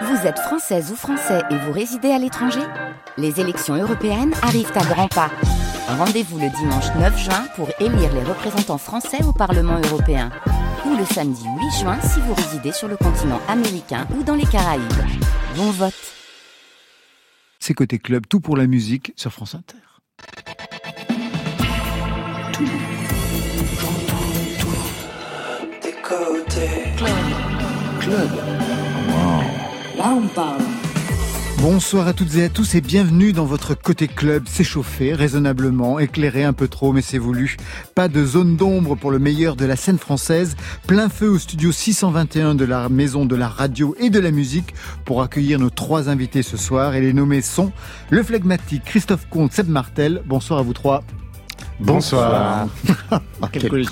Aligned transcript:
Vous 0.00 0.26
êtes 0.26 0.38
française 0.38 0.90
ou 0.90 0.96
français 0.96 1.42
et 1.50 1.56
vous 1.56 1.72
résidez 1.72 2.10
à 2.10 2.18
l'étranger 2.18 2.62
Les 3.18 3.40
élections 3.40 3.74
européennes 3.74 4.32
arrivent 4.42 4.72
à 4.74 4.84
grands 4.84 5.08
pas. 5.08 5.30
Rendez-vous 5.86 6.38
le 6.38 6.48
dimanche 6.48 6.86
9 6.98 7.18
juin 7.18 7.44
pour 7.56 7.68
élire 7.78 8.12
les 8.14 8.22
représentants 8.22 8.78
français 8.78 9.22
au 9.22 9.32
Parlement 9.32 9.78
européen. 9.84 10.30
Ou 10.86 10.96
le 10.96 11.04
samedi 11.04 11.44
8 11.44 11.80
juin 11.80 12.00
si 12.00 12.20
vous 12.20 12.32
résidez 12.34 12.72
sur 12.72 12.88
le 12.88 12.96
continent 12.96 13.40
américain 13.48 14.06
ou 14.16 14.22
dans 14.22 14.34
les 14.34 14.46
Caraïbes. 14.46 14.82
Bon 15.56 15.70
vote 15.70 15.94
C'est 17.58 17.74
Côté 17.74 17.98
Club, 17.98 18.26
tout 18.28 18.40
pour 18.40 18.56
la 18.56 18.66
musique 18.66 19.12
sur 19.16 19.32
France 19.32 19.54
Inter. 19.54 19.76
Tout, 22.52 22.64
j'entends 23.78 24.58
tout, 24.58 25.82
des 25.82 25.92
côtés. 26.02 26.92
Club. 26.96 27.10
Club. 28.00 28.61
Bonsoir 31.58 32.08
à 32.08 32.12
toutes 32.12 32.34
et 32.34 32.42
à 32.42 32.48
tous 32.48 32.74
et 32.74 32.80
bienvenue 32.80 33.32
dans 33.32 33.44
votre 33.44 33.74
côté 33.74 34.08
club 34.08 34.48
s'échauffer 34.48 35.14
raisonnablement, 35.14 36.00
éclairé 36.00 36.42
un 36.42 36.52
peu 36.52 36.66
trop 36.66 36.92
mais 36.92 37.02
c'est 37.02 37.18
voulu. 37.18 37.56
Pas 37.94 38.08
de 38.08 38.24
zone 38.24 38.56
d'ombre 38.56 38.96
pour 38.96 39.12
le 39.12 39.20
meilleur 39.20 39.54
de 39.54 39.64
la 39.64 39.76
scène 39.76 39.98
française, 39.98 40.56
plein 40.88 41.08
feu 41.08 41.28
au 41.28 41.38
studio 41.38 41.70
621 41.70 42.56
de 42.56 42.64
la 42.64 42.88
maison 42.88 43.26
de 43.26 43.36
la 43.36 43.46
radio 43.46 43.94
et 44.00 44.10
de 44.10 44.18
la 44.18 44.32
musique 44.32 44.74
pour 45.04 45.22
accueillir 45.22 45.60
nos 45.60 45.70
trois 45.70 46.08
invités 46.08 46.42
ce 46.42 46.56
soir 46.56 46.96
et 46.96 47.00
les 47.00 47.12
nommés 47.12 47.40
sont 47.40 47.70
le 48.10 48.24
flegmatique 48.24 48.82
Christophe 48.84 49.28
Comte, 49.30 49.52
Seb 49.52 49.68
Martel. 49.68 50.22
Bonsoir 50.26 50.58
à 50.58 50.62
vous 50.62 50.72
trois. 50.72 51.04
Bonsoir. 51.82 52.68
Quel 53.50 53.86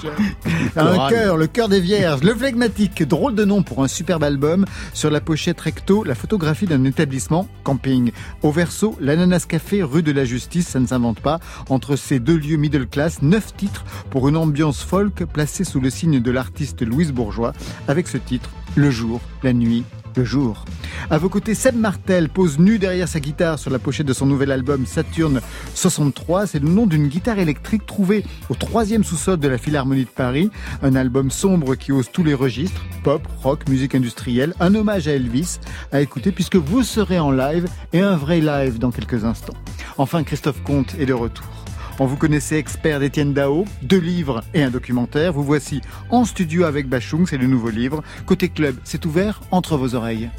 un 0.77 1.09
cœur, 1.09 1.37
le 1.37 1.47
cœur 1.47 1.69
des 1.69 1.81
vierges, 1.81 2.23
le 2.23 2.35
flegmatique, 2.35 3.07
drôle 3.07 3.35
de 3.35 3.45
nom 3.45 3.63
pour 3.63 3.83
un 3.83 3.89
superbe 3.89 4.23
album. 4.23 4.65
Sur 4.95 5.11
la 5.11 5.21
pochette 5.21 5.61
recto, 5.61 6.05
la 6.05 6.15
photographie 6.15 6.67
d'un 6.67 6.85
établissement, 6.85 7.49
camping. 7.65 8.13
Au 8.43 8.53
verso, 8.53 8.97
l'ananas 9.01 9.45
café, 9.47 9.83
rue 9.83 10.03
de 10.03 10.13
la 10.13 10.25
justice, 10.25 10.69
ça 10.69 10.81
ne 10.81 10.87
s'invente 10.87 11.21
pas. 11.21 11.41
Entre 11.69 11.97
ces 11.97 12.21
deux 12.21 12.37
lieux 12.37 12.57
middle 12.57 12.87
class, 12.87 13.23
neuf 13.23 13.55
titres 13.57 13.85
pour 14.11 14.29
une 14.29 14.37
ambiance 14.37 14.83
folk 14.83 15.25
placée 15.25 15.65
sous 15.65 15.81
le 15.81 15.91
signe 15.91 16.21
de 16.21 16.31
l'artiste 16.31 16.83
Louise 16.83 17.13
Bourgeois. 17.13 17.53
Avec 17.89 18.09
ce 18.09 18.19
titre, 18.19 18.51
le 18.77 18.91
jour, 18.91 19.21
la 19.43 19.53
nuit, 19.53 19.85
le 20.17 20.25
jour. 20.25 20.65
À 21.11 21.19
vos 21.19 21.29
côtés, 21.29 21.55
Seb 21.55 21.77
Martel 21.77 22.29
pose 22.29 22.59
nu 22.59 22.79
derrière 22.79 23.09
sa 23.09 23.21
guitare 23.21 23.59
sur 23.59 23.71
la 23.71 23.79
pochette 23.79 24.07
de 24.07 24.13
son 24.13 24.27
nouvel 24.27 24.53
album 24.53 24.87
Saturne 24.87 25.41
63. 25.75 26.47
C'est 26.47 26.59
le 26.59 26.69
nom 26.69 26.87
d'une 26.87 27.09
guitare 27.09 27.39
électrique 27.39 27.87
trouvée 27.87 28.25
au 28.49 28.55
troisième 28.55 29.05
sous-sol 29.05 29.39
de 29.39 29.49
la 29.49 29.59
Philharmonie 29.59 30.05
de 30.05 30.11
Paris. 30.11 30.51
Un 30.83 30.95
album 30.95 31.31
sombre 31.31 31.75
qui 31.75 31.93
ose 31.93 32.11
tous 32.13 32.25
les 32.25 32.35
registres, 32.35 32.85
pop, 33.03 33.23
rock, 33.43 33.69
musique 33.69 33.95
industrielle. 33.95 34.55
Un 34.61 34.75
hommage 34.75 35.09
à 35.09 35.13
Elvis 35.13 35.59
à 35.93 36.01
écouter 36.01 36.33
puisque 36.33 36.57
vous 36.57 36.83
serez 36.83 37.19
en 37.19 37.31
live 37.31 37.67
et 37.93 38.01
un 38.01 38.17
vrai 38.17 38.41
live 38.41 38.79
dans 38.79 38.91
quelques 38.91 39.25
instants. 39.25 39.57
Enfin, 39.99 40.23
Christophe 40.23 40.63
Comte 40.63 40.95
est 40.99 41.07
de 41.07 41.13
retour. 41.13 41.60
On 42.03 42.07
vous 42.07 42.17
connaissait 42.17 42.57
expert 42.57 42.99
d'Étienne 42.99 43.35
Dao, 43.35 43.67
deux 43.83 43.99
livres 43.99 44.43
et 44.55 44.63
un 44.63 44.71
documentaire. 44.71 45.35
Vous 45.35 45.45
voici 45.45 45.83
en 46.09 46.25
studio 46.25 46.65
avec 46.65 46.89
Bachung, 46.89 47.27
c'est 47.29 47.37
le 47.37 47.47
nouveau 47.47 47.69
livre. 47.69 48.03
Côté 48.25 48.49
club, 48.49 48.75
c'est 48.85 49.05
ouvert 49.05 49.43
entre 49.51 49.77
vos 49.77 49.95
oreilles. 49.95 50.31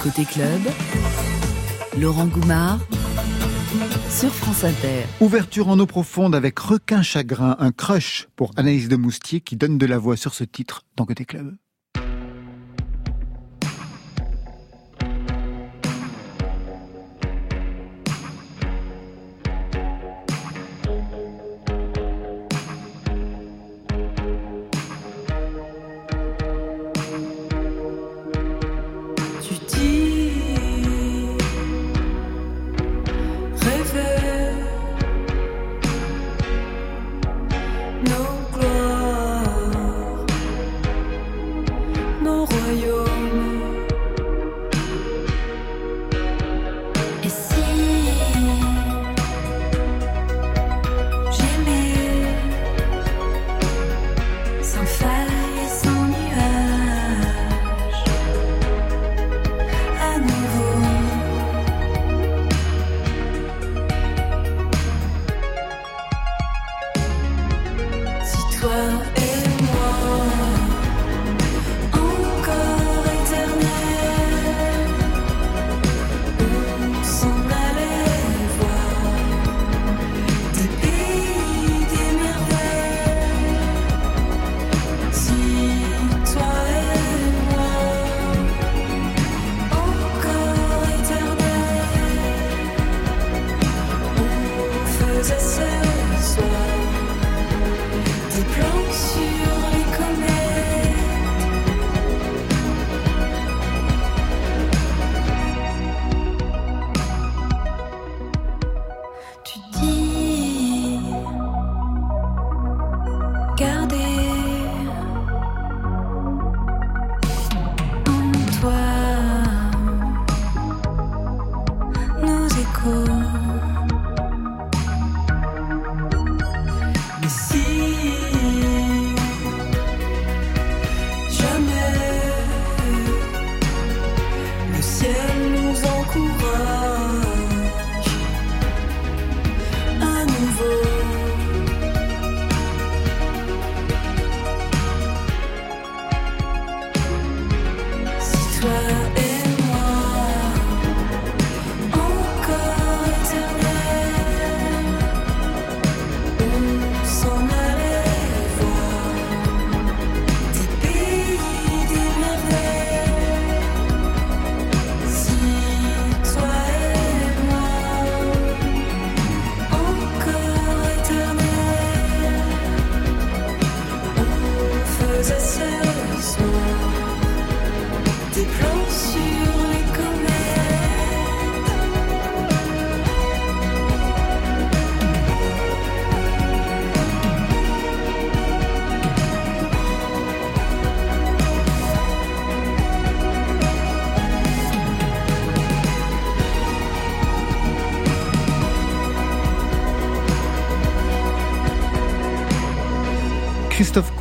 Côté 0.00 0.24
club, 0.24 0.60
Laurent 2.00 2.26
Goumard 2.26 2.78
sur 4.08 4.32
France 4.32 4.62
Inter. 4.62 5.02
Ouverture 5.20 5.66
en 5.66 5.80
eau 5.80 5.86
profonde 5.86 6.36
avec 6.36 6.56
Requin 6.60 7.02
Chagrin, 7.02 7.56
un 7.58 7.72
crush 7.72 8.28
pour 8.36 8.52
Anaïs 8.56 8.86
de 8.86 8.94
Moustier 8.94 9.40
qui 9.40 9.56
donne 9.56 9.78
de 9.78 9.86
la 9.86 9.98
voix 9.98 10.16
sur 10.16 10.32
ce 10.32 10.44
titre 10.44 10.84
dans 10.94 11.06
Côté 11.06 11.24
club. 11.24 11.56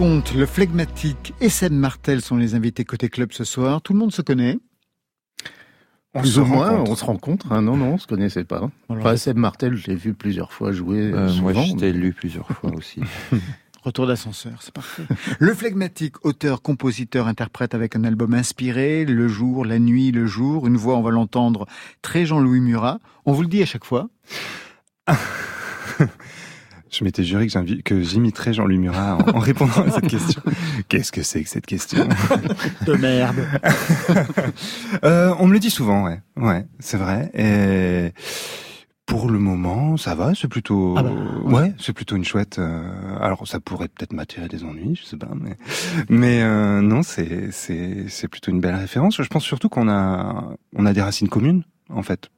Le 0.01 0.45
flegmatique 0.45 1.33
et 1.41 1.49
Seb 1.49 1.73
Martel 1.73 2.21
sont 2.21 2.37
les 2.37 2.55
invités 2.55 2.85
côté 2.85 3.09
club 3.09 3.33
ce 3.33 3.43
soir. 3.43 3.81
Tout 3.81 3.91
le 3.91 3.99
monde 3.99 4.13
se 4.13 4.21
connaît 4.21 4.57
on 6.13 6.21
Plus 6.21 6.39
ou 6.39 6.45
moins, 6.45 6.71
on 6.87 6.95
se 6.95 7.03
rencontre. 7.03 7.51
Hein. 7.51 7.61
non, 7.61 7.75
non, 7.75 7.95
on 7.95 7.97
se 7.97 8.07
connaissait 8.07 8.45
pas. 8.45 8.69
Enfin, 8.87 9.17
Seb 9.17 9.35
Martel, 9.35 9.75
je 9.75 9.87
l'ai 9.87 9.95
vu 9.95 10.13
plusieurs 10.13 10.53
fois 10.53 10.71
jouer. 10.71 11.11
Euh, 11.13 11.29
moi, 11.41 11.51
je 11.51 11.75
t'ai 11.75 11.91
lu 11.91 12.13
plusieurs 12.13 12.47
fois 12.47 12.71
aussi. 12.73 13.01
Retour 13.83 14.07
d'ascenseur, 14.07 14.61
c'est 14.61 14.73
parfait. 14.73 15.03
le 15.37 15.53
flegmatique, 15.53 16.25
auteur, 16.25 16.61
compositeur, 16.61 17.27
interprète 17.27 17.75
avec 17.75 17.97
un 17.97 18.05
album 18.05 18.33
inspiré, 18.33 19.03
le 19.03 19.27
jour, 19.27 19.65
la 19.65 19.79
nuit, 19.79 20.11
le 20.11 20.25
jour, 20.27 20.65
une 20.65 20.77
voix, 20.77 20.95
on 20.95 21.01
va 21.01 21.11
l'entendre, 21.11 21.65
très 22.01 22.25
Jean-Louis 22.25 22.61
Murat. 22.61 22.99
On 23.25 23.33
vous 23.33 23.41
le 23.41 23.49
dit 23.49 23.61
à 23.61 23.65
chaque 23.65 23.83
fois. 23.83 24.07
Je 26.91 27.03
m'étais 27.03 27.23
juré 27.23 27.47
que 27.83 28.01
j'imiterais 28.01 28.53
Jean-Louis 28.53 28.79
Murat 28.79 29.17
en, 29.33 29.39
répondant 29.39 29.85
à 29.85 29.91
cette 29.91 30.07
question. 30.09 30.41
Qu'est-ce 30.87 31.11
que 31.11 31.21
c'est 31.21 31.43
que 31.43 31.49
cette 31.49 31.65
question? 31.65 32.07
De 32.85 32.93
merde. 32.93 33.47
euh, 35.03 35.33
on 35.39 35.47
me 35.47 35.53
le 35.53 35.59
dit 35.59 35.69
souvent, 35.69 36.03
ouais. 36.03 36.21
Ouais, 36.35 36.65
c'est 36.79 36.97
vrai. 36.97 37.29
Et 37.35 38.13
pour 39.05 39.29
le 39.29 39.39
moment, 39.39 39.97
ça 39.97 40.15
va. 40.15 40.33
C'est 40.33 40.47
plutôt, 40.47 40.95
ah 40.97 41.03
bah, 41.03 41.11
ouais, 41.45 41.73
c'est 41.79 41.93
plutôt 41.93 42.15
une 42.15 42.25
chouette. 42.25 42.59
Euh... 42.59 43.17
Alors, 43.19 43.47
ça 43.47 43.59
pourrait 43.59 43.87
peut-être 43.87 44.13
m'attirer 44.13 44.47
des 44.47 44.63
ennuis, 44.63 44.95
je 44.95 45.03
sais 45.03 45.17
pas, 45.17 45.31
mais 45.35 45.57
mais 46.09 46.41
euh, 46.41 46.81
non, 46.81 47.03
c'est 47.03 47.51
c'est 47.51 48.05
c'est 48.07 48.27
plutôt 48.27 48.51
une 48.51 48.61
belle 48.61 48.75
référence. 48.75 49.21
Je 49.21 49.27
pense 49.27 49.43
surtout 49.43 49.69
qu'on 49.69 49.89
a 49.89 50.53
on 50.75 50.85
a 50.85 50.93
des 50.93 51.01
racines 51.01 51.29
communes 51.29 51.63
en 51.89 52.03
fait 52.03 52.29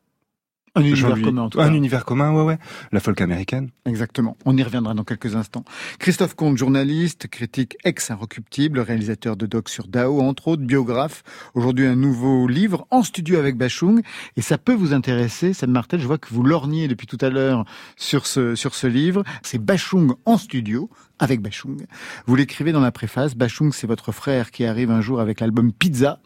un 0.74 0.84
univers 0.84 1.22
commun, 1.22 1.42
en 1.42 1.50
tout 1.50 1.58
cas. 1.58 1.66
Un 1.66 1.74
univers 1.74 2.06
commun, 2.06 2.34
ouais, 2.34 2.44
ouais. 2.44 2.58
La 2.94 3.02
folk 3.02 3.20
américaine. 3.20 3.72
Exactement. 3.86 4.38
On 4.46 4.56
y 4.56 4.64
reviendra 4.64 4.94
dans 4.94 5.04
quelques 5.04 5.36
instants. 5.36 5.66
Christophe 6.00 6.34
Comte, 6.34 6.58
journaliste, 6.58 7.28
critique 7.28 7.76
ex-inrecuptible, 7.84 8.80
réalisateur 8.80 9.36
de 9.36 9.46
docs 9.46 9.68
sur 9.68 9.88
Dao, 9.88 10.22
entre 10.22 10.48
autres, 10.48 10.64
biographe. 10.64 11.24
Aujourd'hui, 11.56 11.86
un 11.88 11.98
nouveau 11.98 12.48
livre 12.48 12.88
en 12.90 13.04
studio 13.04 13.38
avec 13.38 13.58
Bachung. 13.58 14.02
Et 14.38 14.42
ça 14.42 14.58
peut 14.58 14.74
vous 14.74 14.94
intéresser, 14.94 15.52
Sam 15.52 15.72
Martel. 15.72 16.00
Je 16.00 16.08
vois 16.08 16.18
que 16.18 16.34
vous 16.34 16.44
lorgnez 16.44 16.88
depuis 16.88 17.08
tout 17.08 17.18
à 17.20 17.30
l'heure 17.30 17.66
sur 17.98 18.26
ce, 18.26 18.56
sur 18.56 18.74
ce 18.74 18.88
livre. 18.88 19.24
C'est 19.44 19.60
Bachung 19.60 20.14
en 20.24 20.38
studio 20.38 20.90
avec 21.20 21.42
Bachung. 21.42 21.86
Vous 22.28 22.36
l'écrivez 22.38 22.72
dans 22.72 22.80
la 22.80 22.94
préface. 22.94 23.36
Bachung, 23.36 23.74
c'est 23.74 23.88
votre 23.88 24.14
frère 24.14 24.52
qui 24.52 24.66
arrive 24.66 24.90
un 24.90 25.02
jour 25.02 25.20
avec 25.20 25.42
l'album 25.42 25.74
Pizza. 25.74 26.20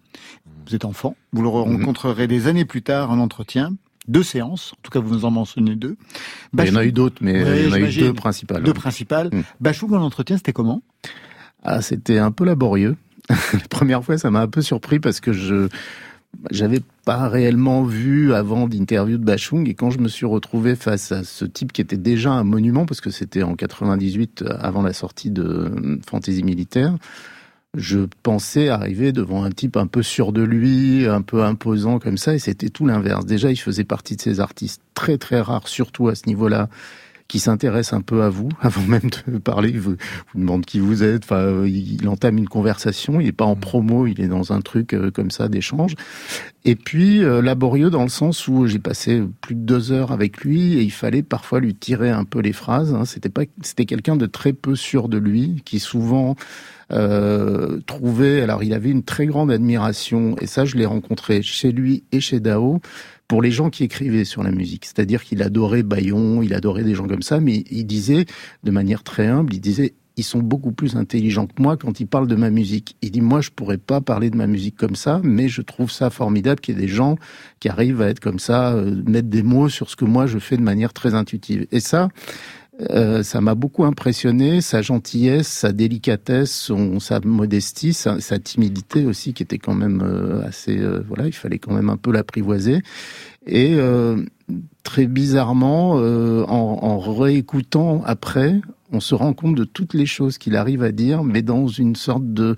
Vous 0.67 0.75
êtes 0.75 0.85
enfant. 0.85 1.15
Vous 1.33 1.41
le 1.41 1.49
mhm. 1.49 1.77
rencontrerez 1.77 2.27
des 2.27 2.47
années 2.47 2.65
plus 2.65 2.83
tard 2.83 3.09
en 3.09 3.17
entretien 3.17 3.73
deux 4.07 4.23
séances, 4.23 4.73
en 4.73 4.81
tout 4.83 4.91
cas 4.91 4.99
vous 4.99 5.13
nous 5.13 5.25
en 5.25 5.31
mentionnez 5.31 5.75
deux. 5.75 5.97
il 6.57 6.65
y 6.65 6.71
en 6.71 6.75
a 6.75 6.85
eu 6.85 6.91
d'autres, 6.91 7.17
mais 7.21 7.33
il 7.33 7.65
y 7.65 7.69
en 7.69 7.73
a 7.73 7.79
eu 7.79 7.93
deux 7.93 8.13
principales. 8.13 8.63
Deux 8.63 8.73
principales. 8.73 9.29
Mmh. 9.31 9.41
Bachou, 9.59 9.87
dans 9.87 9.99
l'entretien, 9.99 10.37
c'était 10.37 10.53
comment? 10.53 10.81
Ah, 11.63 11.81
c'était 11.81 12.19
un 12.19 12.31
peu 12.31 12.45
laborieux. 12.45 12.95
La 13.29 13.59
première 13.69 14.03
fois, 14.03 14.17
ça 14.17 14.29
m'a 14.29 14.41
un 14.41 14.47
peu 14.47 14.61
surpris 14.61 14.99
parce 14.99 15.19
que 15.19 15.33
je 15.33 15.67
j'avais 16.51 16.81
pas 17.05 17.29
réellement 17.29 17.83
vu 17.83 18.33
avant 18.33 18.67
d'interview 18.67 19.17
de 19.17 19.23
Bachung 19.23 19.69
et 19.69 19.73
quand 19.73 19.89
je 19.89 19.99
me 19.99 20.09
suis 20.09 20.25
retrouvé 20.25 20.75
face 20.75 21.13
à 21.13 21.23
ce 21.23 21.45
type 21.45 21.71
qui 21.71 21.79
était 21.81 21.97
déjà 21.97 22.31
un 22.31 22.43
monument 22.43 22.85
parce 22.85 22.99
que 22.99 23.09
c'était 23.09 23.43
en 23.43 23.55
98 23.55 24.43
avant 24.59 24.81
la 24.81 24.91
sortie 24.91 25.31
de 25.31 25.99
Fantaisie 26.05 26.43
militaire, 26.43 26.95
je 27.77 27.99
pensais 28.23 28.69
arriver 28.69 29.11
devant 29.11 29.43
un 29.43 29.51
type 29.51 29.77
un 29.77 29.87
peu 29.87 30.03
sûr 30.03 30.31
de 30.31 30.41
lui, 30.41 31.05
un 31.07 31.21
peu 31.21 31.43
imposant 31.43 31.99
comme 31.99 32.17
ça, 32.17 32.33
et 32.33 32.39
c'était 32.39 32.69
tout 32.69 32.85
l'inverse. 32.85 33.25
Déjà, 33.25 33.51
il 33.51 33.57
faisait 33.57 33.83
partie 33.83 34.15
de 34.15 34.21
ces 34.21 34.39
artistes 34.39 34.81
très 34.93 35.17
très 35.17 35.41
rares, 35.41 35.67
surtout 35.67 36.07
à 36.07 36.15
ce 36.15 36.23
niveau-là, 36.27 36.69
qui 37.27 37.39
s'intéresse 37.39 37.93
un 37.93 38.01
peu 38.01 38.23
à 38.23 38.29
vous, 38.29 38.49
avant 38.61 38.83
même 38.83 39.09
de 39.27 39.37
parler, 39.37 39.69
il 39.69 39.79
vous, 39.79 39.95
demande 40.35 40.65
qui 40.65 40.79
vous 40.79 41.03
êtes, 41.03 41.23
enfin, 41.23 41.65
il 41.65 42.07
entame 42.07 42.37
une 42.37 42.47
conversation, 42.47 43.19
il 43.19 43.25
n'est 43.25 43.31
pas 43.31 43.45
en 43.45 43.55
mm. 43.55 43.59
promo, 43.59 44.07
il 44.07 44.21
est 44.21 44.27
dans 44.27 44.53
un 44.53 44.61
truc 44.61 44.93
euh, 44.93 45.11
comme 45.11 45.31
ça 45.31 45.47
d'échange. 45.47 45.95
Et 46.63 46.75
puis, 46.75 47.23
euh, 47.23 47.41
laborieux 47.41 47.89
dans 47.89 48.03
le 48.03 48.09
sens 48.09 48.47
où 48.47 48.65
j'ai 48.67 48.79
passé 48.79 49.23
plus 49.41 49.55
de 49.55 49.61
deux 49.61 49.91
heures 49.91 50.11
avec 50.11 50.41
lui 50.41 50.73
et 50.73 50.81
il 50.81 50.91
fallait 50.91 51.23
parfois 51.23 51.59
lui 51.59 51.75
tirer 51.75 52.09
un 52.09 52.23
peu 52.23 52.39
les 52.39 52.53
phrases. 52.53 52.93
Hein. 52.93 53.05
C'était 53.05 53.29
pas, 53.29 53.43
c'était 53.61 53.85
quelqu'un 53.85 54.15
de 54.15 54.25
très 54.25 54.53
peu 54.53 54.75
sûr 54.75 55.09
de 55.09 55.17
lui, 55.17 55.61
qui 55.65 55.79
souvent 55.79 56.35
euh, 56.91 57.79
trouvait, 57.87 58.41
alors 58.41 58.63
il 58.63 58.73
avait 58.73 58.91
une 58.91 59.03
très 59.03 59.25
grande 59.25 59.51
admiration, 59.51 60.35
et 60.39 60.45
ça 60.45 60.65
je 60.65 60.75
l'ai 60.75 60.85
rencontré 60.85 61.41
chez 61.41 61.71
lui 61.71 62.03
et 62.11 62.19
chez 62.19 62.39
Dao, 62.39 62.79
pour 63.27 63.41
les 63.41 63.51
gens 63.51 63.69
qui 63.69 63.83
écrivaient 63.83 64.25
sur 64.25 64.43
la 64.43 64.51
musique. 64.51 64.85
C'est-à-dire 64.85 65.23
qu'il 65.23 65.41
adorait 65.41 65.83
Bayon, 65.83 66.41
il 66.41 66.53
adorait 66.53 66.83
des 66.83 66.95
gens 66.95 67.07
comme 67.07 67.21
ça, 67.21 67.39
mais 67.39 67.63
il 67.71 67.85
disait, 67.85 68.25
de 68.63 68.71
manière 68.71 69.03
très 69.03 69.27
humble, 69.27 69.53
il 69.53 69.61
disait, 69.61 69.93
ils 70.17 70.23
sont 70.23 70.39
beaucoup 70.39 70.71
plus 70.71 70.95
intelligents 70.95 71.45
que 71.45 71.61
moi 71.61 71.75
quand 71.77 71.99
ils 71.99 72.07
parlent 72.07 72.27
de 72.27 72.35
ma 72.35 72.49
musique. 72.49 72.95
Il 73.01 73.11
dit, 73.11 73.21
moi, 73.21 73.41
je 73.41 73.49
pourrais 73.49 73.77
pas 73.77 74.01
parler 74.01 74.29
de 74.29 74.37
ma 74.37 74.47
musique 74.47 74.77
comme 74.77 74.95
ça, 74.95 75.19
mais 75.23 75.49
je 75.49 75.61
trouve 75.61 75.91
ça 75.91 76.09
formidable 76.09 76.61
qu'il 76.61 76.75
y 76.75 76.77
ait 76.77 76.81
des 76.81 76.87
gens 76.87 77.17
qui 77.59 77.69
arrivent 77.69 78.01
à 78.01 78.09
être 78.09 78.19
comme 78.19 78.39
ça, 78.39 78.73
euh, 78.73 79.03
mettre 79.05 79.27
des 79.27 79.43
mots 79.43 79.69
sur 79.69 79.89
ce 79.89 79.95
que 79.95 80.05
moi 80.05 80.25
je 80.25 80.39
fais 80.39 80.57
de 80.57 80.61
manière 80.61 80.93
très 80.93 81.13
intuitive. 81.15 81.67
Et 81.71 81.79
ça, 81.79 82.09
euh, 82.81 83.23
ça 83.23 83.39
m'a 83.39 83.55
beaucoup 83.55 83.85
impressionné, 83.85 84.59
sa 84.59 84.81
gentillesse, 84.81 85.47
sa 85.47 85.71
délicatesse, 85.71 86.51
son, 86.51 86.99
sa 86.99 87.19
modestie, 87.21 87.93
sa, 87.93 88.19
timidité 88.39 89.05
aussi, 89.05 89.33
qui 89.33 89.43
était 89.43 89.57
quand 89.57 89.73
même 89.73 90.01
euh, 90.03 90.45
assez... 90.45 90.77
Euh, 90.77 91.01
voilà, 91.07 91.27
il 91.27 91.33
fallait 91.33 91.59
quand 91.59 91.73
même 91.73 91.89
un 91.89 91.97
peu 91.97 92.11
l'apprivoiser. 92.11 92.81
Et 93.47 93.77
très 94.81 95.05
bizarrement, 95.05 95.91
en, 95.91 96.47
en 96.47 96.97
réécoutant 96.97 98.01
après, 98.03 98.59
on 98.91 98.99
se 98.99 99.13
rend 99.13 99.33
compte 99.33 99.53
de 99.53 99.63
toutes 99.63 99.93
les 99.93 100.07
choses 100.07 100.39
qu'il 100.39 100.55
arrive 100.55 100.81
à 100.81 100.91
dire, 100.91 101.23
mais 101.23 101.43
dans 101.43 101.67
une 101.67 101.95
sorte 101.95 102.33
de 102.33 102.55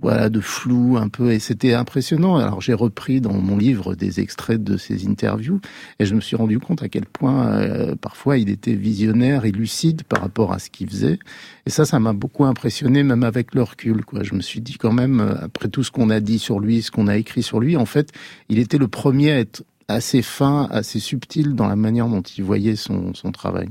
voilà 0.00 0.28
de 0.28 0.40
flou 0.40 0.96
un 0.96 1.08
peu 1.08 1.32
et 1.32 1.38
c'était 1.38 1.74
impressionnant. 1.74 2.36
Alors 2.36 2.60
j'ai 2.60 2.74
repris 2.74 3.20
dans 3.20 3.32
mon 3.32 3.56
livre 3.56 3.94
des 3.94 4.20
extraits 4.20 4.62
de 4.62 4.76
ces 4.76 5.06
interviews 5.08 5.60
et 5.98 6.06
je 6.06 6.14
me 6.14 6.20
suis 6.20 6.36
rendu 6.36 6.58
compte 6.58 6.82
à 6.82 6.88
quel 6.88 7.04
point 7.04 7.48
euh, 7.48 7.94
parfois 7.96 8.38
il 8.38 8.48
était 8.48 8.74
visionnaire 8.74 9.44
et 9.44 9.50
lucide 9.50 10.04
par 10.04 10.20
rapport 10.20 10.52
à 10.52 10.58
ce 10.58 10.70
qu'il 10.70 10.88
faisait 10.88 11.18
et 11.66 11.70
ça 11.70 11.84
ça 11.84 11.98
m'a 11.98 12.12
beaucoup 12.12 12.44
impressionné 12.44 13.02
même 13.02 13.24
avec 13.24 13.54
le 13.54 13.62
recul 13.62 14.04
quoi. 14.04 14.22
Je 14.22 14.34
me 14.34 14.40
suis 14.40 14.60
dit 14.60 14.78
quand 14.78 14.92
même 14.92 15.20
euh, 15.20 15.34
après 15.42 15.68
tout 15.68 15.82
ce 15.82 15.90
qu'on 15.90 16.10
a 16.10 16.20
dit 16.20 16.38
sur 16.38 16.60
lui, 16.60 16.82
ce 16.82 16.90
qu'on 16.90 17.08
a 17.08 17.16
écrit 17.16 17.42
sur 17.42 17.60
lui, 17.60 17.76
en 17.76 17.86
fait, 17.86 18.12
il 18.48 18.58
était 18.58 18.78
le 18.78 18.88
premier 18.88 19.32
à 19.32 19.38
être 19.38 19.64
assez 19.88 20.22
fin, 20.22 20.68
assez 20.70 21.00
subtil 21.00 21.54
dans 21.54 21.66
la 21.66 21.76
manière 21.76 22.08
dont 22.08 22.22
il 22.22 22.44
voyait 22.44 22.76
son, 22.76 23.14
son 23.14 23.32
travail. 23.32 23.68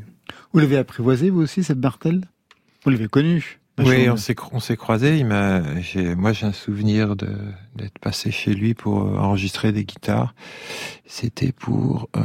Vous 0.51 0.59
l'avez 0.59 0.77
apprivoisé 0.77 1.29
vous 1.29 1.41
aussi 1.41 1.63
cette 1.63 1.79
Bartel 1.79 2.25
Vous 2.83 2.89
l'avez 2.89 3.07
connu? 3.07 3.59
Oui, 3.79 4.09
on 4.09 4.17
s'est 4.17 4.35
on 4.51 4.59
s'est 4.59 4.77
croisés. 4.77 5.17
Il 5.17 5.25
m'a, 5.25 5.61
moi 6.15 6.33
j'ai 6.33 6.45
un 6.45 6.51
souvenir 6.51 7.15
de 7.15 7.29
d'être 7.75 7.99
passé 7.99 8.31
chez 8.31 8.53
lui 8.53 8.73
pour 8.73 9.03
euh, 9.03 9.17
enregistrer 9.17 9.71
des 9.71 9.85
guitares. 9.85 10.33
C'était 11.05 11.51
pour 11.51 12.09
euh, 12.17 12.21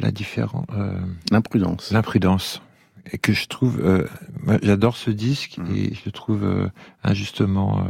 la 0.00 0.10
différence. 0.10 0.66
Euh, 0.74 0.98
l'imprudence. 1.30 1.90
L'imprudence 1.92 2.62
et 3.12 3.18
que 3.18 3.32
je 3.32 3.46
trouve, 3.46 3.80
euh, 3.80 4.04
j'adore 4.62 4.96
ce 4.96 5.10
disque 5.10 5.58
mmh. 5.58 5.76
et 5.76 5.94
je 5.94 6.00
le 6.06 6.10
trouve 6.10 6.70
injustement 7.04 7.86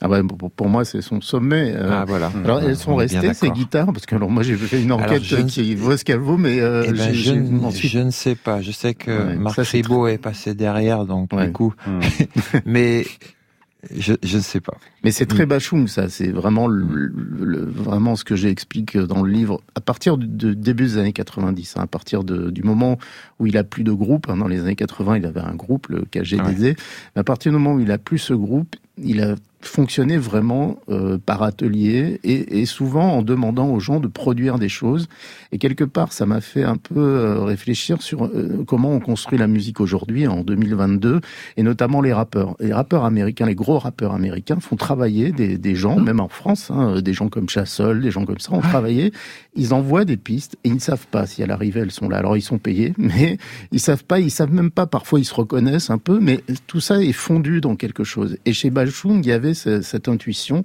ah 0.00 0.08
bah, 0.08 0.20
pour, 0.54 0.68
moi, 0.68 0.84
c'est 0.84 1.00
son 1.00 1.20
sommet. 1.20 1.74
Euh. 1.74 1.90
ah 1.90 2.04
voilà. 2.06 2.30
Alors 2.44 2.60
elles 2.60 2.76
sont 2.76 2.96
restées 2.96 3.34
ces 3.34 3.50
guitares 3.50 3.92
parce 3.92 4.06
que 4.06 4.14
alors 4.14 4.30
moi 4.30 4.42
j'ai 4.42 4.56
fait 4.56 4.82
une 4.82 4.92
enquête 4.92 5.22
qui 5.22 5.74
vaut 5.74 5.96
ce 5.96 6.04
qu'elle 6.04 6.18
vaut, 6.18 6.36
mais 6.36 6.60
euh, 6.60 6.84
eh 6.86 6.92
ben, 6.92 7.12
je, 7.12 7.34
je, 7.72 7.98
ne 7.98 8.10
sais 8.10 8.34
pas. 8.34 8.60
Je 8.60 8.70
sais 8.70 8.94
que 8.94 9.34
Marc 9.34 9.58
Ribot 9.58 10.06
est, 10.06 10.18
passé 10.18 10.54
derrière, 10.54 11.04
donc 11.04 11.34
du 11.34 11.52
coup, 11.52 11.74
hmm. 11.86 12.00
mais 12.66 13.04
je, 13.96 14.14
je 14.22 14.36
ne 14.38 14.42
sais 14.42 14.60
pas. 14.60 14.76
Mais 15.04 15.12
c'est 15.12 15.26
très 15.26 15.46
mm. 15.46 15.48
Bachung, 15.48 15.86
ça. 15.86 16.08
C'est 16.08 16.30
vraiment, 16.30 16.66
le, 16.66 17.64
vraiment 17.64 18.16
ce 18.16 18.24
que 18.24 18.34
j'explique 18.34 18.96
dans 18.96 19.22
le 19.22 19.30
livre. 19.30 19.60
À 19.76 19.80
partir 19.80 20.18
du 20.18 20.56
début 20.56 20.84
des 20.84 20.98
années 20.98 21.12
90, 21.12 21.76
hein, 21.76 21.82
à 21.82 21.86
partir 21.86 22.24
de, 22.24 22.50
du 22.50 22.62
moment 22.62 22.98
où 23.38 23.46
il 23.46 23.56
a 23.56 23.64
plus 23.64 23.84
de 23.84 23.92
groupe, 23.92 24.28
hein, 24.28 24.36
dans 24.36 24.48
les 24.48 24.60
années 24.60 24.74
80, 24.74 25.18
il 25.18 25.26
avait 25.26 25.40
un 25.40 25.54
groupe, 25.54 25.88
le 25.88 26.04
KGDZ. 26.10 26.74
Mais 27.14 27.20
à 27.20 27.24
partir 27.24 27.52
du 27.52 27.58
moment 27.58 27.74
où 27.74 27.80
il 27.80 27.92
a 27.92 27.98
plus 27.98 28.18
ce 28.18 28.34
groupe, 28.34 28.74
il 29.02 29.20
a 29.20 29.34
fonctionné 29.60 30.18
vraiment 30.18 30.78
euh, 30.88 31.18
par 31.18 31.42
atelier 31.42 32.20
et, 32.22 32.60
et, 32.60 32.66
souvent 32.66 33.14
en 33.14 33.22
demandant 33.22 33.68
aux 33.68 33.80
gens 33.80 33.98
de 33.98 34.06
produire 34.06 34.58
des 34.58 34.68
choses. 34.68 35.08
Et 35.50 35.58
quelque 35.58 35.84
part, 35.84 36.12
ça 36.12 36.26
m'a 36.26 36.40
fait 36.40 36.62
un 36.62 36.76
peu 36.76 37.00
euh, 37.00 37.42
réfléchir 37.42 38.00
sur 38.00 38.26
euh, 38.26 38.64
comment 38.66 38.92
on 38.92 39.00
construit 39.00 39.38
la 39.38 39.48
musique 39.48 39.80
aujourd'hui, 39.80 40.28
en 40.28 40.42
2022, 40.42 41.20
et 41.56 41.62
notamment 41.62 42.00
les 42.00 42.12
rappeurs. 42.12 42.54
Les 42.60 42.72
rappeurs 42.72 43.04
américains, 43.04 43.46
les 43.46 43.56
gros 43.56 43.78
rappeurs 43.78 44.14
américains 44.14 44.60
font 44.60 44.76
travailler 44.76 45.32
des, 45.32 45.58
des 45.58 45.74
gens, 45.74 45.98
mmh. 45.98 46.04
même 46.04 46.20
en 46.20 46.28
France, 46.28 46.70
hein, 46.70 47.00
des 47.00 47.12
gens 47.12 47.28
comme 47.28 47.48
Chassol, 47.48 48.00
des 48.00 48.10
gens 48.12 48.24
comme 48.24 48.38
ça, 48.38 48.52
ont 48.52 48.60
travaillé. 48.60 49.12
Ils 49.56 49.74
envoient 49.74 50.04
des 50.04 50.16
pistes 50.16 50.56
et 50.62 50.68
ils 50.68 50.74
ne 50.74 50.80
savent 50.80 51.06
pas 51.08 51.26
si 51.26 51.42
à 51.42 51.46
l'arrivée 51.46 51.80
elles 51.80 51.90
sont 51.90 52.08
là. 52.08 52.18
Alors 52.18 52.36
ils 52.36 52.42
sont 52.42 52.58
payés, 52.58 52.94
mais 52.98 53.38
ils 53.72 53.80
savent 53.80 54.04
pas, 54.04 54.20
ils 54.20 54.30
savent 54.30 54.52
même 54.52 54.70
pas. 54.70 54.86
Parfois 54.86 55.18
ils 55.18 55.24
se 55.24 55.34
reconnaissent 55.34 55.90
un 55.90 55.98
peu, 55.98 56.20
mais 56.20 56.44
tout 56.68 56.80
ça 56.80 57.02
est 57.02 57.12
fondu 57.12 57.60
dans 57.60 57.74
quelque 57.74 58.04
chose. 58.04 58.36
Et 58.44 58.52
chez 58.52 58.70
Bachung, 58.88 59.20
il 59.22 59.28
y 59.28 59.32
avait 59.32 59.54
cette 59.54 60.08
intuition 60.08 60.62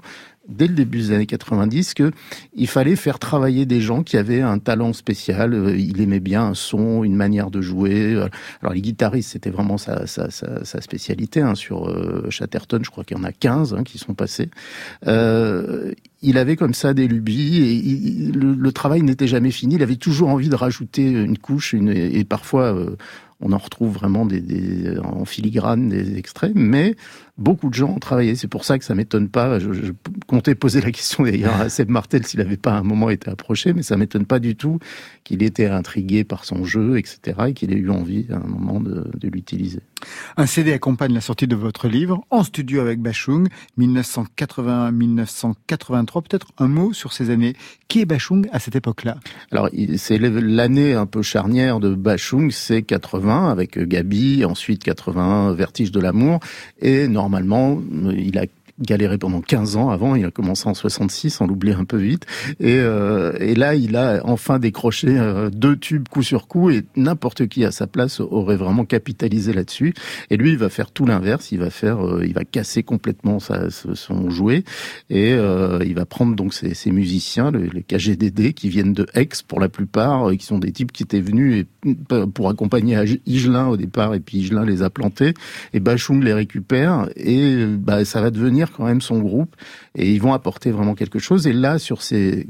dès 0.50 0.68
le 0.68 0.74
début 0.74 0.98
des 0.98 1.12
années 1.12 1.26
90 1.26 1.94
que 1.94 2.12
il 2.54 2.68
fallait 2.68 2.98
faire 2.98 3.18
travailler 3.18 3.66
des 3.66 3.80
gens 3.80 4.04
qui 4.04 4.18
avaient 4.18 4.42
un 4.42 4.60
talent 4.60 4.92
spécial. 4.92 5.54
Euh, 5.54 5.78
il 5.78 6.02
aimait 6.02 6.20
bien 6.20 6.44
un 6.44 6.54
son, 6.54 7.04
une 7.04 7.16
manière 7.16 7.50
de 7.50 7.62
jouer. 7.62 8.16
Alors 8.62 8.74
les 8.74 8.82
guitaristes, 8.82 9.32
c'était 9.32 9.50
vraiment 9.50 9.78
sa, 9.78 10.06
spécialité. 10.82 11.42
Hein. 11.42 11.56
Sur 11.56 11.88
euh, 11.88 12.28
Chatterton, 12.30 12.82
je 12.84 12.92
crois 12.92 13.04
qu'il 13.04 13.18
y 13.18 13.20
en 13.20 13.24
a 13.24 13.32
15 13.32 13.74
hein, 13.74 13.84
qui 13.84 13.98
sont 13.98 14.14
passés. 14.14 14.50
Euh, 15.08 15.94
il 16.22 16.38
avait 16.38 16.56
comme 16.56 16.74
ça 16.74 16.94
des 16.94 17.08
lubies 17.08 17.62
et 17.62 18.32
le, 18.32 18.72
travail 18.72 19.02
n'était 19.04 19.28
jamais 19.28 19.52
fini. 19.52 19.76
Il 19.76 19.84
avait 19.84 19.98
toujours 19.98 20.30
envie 20.30 20.50
de 20.50 20.56
rajouter 20.56 21.06
une 21.06 21.38
couche 21.38 21.74
et 21.74 22.24
parfois 22.24 22.74
euh, 22.74 22.96
on 23.44 23.52
en 23.52 23.58
retrouve 23.58 23.94
vraiment 23.94 24.26
des, 24.26 24.42
des, 24.42 24.98
en 25.00 25.26
filigrane 25.26 25.90
des 25.90 26.18
extraits, 26.18 26.54
mais 26.56 26.96
beaucoup 27.38 27.70
de 27.70 27.74
gens 27.74 27.90
ont 27.90 28.00
travaillé. 28.00 28.36
C'est 28.36 28.48
pour 28.48 28.64
ça 28.64 28.80
que 28.80 28.86
ça 28.86 28.96
m'étonne 28.96 29.28
pas. 29.28 29.60
Je, 29.60 29.74
je, 29.74 29.92
comptais 30.28 30.56
poser 30.56 30.80
la 30.82 30.92
question 30.92 31.24
d'ailleurs 31.24 31.60
à 31.60 31.68
Seb 31.70 31.90
Martel 31.90 32.26
s'il 32.26 32.40
n'avait 32.40 32.58
pas 32.58 32.74
à 32.74 32.78
un 32.78 32.84
moment 32.84 33.10
été 33.10 33.30
approché, 33.30 33.74
mais 33.74 33.84
ça 33.84 33.98
m'étonne 33.98 34.26
pas 34.26 34.40
du 34.40 34.56
tout 34.56 34.80
qu'il 35.24 35.44
était 35.44 35.68
intrigué 35.68 36.24
par 36.24 36.46
son 36.46 36.64
jeu, 36.64 36.98
etc., 36.98 37.38
et 37.50 37.54
qu'il 37.54 37.74
ait 37.74 37.78
eu 37.78 37.90
envie 37.90 38.28
à 38.32 38.38
un 38.38 38.48
moment 38.48 38.80
de, 38.80 39.10
de 39.18 39.28
l'utiliser. 39.28 39.82
Un 40.38 40.46
CD 40.46 40.72
accompagne 40.74 41.14
la 41.14 41.22
sortie 41.22 41.48
de 41.48 41.56
votre 41.56 41.88
livre 41.88 42.24
en 42.30 42.44
studio 42.44 42.82
avec 42.82 43.02
Bachung, 43.02 43.48
1981-1983. 43.78 46.24
Peut-être 46.24 46.48
un 46.58 46.68
mot 46.68 46.92
sur 46.94 47.14
ces 47.14 47.30
années. 47.30 47.56
Qui 47.88 48.02
est 48.02 48.06
Bachung 48.06 48.48
à 48.52 48.60
cette 48.60 48.76
époque-là? 48.76 49.18
Alors, 49.52 49.70
c'est 49.98 50.18
l'année 50.18 50.94
un 50.94 51.06
peu 51.06 51.22
charnière 51.22 51.80
de 51.80 51.96
Bachung, 51.96 52.52
c'est 52.52 52.82
80 52.82 53.33
avec 53.34 53.78
Gabi, 53.80 54.46
ensuite 54.46 54.84
81 54.84 55.54
Vertige 55.54 55.92
de 55.92 56.00
l'amour, 56.00 56.40
et 56.82 57.08
normalement, 57.08 57.82
il 58.16 58.38
a 58.38 58.46
galéré 58.80 59.18
pendant 59.18 59.42
15 59.42 59.76
ans 59.76 59.90
avant. 59.90 60.16
Il 60.16 60.26
a 60.26 60.32
commencé 60.32 60.68
en 60.68 60.74
66, 60.74 61.42
on 61.42 61.48
l'oublie 61.48 61.72
un 61.72 61.86
peu 61.86 61.98
vite. 61.98 62.26
Et, 62.60 62.78
euh, 62.80 63.34
et, 63.40 63.56
là, 63.56 63.76
il 63.76 63.96
a 63.96 64.22
enfin 64.26 64.60
décroché 64.60 65.20
euh, 65.20 65.50
deux 65.50 65.78
tubes 65.78 66.08
coup 66.08 66.24
sur 66.24 66.48
coup 66.48 66.70
et 66.70 66.84
n'importe 66.96 67.48
qui 67.48 67.66
à 67.66 67.72
sa 67.72 67.88
place 67.88 68.20
aurait 68.20 68.56
vraiment 68.56 68.86
capitalisé 68.86 69.54
là-dessus. 69.54 69.94
Et 70.30 70.38
lui, 70.38 70.52
il 70.52 70.58
va 70.58 70.70
faire 70.70 70.92
tout 70.92 71.06
l'inverse. 71.06 71.52
Il 71.52 71.60
va 71.60 71.70
faire, 71.70 72.06
euh, 72.06 72.26
il 72.26 72.34
va 72.34 72.44
casser 72.44 72.84
complètement 72.84 73.40
sa, 73.40 73.70
son 73.70 74.30
jouet 74.30 74.64
et 75.10 75.34
euh, 75.34 75.80
il 75.86 75.94
va 75.96 76.06
prendre 76.06 76.36
donc 76.36 76.54
ses, 76.54 76.74
ses 76.74 76.92
musiciens, 76.92 77.52
les, 77.52 77.84
KGDD, 77.84 78.54
qui 78.54 78.70
viennent 78.70 78.94
de 78.94 79.06
Aix 79.14 79.30
pour 79.48 79.60
la 79.60 79.70
plupart, 79.70 80.32
qui 80.32 80.46
sont 80.46 80.60
des 80.60 80.72
types 80.72 80.92
qui 80.92 81.04
étaient 81.04 81.22
venus 81.22 81.66
et, 81.86 82.26
pour 82.34 82.50
accompagner 82.50 82.98
Igelin 83.26 83.68
au 83.68 83.78
départ 83.78 84.14
et 84.14 84.20
puis 84.20 84.40
Igelin 84.40 84.66
les 84.66 84.82
a 84.82 84.90
plantés 84.90 85.34
et 85.74 85.80
Bachung 85.80 86.24
les 86.24 86.34
récupère 86.34 87.10
et 87.16 87.66
bah, 87.66 88.06
ça 88.06 88.22
va 88.22 88.32
devenir 88.32 88.63
quand 88.72 88.86
même 88.86 89.02
son 89.02 89.20
groupe 89.20 89.56
et 89.96 90.12
ils 90.12 90.22
vont 90.22 90.34
apporter 90.34 90.72
vraiment 90.72 90.96
quelque 90.96 91.20
chose. 91.20 91.46
Et 91.48 91.54
là, 91.54 91.78
sur 91.78 92.02
ces, 92.02 92.48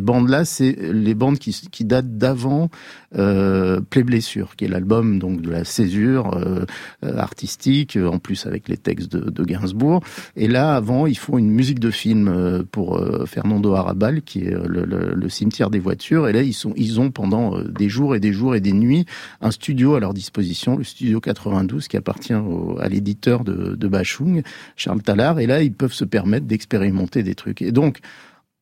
bandes-là, 0.00 0.44
c'est 0.44 0.76
les 0.92 1.14
bandes 1.14 1.38
qui, 1.38 1.84
datent 1.84 2.18
d'avant 2.18 2.68
euh, 3.16 3.80
Play 3.80 4.02
Blessure, 4.02 4.56
qui 4.56 4.64
est 4.64 4.68
l'album 4.68 5.18
donc 5.18 5.40
de 5.40 5.50
la 5.50 5.64
césure 5.64 6.34
euh, 6.36 6.64
artistique, 7.02 7.96
en 7.96 8.18
plus 8.18 8.46
avec 8.46 8.68
les 8.68 8.76
textes 8.76 9.10
de, 9.12 9.30
de, 9.30 9.44
Gainsbourg. 9.44 10.02
Et 10.36 10.48
là, 10.48 10.74
avant, 10.74 11.06
ils 11.06 11.16
font 11.16 11.38
une 11.38 11.50
musique 11.50 11.80
de 11.80 11.90
film 11.90 12.28
euh, 12.28 12.62
pour 12.70 12.98
euh, 12.98 13.24
Fernando 13.26 13.74
Arabal, 13.74 14.22
qui 14.22 14.44
est 14.44 14.54
le, 14.66 15.28
cimetière 15.28 15.70
des 15.70 15.78
voitures. 15.78 16.28
Et 16.28 16.32
là, 16.32 16.42
ils, 16.42 16.52
sont, 16.52 16.72
ils 16.76 17.00
ont 17.00 17.10
pendant 17.10 17.60
des 17.62 17.88
jours 17.88 18.16
et 18.16 18.20
des 18.20 18.32
jours 18.32 18.56
et 18.56 18.60
des 18.60 18.72
nuits 18.72 19.06
un 19.40 19.52
studio 19.52 19.94
à 19.94 20.00
leur 20.00 20.12
disposition, 20.12 20.76
le 20.76 20.82
studio 20.82 21.20
92, 21.20 21.86
qui 21.86 21.96
appartient 21.96 22.32
à 22.32 22.88
l'éditeur 22.88 23.44
de, 23.44 23.76
de 23.76 23.88
Bachung, 23.88 24.42
Charles 24.74 25.02
Tallard. 25.02 25.38
Et 25.38 25.46
là, 25.50 25.62
ils 25.62 25.72
peuvent 25.72 25.92
se 25.92 26.04
permettre 26.04 26.46
d'expérimenter 26.46 27.22
des 27.22 27.34
trucs. 27.34 27.60
Et 27.62 27.72
donc, 27.72 27.98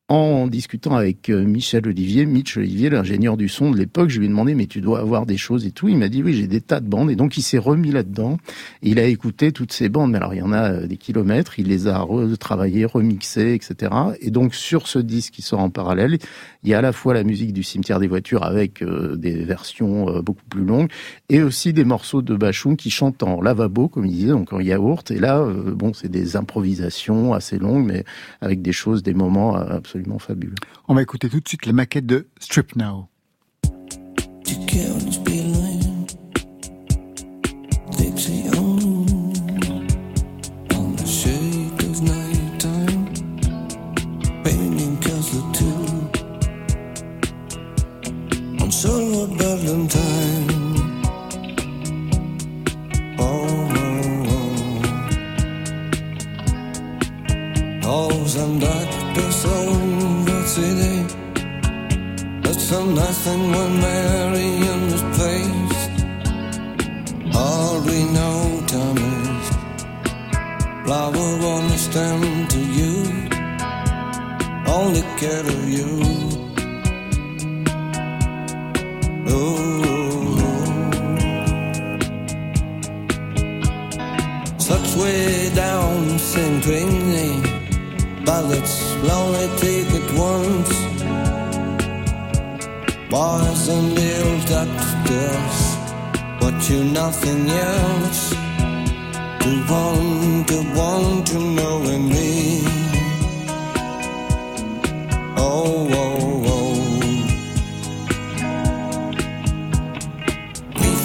en 0.08 0.46
discutant 0.46 0.96
avec 0.96 1.28
euh, 1.28 1.44
Michel 1.44 1.86
Olivier, 1.86 2.24
Mitch 2.24 2.56
Olivier, 2.56 2.88
l'ingénieur 2.88 3.36
du 3.36 3.48
son 3.48 3.70
de 3.70 3.76
l'époque, 3.76 4.08
je 4.08 4.18
lui 4.18 4.24
ai 4.24 4.28
demandé 4.30 4.54
mais 4.54 4.66
tu 4.66 4.80
dois 4.80 5.00
avoir 5.00 5.26
des 5.26 5.36
choses 5.36 5.66
et 5.66 5.70
tout. 5.70 5.88
Il 5.88 5.98
m'a 5.98 6.08
dit 6.08 6.22
oui 6.22 6.32
j'ai 6.32 6.46
des 6.46 6.62
tas 6.62 6.80
de 6.80 6.88
bandes 6.88 7.10
et 7.10 7.16
donc 7.16 7.36
il 7.36 7.42
s'est 7.42 7.58
remis 7.58 7.92
là-dedans. 7.92 8.38
Il 8.80 8.98
a 8.98 9.04
écouté 9.04 9.52
toutes 9.52 9.72
ces 9.72 9.90
bandes, 9.90 10.10
mais 10.10 10.16
alors 10.16 10.32
il 10.32 10.38
y 10.38 10.42
en 10.42 10.52
a 10.52 10.72
euh, 10.72 10.86
des 10.86 10.96
kilomètres. 10.96 11.58
Il 11.58 11.68
les 11.68 11.88
a 11.88 11.98
retravaillées, 11.98 12.86
remixées, 12.86 13.52
etc. 13.52 13.92
Et 14.20 14.30
donc 14.30 14.54
sur 14.54 14.88
ce 14.88 14.98
disque 14.98 15.34
qui 15.34 15.42
sort 15.42 15.60
en 15.60 15.68
parallèle, 15.68 16.16
il 16.62 16.70
y 16.70 16.74
a 16.74 16.78
à 16.78 16.82
la 16.82 16.92
fois 16.92 17.12
la 17.12 17.22
musique 17.22 17.52
du 17.52 17.62
cimetière 17.62 18.00
des 18.00 18.08
voitures 18.08 18.44
avec 18.44 18.82
euh, 18.82 19.14
des 19.14 19.44
versions 19.44 20.22
beaucoup 20.22 20.44
plus 20.48 20.64
longues 20.64 20.90
et 21.28 21.42
aussi 21.42 21.74
des 21.74 21.84
morceaux 21.84 22.22
de 22.22 22.34
Bachung 22.34 22.76
qui 22.76 22.90
chantent 22.90 23.22
en 23.22 23.42
lavabo 23.42 23.88
comme 23.88 24.06
il 24.06 24.12
disait, 24.12 24.28
donc 24.28 24.54
en 24.54 24.60
yaourt. 24.60 25.10
Et 25.10 25.18
là 25.18 25.46
bon 25.74 25.92
c'est 25.92 26.10
des 26.10 26.36
improvisations 26.36 27.34
assez 27.34 27.58
longues 27.58 27.84
mais 27.84 28.04
avec 28.40 28.62
des 28.62 28.72
choses, 28.72 29.02
des 29.02 29.12
moments 29.12 29.54
absolument 29.54 29.97
absolument 29.98 30.18
fabuleux. 30.18 30.54
On 30.86 30.94
va 30.94 31.02
écouter 31.02 31.28
tout 31.28 31.40
de 31.40 31.48
suite 31.48 31.66
la 31.66 31.72
maquette 31.72 32.06
de 32.06 32.28
Strip 32.38 32.76
Now. 32.76 33.08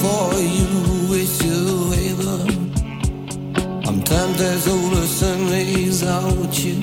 for 0.03 0.33
you 0.57 0.71
if 1.23 1.33
you're 1.45 1.93
able. 2.09 2.43
I'm 3.87 3.99
tempted 4.11 4.57
to 4.67 4.75
listen 4.95 5.37
without 5.53 6.53
you. 6.65 6.77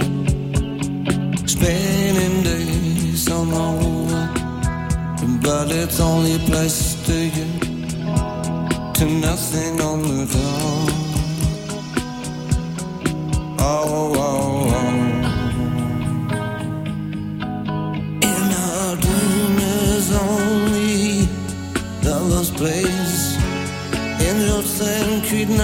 Spending 1.55 2.37
days 2.51 3.31
on 3.31 3.47
my 3.57 3.71
own, 3.89 5.41
but 5.43 5.67
it's 5.71 6.01
only 6.01 6.37
a 6.37 6.43
place 6.51 6.83
to 7.07 7.17
you, 7.37 7.49
to 8.97 9.05
nothing 9.27 9.75
on 9.91 9.99
the 10.03 10.25
dark. 10.33 10.60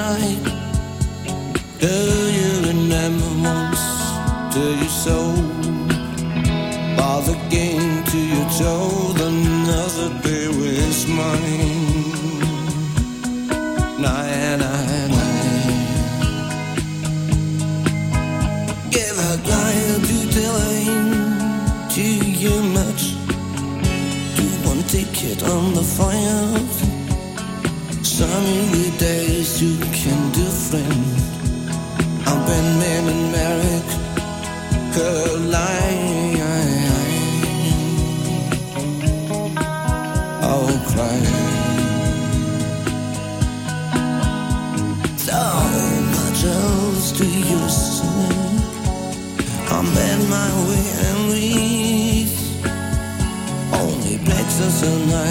Night. 0.07 0.45
Do 1.85 1.97
you 2.39 2.53
remember 2.71 3.31
once? 3.55 3.85
Do 4.55 4.65
you 4.81 4.91
so? 5.05 5.19
By 6.99 7.17
the 7.29 7.37
game 7.57 7.97
to 8.13 8.19
your 8.33 8.49
toe, 8.61 9.15
another 9.31 10.11
day 10.23 10.47
was 10.59 10.99
mine. 11.19 11.76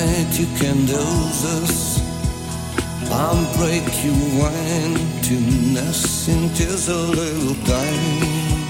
Night 0.06 0.40
you 0.40 0.48
can 0.58 0.86
dose 0.86 1.44
us. 1.60 2.02
I'll 3.12 3.46
break 3.58 3.86
you 4.04 4.16
wine 4.40 4.98
to 5.28 5.36
nothing, 5.78 6.54
just 6.54 6.90
a 6.90 7.02
little 7.20 7.56
time. 7.66 8.66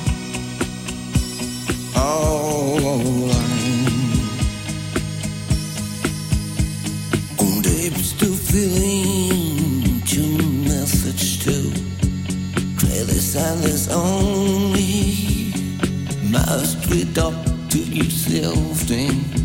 All 1.96 2.80
line. 3.32 4.20
On 7.44 7.62
deep 7.62 7.96
still 8.14 8.38
feeling 8.52 10.02
your 10.14 10.42
message 10.72 11.44
too. 11.46 11.72
Clearly 12.80 13.20
silence 13.34 13.88
only. 13.90 15.54
Must 16.30 16.90
we 16.90 17.06
talk 17.14 17.36
to 17.70 17.80
yourself 17.80 18.78
thing? 18.90 19.45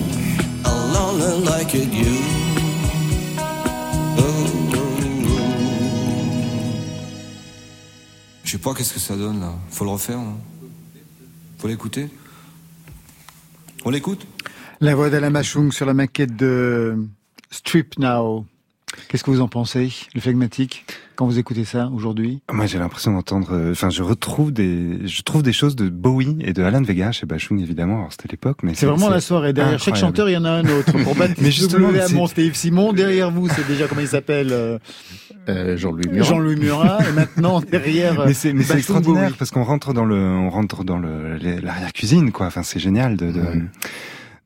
pas 8.61 8.73
qu'est-ce 8.73 8.93
que 8.93 8.99
ça 8.99 9.15
donne 9.15 9.39
là. 9.39 9.53
Faut 9.69 9.85
le 9.85 9.91
refaire. 9.91 10.19
hein. 10.19 10.37
Faut 11.57 11.67
l'écouter. 11.67 12.09
On 13.85 13.89
l'écoute 13.89 14.25
La 14.79 14.95
voix 14.95 15.09
d'Alain 15.09 15.29
Machung 15.31 15.71
sur 15.71 15.85
la 15.85 15.93
maquette 15.93 16.35
de 16.35 16.97
Strip 17.49 17.97
Now. 17.99 18.45
Qu'est-ce 19.07 19.23
que 19.23 19.31
vous 19.31 19.41
en 19.41 19.47
pensez, 19.47 19.91
le 20.13 20.21
flegmatique, 20.21 20.85
quand 21.15 21.25
vous 21.25 21.37
écoutez 21.39 21.65
ça 21.65 21.89
aujourd'hui 21.93 22.41
Moi, 22.51 22.65
j'ai 22.65 22.79
l'impression 22.79 23.11
d'entendre. 23.13 23.49
euh, 23.53 23.71
Enfin, 23.71 23.89
je 23.89 24.01
retrouve 24.03 24.51
des, 24.51 25.07
je 25.07 25.21
trouve 25.21 25.43
des 25.43 25.53
choses 25.53 25.75
de 25.75 25.89
Bowie 25.89 26.37
et 26.41 26.53
de 26.53 26.63
Alan 26.63 26.81
Vega 26.81 27.11
chez 27.11 27.25
Bachung, 27.25 27.59
évidemment. 27.59 27.97
Alors, 27.99 28.11
c'était 28.11 28.29
l'époque, 28.31 28.59
mais 28.63 28.73
C'est 28.75 28.85
vraiment 28.85 29.09
la 29.09 29.21
soirée. 29.21 29.53
Derrière 29.53 29.79
chaque 29.79 29.95
chanteur, 29.97 30.29
il 30.29 30.33
y 30.33 30.37
en 30.37 30.45
a 30.45 30.49
un 30.51 30.65
autre. 30.65 30.91
Pour 31.03 31.15
Baptiste 31.15 31.41
Mais 31.41 31.51
justement, 31.51 31.89
Hamon, 31.89 32.27
c'était 32.27 32.45
Yves 32.45 32.55
Simon. 32.55 32.93
Derrière 32.93 33.29
vous, 33.31 33.47
c'est 33.49 33.67
déjà 33.67 33.87
comment 33.87 34.01
il 34.01 34.07
s'appelle 34.07 34.49
euh, 34.51 34.77
Euh, 35.49 35.75
Jean-Louis 35.77 36.07
Murat. 36.11 36.27
Jean-Louis 36.27 36.55
Murat. 36.55 36.99
Et 37.09 37.13
maintenant, 37.13 37.61
derrière. 37.71 38.25
Mais 38.25 38.33
c'est, 38.33 38.53
mais 38.53 38.61
c'est 38.63 38.69
Bachung 38.69 38.77
extraordinaire 38.79 39.23
Bowie. 39.29 39.35
parce 39.37 39.51
qu'on 39.51 39.63
rentre 39.63 39.93
dans 39.93 40.05
le, 40.05 40.15
on 40.15 40.49
rentre 40.49 40.83
dans 40.83 40.97
le, 40.99 41.35
les- 41.37 41.59
l'arrière-cuisine, 41.61 42.31
quoi. 42.31 42.47
Enfin, 42.47 42.63
c'est 42.63 42.79
génial 42.79 43.17
de, 43.17 43.31
de. 43.31 43.41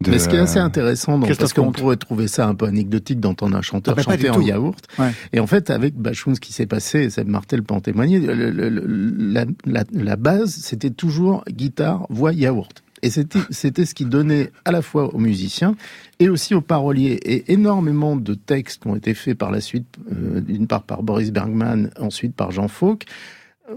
De- 0.01 0.11
Mais 0.11 0.19
ce 0.19 0.27
qui 0.27 0.35
est 0.35 0.39
assez 0.39 0.59
intéressant, 0.59 1.13
donc, 1.13 1.25
Christophe 1.25 1.53
parce 1.53 1.53
qu'on 1.53 1.71
pourrait 1.71 1.95
trouver 1.95 2.27
ça 2.27 2.47
un 2.47 2.53
peu 2.55 2.65
anecdotique 2.65 3.19
d'entendre 3.19 3.55
un 3.55 3.61
chanteur 3.61 3.93
Ah 3.97 4.03
bah, 4.03 4.11
chanter 4.11 4.29
en 4.29 4.41
yaourt. 4.41 4.85
Ouais. 4.99 5.11
Et 5.33 5.39
en 5.39 5.47
fait, 5.47 5.69
avec 5.69 5.95
Bachung, 5.95 6.35
ce 6.35 6.39
qui 6.41 6.51
s'est 6.53 6.65
passé, 6.65 7.03
et 7.03 7.09
Seb 7.09 7.27
Martel 7.27 7.63
peut 7.63 7.73
en 7.73 7.79
témoigner, 7.81 8.19
le- 8.19 8.33
le- 8.51 8.69
le- 8.69 9.15
la, 9.17 9.45
la- 9.65 9.83
la 9.93 10.15
base, 10.17 10.53
c'était 10.55 10.89
toujours 10.89 11.43
guitare, 11.49 12.05
voix, 12.09 12.33
yaourt. 12.33 12.83
Et 13.03 13.09
c'était, 13.09 13.39
c'était 13.51 13.85
ce 13.85 13.93
qui 13.93 14.05
donnait 14.05 14.51
à 14.65 14.71
la 14.71 14.81
fois 14.81 15.13
aux 15.13 15.19
musiciens 15.19 15.75
et 16.19 16.27
aussi 16.27 16.55
aux 16.55 16.61
paroliers. 16.61 17.19
Et 17.23 17.53
énormément 17.53 18.15
de 18.15 18.33
textes 18.33 18.85
ont 18.87 18.95
été 18.95 19.13
faits 19.13 19.37
par 19.37 19.51
la 19.51 19.61
suite, 19.61 19.85
euh, 20.11 20.41
d'une 20.41 20.65
part 20.65 20.81
par 20.83 21.03
Boris 21.03 21.31
Bergman, 21.31 21.91
ensuite 21.99 22.33
par 22.35 22.51
Jean 22.51 22.67
Fauque, 22.67 23.03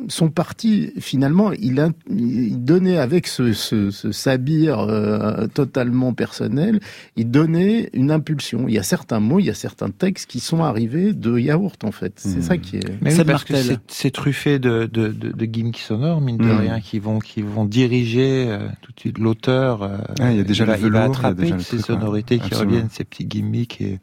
sont 0.09 0.29
partis 0.31 0.93
finalement. 0.99 1.53
Il, 1.53 1.81
a, 1.81 1.89
il 2.11 2.63
donnait 2.63 2.99
avec 2.99 3.27
ce, 3.27 3.53
ce, 3.55 3.91
ce 3.91 4.13
sabir 4.13 4.81
euh, 4.81 5.47
totalement 5.47 6.13
personnel, 6.13 6.81
il 7.17 7.31
donnait 7.31 7.89
une 7.95 8.11
impulsion. 8.11 8.69
Il 8.69 8.75
y 8.75 8.79
a 8.79 8.83
certains 8.83 9.19
mots, 9.21 9.39
il 9.41 9.47
y 9.47 9.51
a 9.51 9.55
certains 9.55 9.91
textes 9.91 10.31
qui 10.31 10.41
sont 10.41 10.63
arrivés 10.63 11.13
de 11.15 11.39
yaourt 11.39 11.83
en 11.85 11.93
fait. 11.93 12.13
C'est 12.17 12.39
Mmh. 12.39 12.43
ça 12.43 12.59
qui 12.59 12.77
est. 12.77 13.03
Mais 13.03 13.17
oui, 13.19 13.25
parce 13.25 13.45
que 13.45 13.55
c'est- 13.57 13.79
c'est 13.89 14.11
truffé 14.11 14.59
de, 14.59 14.85
de, 14.93 15.09
de, 15.09 15.33
de 15.33 15.45
gimmicks 15.47 15.79
sonores, 15.79 16.21
mine 16.21 16.37
de 16.37 16.45
Mm. 16.45 16.59
rien, 16.59 16.81
qui 16.81 16.99
vont, 16.99 17.19
qui 17.19 17.41
vont 17.43 17.65
diriger 17.65 18.47
euh, 18.49 18.69
tout 18.83 18.93
de 18.93 19.01
suite 19.01 19.19
l'auteur. 19.19 19.83
euh, 19.83 19.97
Ah, 20.21 20.31
il 20.33 20.37
y 20.37 20.41
a 20.41 20.45
déjà 20.45 20.65
va, 20.67 20.77
le 20.77 20.79
il 20.79 20.83
va 20.83 20.89
velours, 20.89 21.01
il 21.01 21.03
y 21.23 21.25
a 21.25 21.29
attraper 21.29 21.43
déjà 21.43 21.59
ces 21.61 21.65
truc, 21.65 21.79
ouais. 21.81 21.85
sonorités 21.95 22.39
qui 22.39 22.45
Absolument. 22.47 22.71
reviennent, 22.73 22.91
ces 22.91 23.05
petits 23.05 23.25
gimmicks 23.27 23.81
et, 23.81 23.99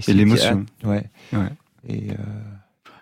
ces 0.00 0.12
l'émotion. 0.12 0.64
petits- 0.80 0.86
Ouais. 0.86 1.04
Ouais. 1.32 1.48
Et, 1.88 2.10
euh, 2.10 2.14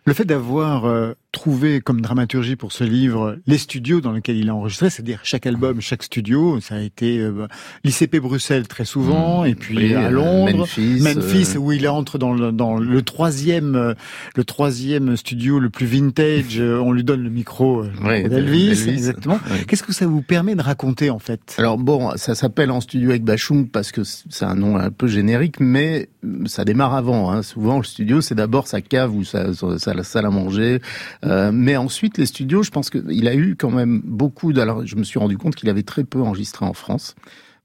Le 0.07 0.15
fait 0.15 0.25
d'avoir 0.25 0.87
euh, 0.87 1.13
trouvé 1.33 1.81
comme 1.81 2.01
dramaturgie 2.01 2.57
pour 2.57 2.73
ce 2.73 2.83
livre 2.85 3.37
les 3.47 3.59
studios 3.59 4.01
dans 4.01 4.13
lesquels 4.13 4.37
il 4.37 4.49
a 4.49 4.55
enregistré, 4.55 4.91
c'est-à-dire 4.91 5.21
chaque 5.23 5.47
album, 5.47 5.81
chaque 5.81 6.03
studio, 6.03 6.61
ça 6.61 6.77
a 6.77 6.81
été 6.81 7.19
euh, 7.19 7.47
l'ICP 7.85 8.17
Bruxelles 8.17 8.67
très 8.67 8.85
souvent, 8.85 9.45
et 9.45 9.55
puis 9.55 9.77
Oui, 9.77 9.95
à 9.95 10.07
euh, 10.07 10.11
Londres. 10.11 10.59
Memphis. 10.59 11.01
Memphis, 11.01 11.53
euh, 11.55 11.59
où 11.59 11.73
il 11.73 11.87
entre 11.89 12.19
dans 12.19 12.33
le, 12.35 12.53
dans 12.53 12.79
le 12.79 13.03
troisième, 13.03 13.75
euh, 13.77 13.95
le 14.35 14.45
troisième 14.45 15.17
studio 15.17 15.59
le 15.61 15.71
plus 15.71 15.87
vintage. 15.87 16.61
On 16.61 16.93
lui 16.93 17.05
donne 17.05 17.23
le 17.23 17.31
micro 17.31 17.85
Ouais, 18.05 18.29
d'Elvis, 18.29 18.71
Elvis. 18.71 18.91
exactement. 18.91 19.39
Qu'est-ce 19.69 19.83
que 19.83 19.93
ça 19.93 20.07
vous 20.07 20.23
permet 20.23 20.55
de 20.55 20.63
raconter 20.63 21.11
en 21.11 21.19
fait? 21.19 21.55
Alors 21.59 21.79
bon, 21.79 22.11
ça 22.17 22.35
s'appelle 22.35 22.71
en 22.71 22.81
studio 22.81 23.11
avec 23.11 23.23
Bachung 23.25 23.69
parce 23.71 23.93
que 23.93 24.03
c'est 24.05 24.45
un 24.45 24.55
nom 24.57 24.77
un 24.77 24.91
peu 24.91 25.07
générique, 25.07 25.61
mais 25.61 26.09
ça 26.47 26.65
démarre 26.65 26.95
avant. 26.95 27.31
Hein. 27.31 27.43
Souvent, 27.43 27.79
le 27.79 27.85
studio, 27.85 28.21
c'est 28.21 28.35
d'abord 28.35 28.67
sa 28.67 28.81
cave 28.81 29.15
ou 29.15 29.25
sa, 29.25 29.55
sa, 29.55 29.79
sa 29.79 30.03
salle 30.03 30.27
à 30.27 30.31
manger. 30.31 30.81
Euh, 31.25 31.51
mais 31.53 31.77
ensuite, 31.77 32.19
les 32.19 32.27
studios, 32.27 32.63
je 32.63 32.71
pense 32.71 32.91
qu'il 32.91 33.29
a 33.29 33.35
eu 33.35 33.57
quand 33.57 33.71
même 33.71 34.01
beaucoup... 34.05 34.53
De... 34.53 34.61
Alors, 34.61 34.87
je 34.87 34.97
me 34.97 35.05
suis 35.05 35.19
rendu 35.19 35.37
compte 35.37 35.55
qu'il 35.55 35.69
avait 35.69 35.83
très 35.83 36.05
peu 36.05 36.21
enregistré 36.21 36.65
en 36.65 36.73
France. 36.73 37.15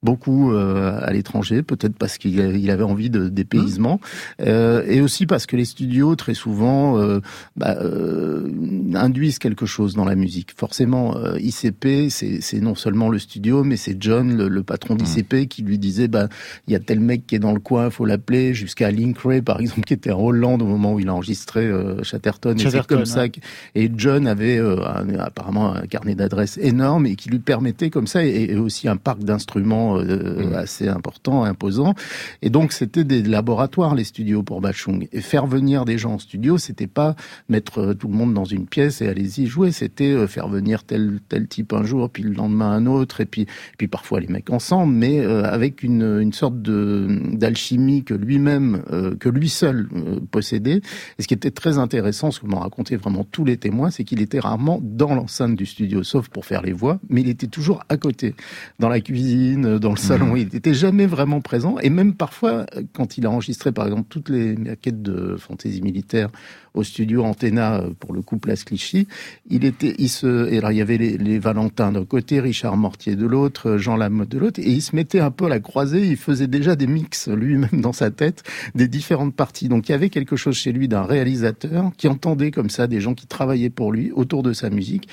Beaucoup 0.05 0.53
euh, 0.53 0.99
à 1.01 1.11
l'étranger, 1.11 1.63
peut-être 1.63 1.97
parce 1.97 2.19
qu'il 2.19 2.39
avait 2.69 2.83
envie 2.83 3.09
de 3.09 3.27
dépaysement, 3.27 3.99
euh, 4.41 4.83
et 4.87 5.01
aussi 5.01 5.25
parce 5.25 5.47
que 5.47 5.55
les 5.57 5.65
studios 5.65 6.15
très 6.15 6.35
souvent 6.35 6.99
euh, 6.99 7.21
bah, 7.55 7.75
euh, 7.81 8.47
induisent 8.93 9.39
quelque 9.39 9.65
chose 9.65 9.95
dans 9.95 10.05
la 10.05 10.15
musique. 10.15 10.53
Forcément, 10.55 11.17
euh, 11.17 11.39
ICP, 11.39 12.09
c'est 12.09 12.61
non 12.61 12.75
seulement 12.75 13.09
le 13.09 13.17
studio, 13.19 13.63
mais 13.63 13.77
c'est 13.77 13.97
John, 13.99 14.37
le, 14.37 14.47
le 14.47 14.63
patron 14.63 14.95
d'ICP, 14.95 15.47
qui 15.47 15.63
lui 15.63 15.79
disait 15.79 16.07
bah 16.07 16.27
il 16.67 16.73
y 16.73 16.75
a 16.75 16.79
tel 16.79 16.99
mec 16.99 17.25
qui 17.25 17.35
est 17.35 17.39
dans 17.39 17.53
le 17.53 17.59
coin, 17.59 17.89
faut 17.89 18.05
l'appeler. 18.05 18.53
Jusqu'à 18.53 18.91
Link 18.91 19.17
Ray, 19.19 19.41
par 19.41 19.59
exemple, 19.61 19.81
qui 19.81 19.93
était 19.93 20.11
en 20.11 20.21
Hollande 20.21 20.61
au 20.61 20.65
moment 20.67 20.93
où 20.93 20.99
il 20.99 21.09
a 21.09 21.13
enregistré 21.15 21.61
euh, 21.65 22.03
Chatterton. 22.03 22.53
Et 22.55 22.59
c'est 22.59 22.65
Chatterton, 22.65 22.95
comme 22.97 23.05
ça. 23.05 23.27
que- 23.29 23.39
Et 23.73 23.91
John 23.97 24.27
avait 24.27 24.59
euh, 24.59 24.77
un- 24.85 25.17
apparemment 25.19 25.73
un 25.73 25.87
carnet 25.87 26.15
d'adresses 26.15 26.59
énorme 26.61 27.07
et 27.07 27.15
qui 27.15 27.29
lui 27.29 27.39
permettait 27.39 27.89
comme 27.89 28.07
ça, 28.07 28.23
et, 28.23 28.51
et 28.51 28.55
aussi 28.57 28.87
un 28.87 28.97
parc 28.97 29.23
d'instruments 29.23 29.94
euh, 29.97 30.55
assez 30.55 30.87
important, 30.87 31.43
imposant. 31.43 31.93
Et 32.41 32.49
donc 32.49 32.71
c'était 32.71 33.03
des 33.03 33.23
laboratoires 33.23 33.95
les 33.95 34.03
studios 34.03 34.43
pour 34.43 34.61
Bachung. 34.61 35.07
Et 35.11 35.21
faire 35.21 35.47
venir 35.47 35.85
des 35.85 35.97
gens 35.97 36.13
en 36.13 36.19
studio, 36.19 36.57
c'était 36.57 36.87
pas 36.87 37.15
mettre 37.49 37.79
euh, 37.79 37.93
tout 37.93 38.07
le 38.07 38.13
monde 38.13 38.33
dans 38.33 38.45
une 38.45 38.65
pièce 38.67 39.01
et 39.01 39.07
allez-y 39.07 39.47
jouer. 39.47 39.71
C'était 39.71 40.11
euh, 40.11 40.27
faire 40.27 40.47
venir 40.47 40.83
tel 40.83 41.19
tel 41.29 41.47
type 41.47 41.73
un 41.73 41.83
jour, 41.83 42.09
puis 42.09 42.23
le 42.23 42.31
lendemain 42.31 42.71
un 42.71 42.85
autre, 42.85 43.21
et 43.21 43.25
puis 43.25 43.45
puis 43.77 43.87
parfois 43.87 44.19
les 44.19 44.27
mecs 44.27 44.49
ensemble, 44.49 44.93
mais 44.93 45.19
euh, 45.19 45.43
avec 45.43 45.83
une 45.83 46.19
une 46.21 46.33
sorte 46.33 46.61
de 46.61 47.07
d'alchimie 47.33 48.03
que 48.03 48.13
lui-même, 48.13 48.83
euh, 48.91 49.15
que 49.15 49.29
lui 49.29 49.49
seul 49.49 49.87
possédait. 50.31 50.81
Et 51.17 51.21
ce 51.21 51.27
qui 51.27 51.33
était 51.33 51.51
très 51.51 51.77
intéressant, 51.77 52.31
ce 52.31 52.39
que 52.39 52.47
m'ont 52.47 52.59
raconté 52.59 52.95
vraiment 52.95 53.23
tous 53.23 53.45
les 53.45 53.57
témoins, 53.57 53.91
c'est 53.91 54.03
qu'il 54.03 54.21
était 54.21 54.39
rarement 54.39 54.79
dans 54.81 55.13
l'enceinte 55.15 55.55
du 55.55 55.65
studio, 55.65 56.03
sauf 56.03 56.29
pour 56.29 56.45
faire 56.45 56.61
les 56.61 56.73
voix, 56.73 56.99
mais 57.09 57.21
il 57.21 57.29
était 57.29 57.47
toujours 57.47 57.83
à 57.89 57.97
côté, 57.97 58.35
dans 58.79 58.89
la 58.89 58.99
cuisine, 59.01 59.77
dans 59.85 59.91
le 59.91 59.97
salon. 59.97 60.35
Il 60.35 60.49
n'était 60.51 60.73
jamais 60.73 61.05
vraiment 61.05 61.41
présent. 61.41 61.77
Et 61.77 61.91
même 61.91 62.15
parfois, 62.15 62.65
quand 62.93 63.19
il 63.19 63.27
a 63.27 63.29
enregistré, 63.29 63.71
par 63.71 63.85
exemple, 63.85 64.07
toutes 64.09 64.29
les 64.29 64.55
maquettes 64.55 65.03
de 65.03 65.35
fantaisie 65.37 65.81
militaire 65.83 66.29
au 66.73 66.83
studio 66.83 67.23
Antenna 67.23 67.81
euh, 67.81 67.91
pour 67.99 68.11
le 68.11 68.21
coup 68.21 68.37
Place 68.37 68.63
Clichy, 68.63 69.07
il 69.47 69.63
était, 69.63 69.93
il 69.99 70.09
se, 70.09 70.51
et 70.51 70.57
alors 70.57 70.71
il 70.71 70.77
y 70.77 70.81
avait 70.81 70.97
les, 70.97 71.17
les 71.17 71.37
Valentins 71.37 71.91
d'un 71.91 72.03
côté, 72.03 72.39
Richard 72.39 72.75
Mortier 72.77 73.15
de 73.15 73.27
l'autre, 73.27 73.77
Jean 73.77 73.95
Lamotte 73.95 74.29
de 74.29 74.39
l'autre, 74.39 74.59
et 74.59 74.69
il 74.69 74.81
se 74.81 74.95
mettait 74.95 75.19
un 75.19 75.31
peu 75.31 75.45
à 75.45 75.49
la 75.49 75.59
croisée. 75.59 76.05
Il 76.07 76.17
faisait 76.17 76.47
déjà 76.47 76.75
des 76.75 76.87
mix 76.87 77.29
lui-même 77.29 77.79
dans 77.79 77.93
sa 77.93 78.09
tête 78.09 78.43
des 78.73 78.87
différentes 78.87 79.35
parties. 79.35 79.69
Donc 79.69 79.87
il 79.87 79.91
y 79.91 79.95
avait 79.95 80.09
quelque 80.09 80.35
chose 80.35 80.55
chez 80.55 80.71
lui 80.71 80.87
d'un 80.87 81.03
réalisateur 81.03 81.91
qui 81.95 82.07
entendait 82.07 82.49
comme 82.49 82.71
ça 82.71 82.87
des 82.87 83.01
gens 83.01 83.13
qui 83.13 83.27
travaillaient 83.27 83.69
pour 83.69 83.91
lui 83.91 84.11
autour 84.11 84.41
de 84.41 84.51
sa 84.51 84.71
musique 84.71 85.07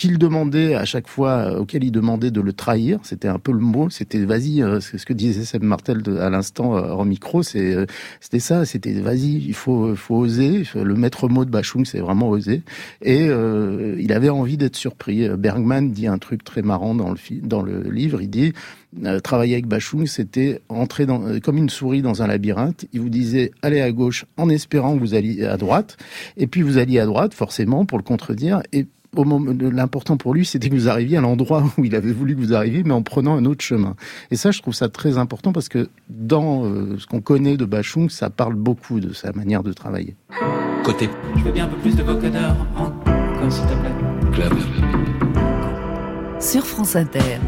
qu'il 0.00 0.18
demandait 0.18 0.74
à 0.74 0.84
chaque 0.84 1.08
fois, 1.08 1.60
auquel 1.60 1.84
il 1.84 1.92
demandait 1.92 2.30
de 2.30 2.40
le 2.40 2.52
trahir. 2.52 2.98
C'était 3.02 3.28
un 3.28 3.38
peu 3.38 3.52
le 3.52 3.60
mot. 3.60 3.90
C'était 3.90 4.24
vas-y, 4.24 4.64
c'est 4.80 4.98
ce 4.98 5.06
que 5.06 5.12
disait 5.12 5.44
Seb 5.44 5.62
Martel 5.62 6.02
à 6.18 6.30
l'instant 6.30 6.72
en 6.72 7.04
micro. 7.04 7.42
C'est 7.42 7.86
c'était 8.20 8.40
ça. 8.40 8.64
C'était 8.64 8.92
vas-y, 8.92 9.36
il 9.46 9.54
faut 9.54 9.94
faut 9.94 10.16
oser. 10.16 10.64
Le 10.74 10.94
maître 10.94 11.28
mot 11.28 11.44
de 11.44 11.50
Bachung, 11.50 11.84
c'est 11.84 12.00
vraiment 12.00 12.30
oser. 12.30 12.62
Et 13.02 13.26
il 13.26 14.12
avait 14.12 14.30
envie 14.30 14.56
d'être 14.56 14.76
surpris. 14.76 15.28
Bergman 15.28 15.90
dit 15.92 16.06
un 16.06 16.18
truc 16.18 16.44
très 16.44 16.62
marrant 16.62 16.94
dans 16.94 17.10
le 17.10 17.18
dans 17.42 17.62
le 17.62 17.82
livre. 17.82 18.22
Il 18.22 18.30
dit 18.30 18.52
euh, 19.04 19.20
travailler 19.20 19.54
avec 19.54 19.66
Bachung, 19.66 20.06
c'était 20.06 20.60
entrer 20.68 21.06
dans, 21.06 21.22
euh, 21.24 21.38
comme 21.38 21.56
une 21.58 21.70
souris 21.70 22.02
dans 22.02 22.22
un 22.22 22.26
labyrinthe. 22.26 22.86
Il 22.92 23.00
vous 23.00 23.08
disait 23.08 23.52
allez 23.62 23.80
à 23.80 23.92
gauche 23.92 24.24
en 24.36 24.48
espérant 24.48 24.94
que 24.94 25.00
vous 25.00 25.14
alliez 25.14 25.44
à 25.44 25.56
droite, 25.56 25.96
et 26.36 26.48
puis 26.48 26.62
vous 26.62 26.76
alliez 26.76 26.98
à 26.98 27.06
droite 27.06 27.32
forcément 27.32 27.84
pour 27.84 27.98
le 27.98 28.02
contredire. 28.02 28.62
Et 28.72 28.86
au 29.16 29.24
moment, 29.24 29.52
l'important 29.60 30.16
pour 30.16 30.34
lui, 30.34 30.44
c'était 30.44 30.68
que 30.68 30.74
vous 30.74 30.88
arriviez 30.88 31.18
à 31.18 31.20
l'endroit 31.20 31.64
où 31.78 31.84
il 31.84 31.94
avait 31.94 32.12
voulu 32.12 32.34
que 32.34 32.40
vous 32.40 32.54
arriviez, 32.54 32.82
mais 32.84 32.94
en 32.94 33.02
prenant 33.02 33.36
un 33.36 33.44
autre 33.44 33.62
chemin. 33.62 33.96
Et 34.30 34.36
ça, 34.36 34.50
je 34.50 34.60
trouve 34.60 34.74
ça 34.74 34.88
très 34.88 35.18
important 35.18 35.52
parce 35.52 35.68
que 35.68 35.88
dans 36.08 36.64
euh, 36.64 36.96
ce 36.98 37.06
qu'on 37.06 37.20
connaît 37.20 37.56
de 37.56 37.64
Bachung, 37.64 38.08
ça 38.10 38.30
parle 38.30 38.54
beaucoup 38.54 39.00
de 39.00 39.12
sa 39.12 39.32
manière 39.32 39.62
de 39.62 39.72
travailler. 39.72 40.16
Côté. 40.84 41.08
Je 41.36 41.42
veux 41.42 41.52
bien 41.52 41.66
un 41.66 41.68
peu 41.68 41.76
plus 41.78 41.96
de 41.96 42.02
vocodeur 42.02 42.56
encore, 42.76 43.52
s'il 43.52 43.64
te 43.64 43.74
plaît. 43.74 43.90
Club. 44.32 44.52
Sur 46.40 46.64
France 46.64 46.96
Inter. 46.96 47.38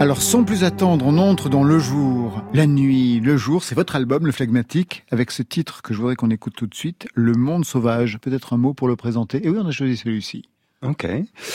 Alors 0.00 0.22
sans 0.22 0.44
plus 0.44 0.64
attendre, 0.64 1.04
on 1.06 1.18
entre 1.18 1.50
dans 1.50 1.62
le 1.62 1.78
jour, 1.78 2.42
la 2.54 2.66
nuit, 2.66 3.20
le 3.20 3.36
jour. 3.36 3.62
C'est 3.62 3.74
votre 3.74 3.96
album, 3.96 4.24
le 4.24 4.32
phlegmatique, 4.32 5.04
avec 5.10 5.30
ce 5.30 5.42
titre 5.42 5.82
que 5.82 5.92
je 5.92 5.98
voudrais 5.98 6.16
qu'on 6.16 6.30
écoute 6.30 6.54
tout 6.56 6.66
de 6.66 6.74
suite, 6.74 7.06
Le 7.12 7.32
Monde 7.32 7.66
Sauvage. 7.66 8.18
Peut-être 8.18 8.54
un 8.54 8.56
mot 8.56 8.72
pour 8.72 8.88
le 8.88 8.96
présenter. 8.96 9.44
Et 9.44 9.50
oui, 9.50 9.58
on 9.60 9.66
a 9.66 9.72
choisi 9.72 9.98
celui-ci. 9.98 10.48
Ok. 10.80 11.06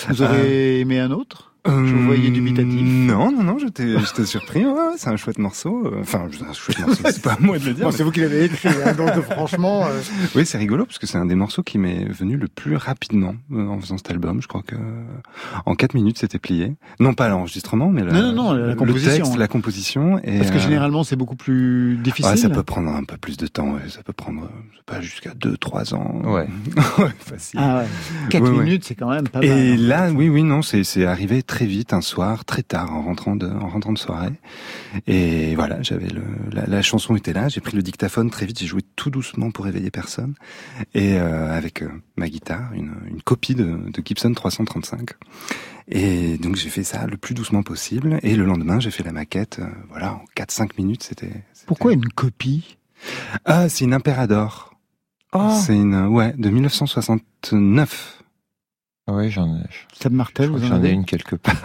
Vous 0.10 0.22
aurez 0.22 0.80
aimé 0.80 1.00
un 1.00 1.10
autre? 1.10 1.55
Je 1.66 1.72
vous 1.72 2.06
voyais 2.06 2.30
dubitatif. 2.30 2.82
Non, 2.82 3.32
non, 3.32 3.44
non, 3.44 3.58
j'étais, 3.58 4.00
j'étais 4.00 4.26
surpris. 4.26 4.66
Ouais, 4.66 4.72
ouais, 4.72 4.94
c'est 4.98 5.10
un 5.10 5.18
chouette 5.18 5.40
morceau. 5.40 5.92
Enfin, 6.00 6.28
un 6.28 6.54
chouette 6.54 6.80
morceau. 6.80 7.04
C'est 7.06 7.22
pas 7.22 7.34
à 7.34 7.40
moi 7.40 7.58
de 7.58 7.66
le 7.66 7.74
dire. 7.74 7.92
C'est 7.92 8.04
vous 8.04 8.12
qui 8.12 8.22
l'avez 8.22 8.46
écrit. 8.46 8.70
Hein, 8.70 8.94
donc, 8.94 9.22
franchement. 9.22 9.86
Euh... 9.86 10.02
Oui, 10.36 10.46
c'est 10.46 10.58
rigolo 10.58 10.86
parce 10.86 11.00
que 11.00 11.08
c'est 11.08 11.18
un 11.18 11.26
des 11.26 11.36
morceaux 11.36 11.64
qui 11.64 11.78
m'est 11.78 12.06
venu 12.06 12.38
le 12.38 12.48
plus 12.48 12.76
rapidement 12.76 13.36
euh, 13.52 13.68
en 13.68 13.80
faisant 13.80 13.98
cet 13.98 14.12
album. 14.12 14.42
Je 14.42 14.48
crois 14.48 14.62
que 14.66 14.76
en 15.66 15.76
quatre 15.76 15.94
minutes, 15.94 16.18
c'était 16.20 16.40
plié. 16.40 16.76
Non 17.00 17.14
pas 17.14 17.30
l'enregistrement, 17.30 17.90
mais 17.90 18.04
la, 18.04 18.12
non, 18.12 18.32
non, 18.32 18.34
non, 18.34 18.54
la 18.54 18.76
composition. 18.76 19.12
le 19.12 19.18
texte, 19.18 19.38
la 19.38 19.48
composition. 19.48 20.20
Et 20.24 20.38
parce 20.38 20.52
que 20.52 20.58
euh, 20.58 20.60
généralement, 20.60 21.04
c'est 21.04 21.16
beaucoup 21.16 21.36
plus 21.36 21.98
difficile. 21.98 22.32
Ouais, 22.32 22.38
ça 22.38 22.50
peut 22.50 22.64
prendre 22.64 22.90
un 22.90 23.04
peu 23.04 23.18
plus 23.18 23.38
de 23.38 23.48
temps. 23.48 23.72
Ouais. 23.72 23.90
Ça 23.90 24.04
peut 24.04 24.14
prendre 24.14 24.50
pas 24.86 25.02
jusqu'à 25.02 25.34
deux, 25.34 25.58
trois 25.58 25.94
ans. 25.94 26.22
Ouais. 26.24 26.48
ouais 27.00 27.12
facile. 27.20 27.60
Ah 27.62 27.80
ouais. 27.80 27.86
Quatre 28.30 28.50
minutes, 28.50 28.84
c'est 28.86 28.96
quand 28.96 29.10
même 29.10 29.28
pas 29.28 29.40
mal. 29.40 29.48
Et 29.48 29.78
là, 29.78 30.12
oui, 30.12 30.30
oui, 30.30 30.44
non, 30.44 30.62
c'est 30.62 30.84
c'est 30.84 31.06
arrivé 31.06 31.42
très 31.44 31.55
vite 31.64 31.94
un 31.94 32.02
soir 32.02 32.44
très 32.44 32.62
tard, 32.62 32.94
en 32.94 33.04
rentrant 33.04 33.38
de, 33.38 33.48
en 33.48 33.70
rentrant 33.70 33.94
de 33.94 33.98
soirée. 33.98 34.34
Et 35.08 35.56
voilà, 35.56 35.82
j'avais 35.82 36.10
le, 36.10 36.24
la, 36.52 36.66
la, 36.66 36.82
chanson 36.82 37.16
était 37.16 37.32
là. 37.32 37.48
J'ai 37.48 37.62
pris 37.62 37.78
le 37.78 37.82
dictaphone 37.82 38.30
très 38.30 38.46
vite. 38.46 38.60
J'ai 38.60 38.68
joué 38.68 38.82
tout 38.98 39.10
doucement 39.10 39.52
pour 39.52 39.64
réveiller 39.64 39.92
personne. 39.92 40.34
Et 40.94 41.18
euh, 41.18 41.56
avec 41.56 41.82
euh, 41.82 41.90
ma 42.18 42.28
guitare, 42.28 42.74
une, 42.74 42.94
une 43.08 43.22
copie 43.22 43.56
de, 43.56 43.64
de, 43.64 44.02
Gibson 44.04 44.34
335. 44.34 45.12
Et 45.88 46.38
donc 46.40 46.58
j'ai 46.58 46.70
fait 46.70 46.84
ça 46.84 47.08
le 47.08 47.16
plus 47.16 47.34
doucement 47.34 47.64
possible. 47.64 48.20
Et 48.24 48.36
le 48.36 48.44
lendemain, 48.44 48.82
j'ai 48.82 48.92
fait 48.92 49.04
la 49.04 49.14
maquette. 49.14 49.60
Euh, 49.60 49.68
voilà, 49.90 50.16
en 50.16 50.26
4-5 50.36 50.72
minutes, 50.78 51.04
c'était. 51.04 51.32
Pourquoi 51.66 51.94
une 51.94 52.10
copie? 52.10 52.78
Ah, 53.46 53.70
c'est 53.70 53.86
une 53.86 53.94
Imperador. 53.94 54.74
Oh. 55.32 55.50
C'est 55.66 55.76
une 55.76 56.08
ouais 56.08 56.34
de 56.38 56.50
1969. 56.50 58.25
Oui, 59.08 59.30
j'en 59.30 59.58
ai. 59.58 59.62
Seb 59.94 60.14
Martel, 60.14 60.50
vous 60.50 60.58
J'en 60.58 60.84
ai 60.84 60.90
une 60.90 61.06
quelque 61.06 61.36
part. 61.36 61.56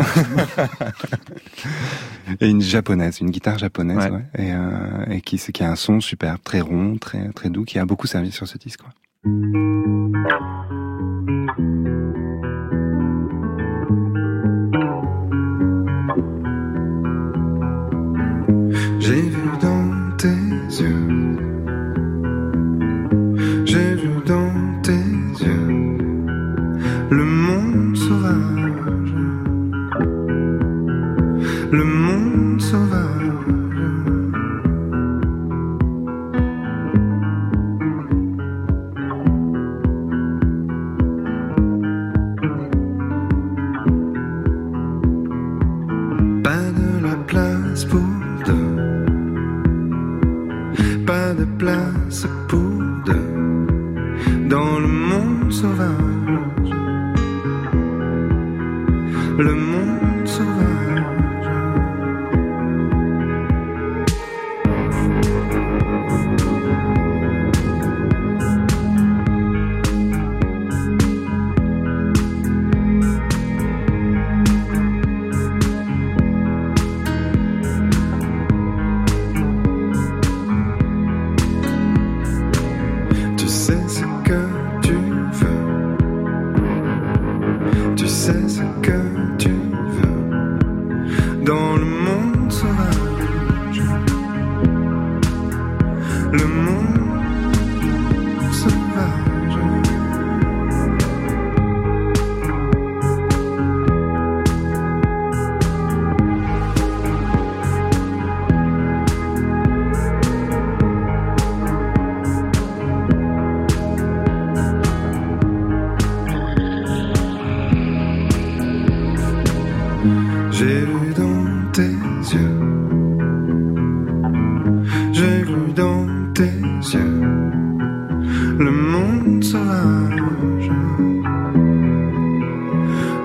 et 2.41 2.51
une 2.51 2.61
japonaise, 2.61 3.21
une 3.21 3.31
guitare 3.31 3.57
japonaise, 3.57 3.97
ouais. 3.97 4.11
Ouais, 4.11 4.25
et, 4.37 4.53
euh, 4.53 5.07
et 5.11 5.23
qui, 5.23 5.39
qui 5.39 5.65
a 5.65 5.71
un 5.71 5.77
son 5.77 6.01
superbe, 6.01 6.39
très 6.45 6.61
rond, 6.61 6.99
très 6.99 7.31
très 7.31 7.49
doux, 7.49 7.65
qui 7.65 7.79
a 7.79 7.87
beaucoup 7.87 8.07
servi 8.07 8.31
sur 8.31 8.47
ce 8.47 8.59
disque. 8.59 8.81
Quoi. 8.83 8.91
J'ai 18.99 19.23
vu 19.23 19.49
dans 19.63 20.17
tes 20.19 20.29
yeux, 20.29 21.39
j'ai 23.65 23.95
vu 23.95 24.11
dans 24.27 24.50
le 27.11 27.25
monde 27.25 27.97
sauvage, 27.97 28.61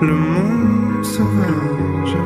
le 0.02 0.14
monde 0.14 1.04
sauvage. 1.06 2.18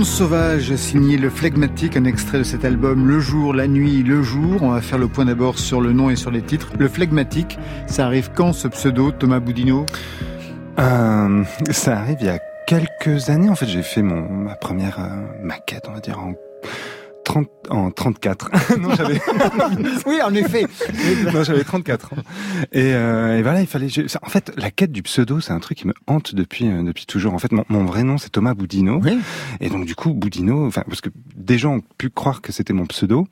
Monde 0.00 0.06
Sauvage, 0.06 0.74
signé 0.76 1.18
Le 1.18 1.28
Phlegmatique, 1.28 1.94
un 1.94 2.06
extrait 2.06 2.38
de 2.38 2.42
cet 2.42 2.64
album 2.64 3.06
Le 3.06 3.20
Jour, 3.20 3.52
la 3.52 3.68
Nuit, 3.68 4.02
le 4.02 4.22
Jour. 4.22 4.62
On 4.62 4.70
va 4.70 4.80
faire 4.80 4.96
le 4.96 5.08
point 5.08 5.26
d'abord 5.26 5.58
sur 5.58 5.82
le 5.82 5.92
nom 5.92 6.08
et 6.08 6.16
sur 6.16 6.30
les 6.30 6.40
titres. 6.40 6.70
Le 6.78 6.88
Phlegmatique, 6.88 7.58
ça 7.86 8.06
arrive 8.06 8.30
quand 8.34 8.54
ce 8.54 8.66
pseudo, 8.66 9.10
Thomas 9.10 9.40
Boudinot? 9.40 9.84
Euh, 10.78 11.44
Ça 11.70 11.98
arrive 11.98 12.16
il 12.20 12.28
y 12.28 12.30
a 12.30 12.38
quelques 12.66 13.28
années. 13.28 13.50
En 13.50 13.54
fait, 13.54 13.66
j'ai 13.66 13.82
fait 13.82 14.00
mon, 14.00 14.26
ma 14.26 14.54
première 14.54 15.00
euh, 15.00 15.42
maquette, 15.42 15.84
on 15.86 15.92
va 15.92 16.00
dire, 16.00 16.18
en 16.18 16.32
30, 17.30 17.48
en 17.70 17.90
34. 17.92 18.50
non, 18.78 18.94
j'avais. 18.96 19.20
oui, 20.06 20.20
en 20.22 20.34
effet. 20.34 20.66
non, 21.32 21.44
j'avais 21.44 21.62
34 21.62 22.12
ans. 22.12 22.16
Et, 22.72 22.92
euh, 22.94 23.38
et 23.38 23.42
voilà, 23.42 23.60
il 23.60 23.68
fallait. 23.68 23.86
En 24.22 24.28
fait, 24.28 24.52
la 24.56 24.72
quête 24.72 24.90
du 24.90 25.02
pseudo, 25.02 25.40
c'est 25.40 25.52
un 25.52 25.60
truc 25.60 25.78
qui 25.78 25.86
me 25.86 25.94
hante 26.08 26.34
depuis 26.34 26.66
euh, 26.66 26.82
depuis 26.82 27.06
toujours. 27.06 27.32
En 27.32 27.38
fait, 27.38 27.52
mon, 27.52 27.64
mon 27.68 27.84
vrai 27.84 28.02
nom, 28.02 28.18
c'est 28.18 28.30
Thomas 28.30 28.54
Boudino. 28.54 29.00
Oui. 29.00 29.18
Et 29.60 29.68
donc, 29.68 29.86
du 29.86 29.94
coup, 29.94 30.12
Boudino, 30.12 30.66
enfin, 30.66 30.82
parce 30.88 31.00
que 31.00 31.10
des 31.36 31.56
gens 31.56 31.76
ont 31.76 31.82
pu 31.98 32.10
croire 32.10 32.40
que 32.42 32.50
c'était 32.50 32.72
mon 32.72 32.86
pseudo, 32.86 33.28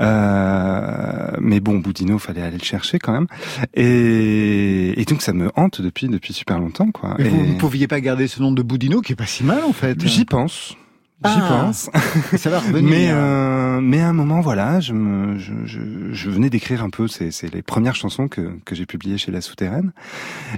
euh, 0.00 1.30
mais 1.40 1.60
bon, 1.60 1.78
Boudino, 1.78 2.18
fallait 2.18 2.42
aller 2.42 2.58
le 2.58 2.64
chercher 2.64 2.98
quand 2.98 3.12
même. 3.12 3.28
Et, 3.74 5.00
et 5.00 5.04
donc, 5.04 5.22
ça 5.22 5.32
me 5.32 5.50
hante 5.54 5.80
depuis 5.80 6.08
depuis 6.08 6.32
super 6.32 6.58
longtemps, 6.58 6.90
quoi. 6.90 7.14
Mais 7.18 7.26
et... 7.26 7.28
vous 7.28 7.46
ne 7.46 7.58
pouviez 7.58 7.86
pas 7.86 8.00
garder 8.00 8.26
ce 8.26 8.42
nom 8.42 8.50
de 8.50 8.62
Boudino, 8.62 9.00
qui 9.00 9.12
est 9.12 9.16
pas 9.16 9.26
si 9.26 9.44
mal 9.44 9.62
en 9.62 9.72
fait. 9.72 10.04
J'y 10.04 10.24
pense. 10.24 10.76
J'y 11.24 11.32
Ah. 11.34 11.64
pense. 11.64 11.90
Ça 12.36 12.48
va 12.48 12.60
revenir. 12.60 12.82
Mais 12.90 13.08
euh, 13.10 13.80
mais 13.80 14.00
à 14.00 14.08
un 14.08 14.12
moment 14.12 14.40
voilà, 14.40 14.78
je 14.78 14.92
me 14.92 15.36
je, 15.38 15.52
je, 15.64 15.80
je 16.12 16.30
venais 16.30 16.48
d'écrire 16.48 16.84
un 16.84 16.90
peu 16.90 17.08
c'est 17.08 17.32
c'est 17.32 17.52
les 17.52 17.62
premières 17.62 17.96
chansons 17.96 18.28
que 18.28 18.52
que 18.64 18.74
j'ai 18.76 18.86
publiées 18.86 19.18
chez 19.18 19.32
La 19.32 19.40
Souterraine 19.40 19.92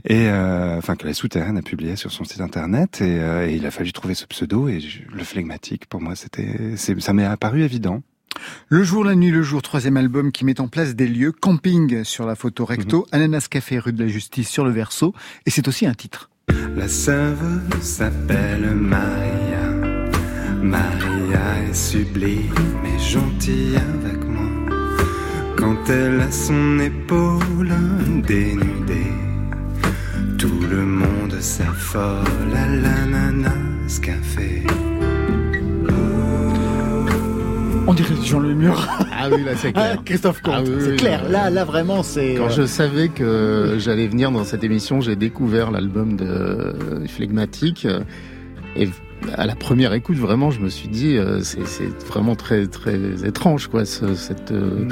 et 0.04 0.28
euh, 0.28 0.76
enfin 0.76 0.96
que 0.96 1.06
La 1.06 1.14
Souterraine 1.14 1.56
a 1.56 1.62
publié 1.62 1.96
sur 1.96 2.12
son 2.12 2.24
site 2.24 2.42
internet 2.42 3.00
et, 3.00 3.20
euh, 3.20 3.48
et 3.48 3.54
il 3.56 3.64
a 3.64 3.70
fallu 3.70 3.90
trouver 3.92 4.12
ce 4.14 4.26
pseudo 4.26 4.68
et 4.68 4.80
je- 4.80 5.00
le 5.10 5.24
flegmatique 5.24 5.86
pour 5.86 6.02
moi 6.02 6.14
c'était 6.14 6.76
c'est 6.76 7.00
ça 7.00 7.14
m'est 7.14 7.24
apparu 7.24 7.62
évident. 7.62 8.02
Le 8.68 8.82
jour, 8.84 9.04
la 9.04 9.14
nuit, 9.16 9.30
le 9.30 9.42
jour, 9.42 9.60
troisième 9.60 9.96
album 9.96 10.30
qui 10.32 10.44
met 10.44 10.60
en 10.60 10.68
place 10.68 10.94
des 10.94 11.08
lieux. 11.08 11.32
Camping 11.32 12.04
sur 12.04 12.24
la 12.26 12.36
photo 12.36 12.64
recto, 12.64 13.06
Ananas 13.12 13.48
Café 13.50 13.78
rue 13.78 13.92
de 13.92 14.02
la 14.02 14.08
Justice 14.08 14.48
sur 14.48 14.64
le 14.64 14.70
verso. 14.70 15.14
Et 15.46 15.50
c'est 15.50 15.66
aussi 15.68 15.84
un 15.86 15.94
titre. 15.94 16.30
La 16.74 16.88
serveuse 16.88 17.60
s'appelle 17.82 18.70
Maria. 18.74 19.59
Maria 20.62 21.62
est 21.68 21.74
sublime 21.74 22.52
et 22.84 22.98
gentille 22.98 23.76
avec 23.76 24.24
moi. 24.24 24.76
Quand 25.56 25.76
elle 25.88 26.20
a 26.20 26.30
son 26.30 26.78
épaule 26.78 27.72
dénudée, 28.26 29.12
tout 30.38 30.60
le 30.70 30.84
monde 30.84 31.34
s'affole 31.40 32.52
à 32.54 32.66
l'ananas 32.66 33.98
café. 34.02 34.62
On 37.86 37.94
dirait 37.94 38.14
Jean 38.22 38.38
Lemur. 38.40 38.86
Ah 39.12 39.28
oui, 39.32 39.42
là 39.42 39.52
c'est 39.56 39.68
Ah, 39.68 39.72
clair. 39.90 40.02
Christophe 40.04 40.42
Comte. 40.42 40.54
Ah 40.58 40.62
oui, 40.62 40.70
c'est 40.78 40.90
oui, 40.92 40.96
clair. 40.96 41.22
oui. 41.26 41.32
Là, 41.32 41.50
là, 41.50 41.64
vraiment, 41.64 42.02
c'est. 42.04 42.34
Quand 42.36 42.44
euh, 42.44 42.50
je 42.50 42.66
savais 42.66 43.08
que 43.08 43.76
j'allais 43.78 44.06
venir 44.06 44.30
dans 44.30 44.44
cette 44.44 44.62
émission, 44.62 45.00
j'ai 45.00 45.16
découvert 45.16 45.72
l'album 45.72 46.16
de 46.16 46.74
Phlegmatique. 47.08 47.88
Et 48.76 48.88
à 49.36 49.46
la 49.46 49.54
première 49.54 49.92
écoute, 49.94 50.16
vraiment, 50.16 50.50
je 50.50 50.60
me 50.60 50.68
suis 50.68 50.88
dit, 50.88 51.16
euh, 51.16 51.40
c'est 51.42 51.66
c'est 51.66 51.88
vraiment 52.06 52.34
très 52.34 52.66
très 52.66 52.98
étrange, 53.24 53.68
quoi, 53.68 53.84
ce- 53.84 54.14
cette, 54.14 54.50
euh, 54.50 54.86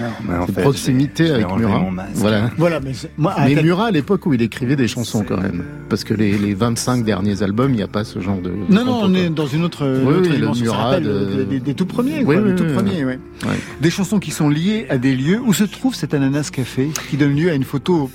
cette 0.46 0.54
fait, 0.54 0.62
proximité 0.62 1.30
avec 1.30 1.46
Murat. 1.56 1.84
Voilà. 2.14 2.50
Voilà, 2.56 2.80
mais 2.80 2.92
moi, 3.16 3.32
à 3.32 3.46
Mais 3.46 3.54
quel- 3.54 3.64
Murat, 3.64 3.86
à 3.86 3.90
l'époque 3.90 4.26
où 4.26 4.34
il 4.34 4.42
écrivait 4.42 4.76
des 4.76 4.88
chansons, 4.88 5.24
quand 5.26 5.40
même. 5.40 5.64
Parce 5.88 6.04
que 6.04 6.14
les, 6.14 6.36
les 6.38 6.54
25 6.54 7.04
derniers 7.04 7.42
albums, 7.42 7.70
il 7.72 7.76
n'y 7.76 7.82
a 7.82 7.88
pas 7.88 8.04
ce 8.04 8.20
genre 8.20 8.36
de. 8.40 8.50
de 8.50 8.74
Non, 8.74 8.84
non, 8.84 9.00
on 9.04 9.10
quoi. 9.10 9.18
est 9.18 9.30
dans 9.30 9.46
une 9.46 9.64
autre, 9.64 9.86
Oui, 9.86 10.14
autre 10.16 10.30
oui, 10.30 10.38
le 10.38 10.62
Murat 10.62 11.00
de- 11.00 11.08
euh, 11.08 11.44
des, 11.44 11.60
des 11.60 11.74
tout 11.74 11.86
premiers, 11.86 12.18
Oui, 12.18 12.24
quoi, 12.24 12.36
oui, 12.36 12.50
des 12.52 12.56
tout 12.56 12.72
premiers, 12.74 13.04
ouais. 13.04 13.18
Ouais. 13.46 13.54
Des 13.80 13.90
chansons 13.90 14.18
qui 14.18 14.30
sont 14.30 14.48
liées 14.48 14.86
à 14.90 14.98
des 14.98 15.16
lieux 15.16 15.40
où 15.44 15.52
se 15.52 15.64
trouve 15.64 15.94
cet 15.94 16.14
ananas 16.14 16.50
café, 16.50 16.90
qui 17.10 17.16
donne 17.16 17.34
lieu 17.34 17.50
à 17.50 17.54
une 17.54 17.64
photo 17.64 18.10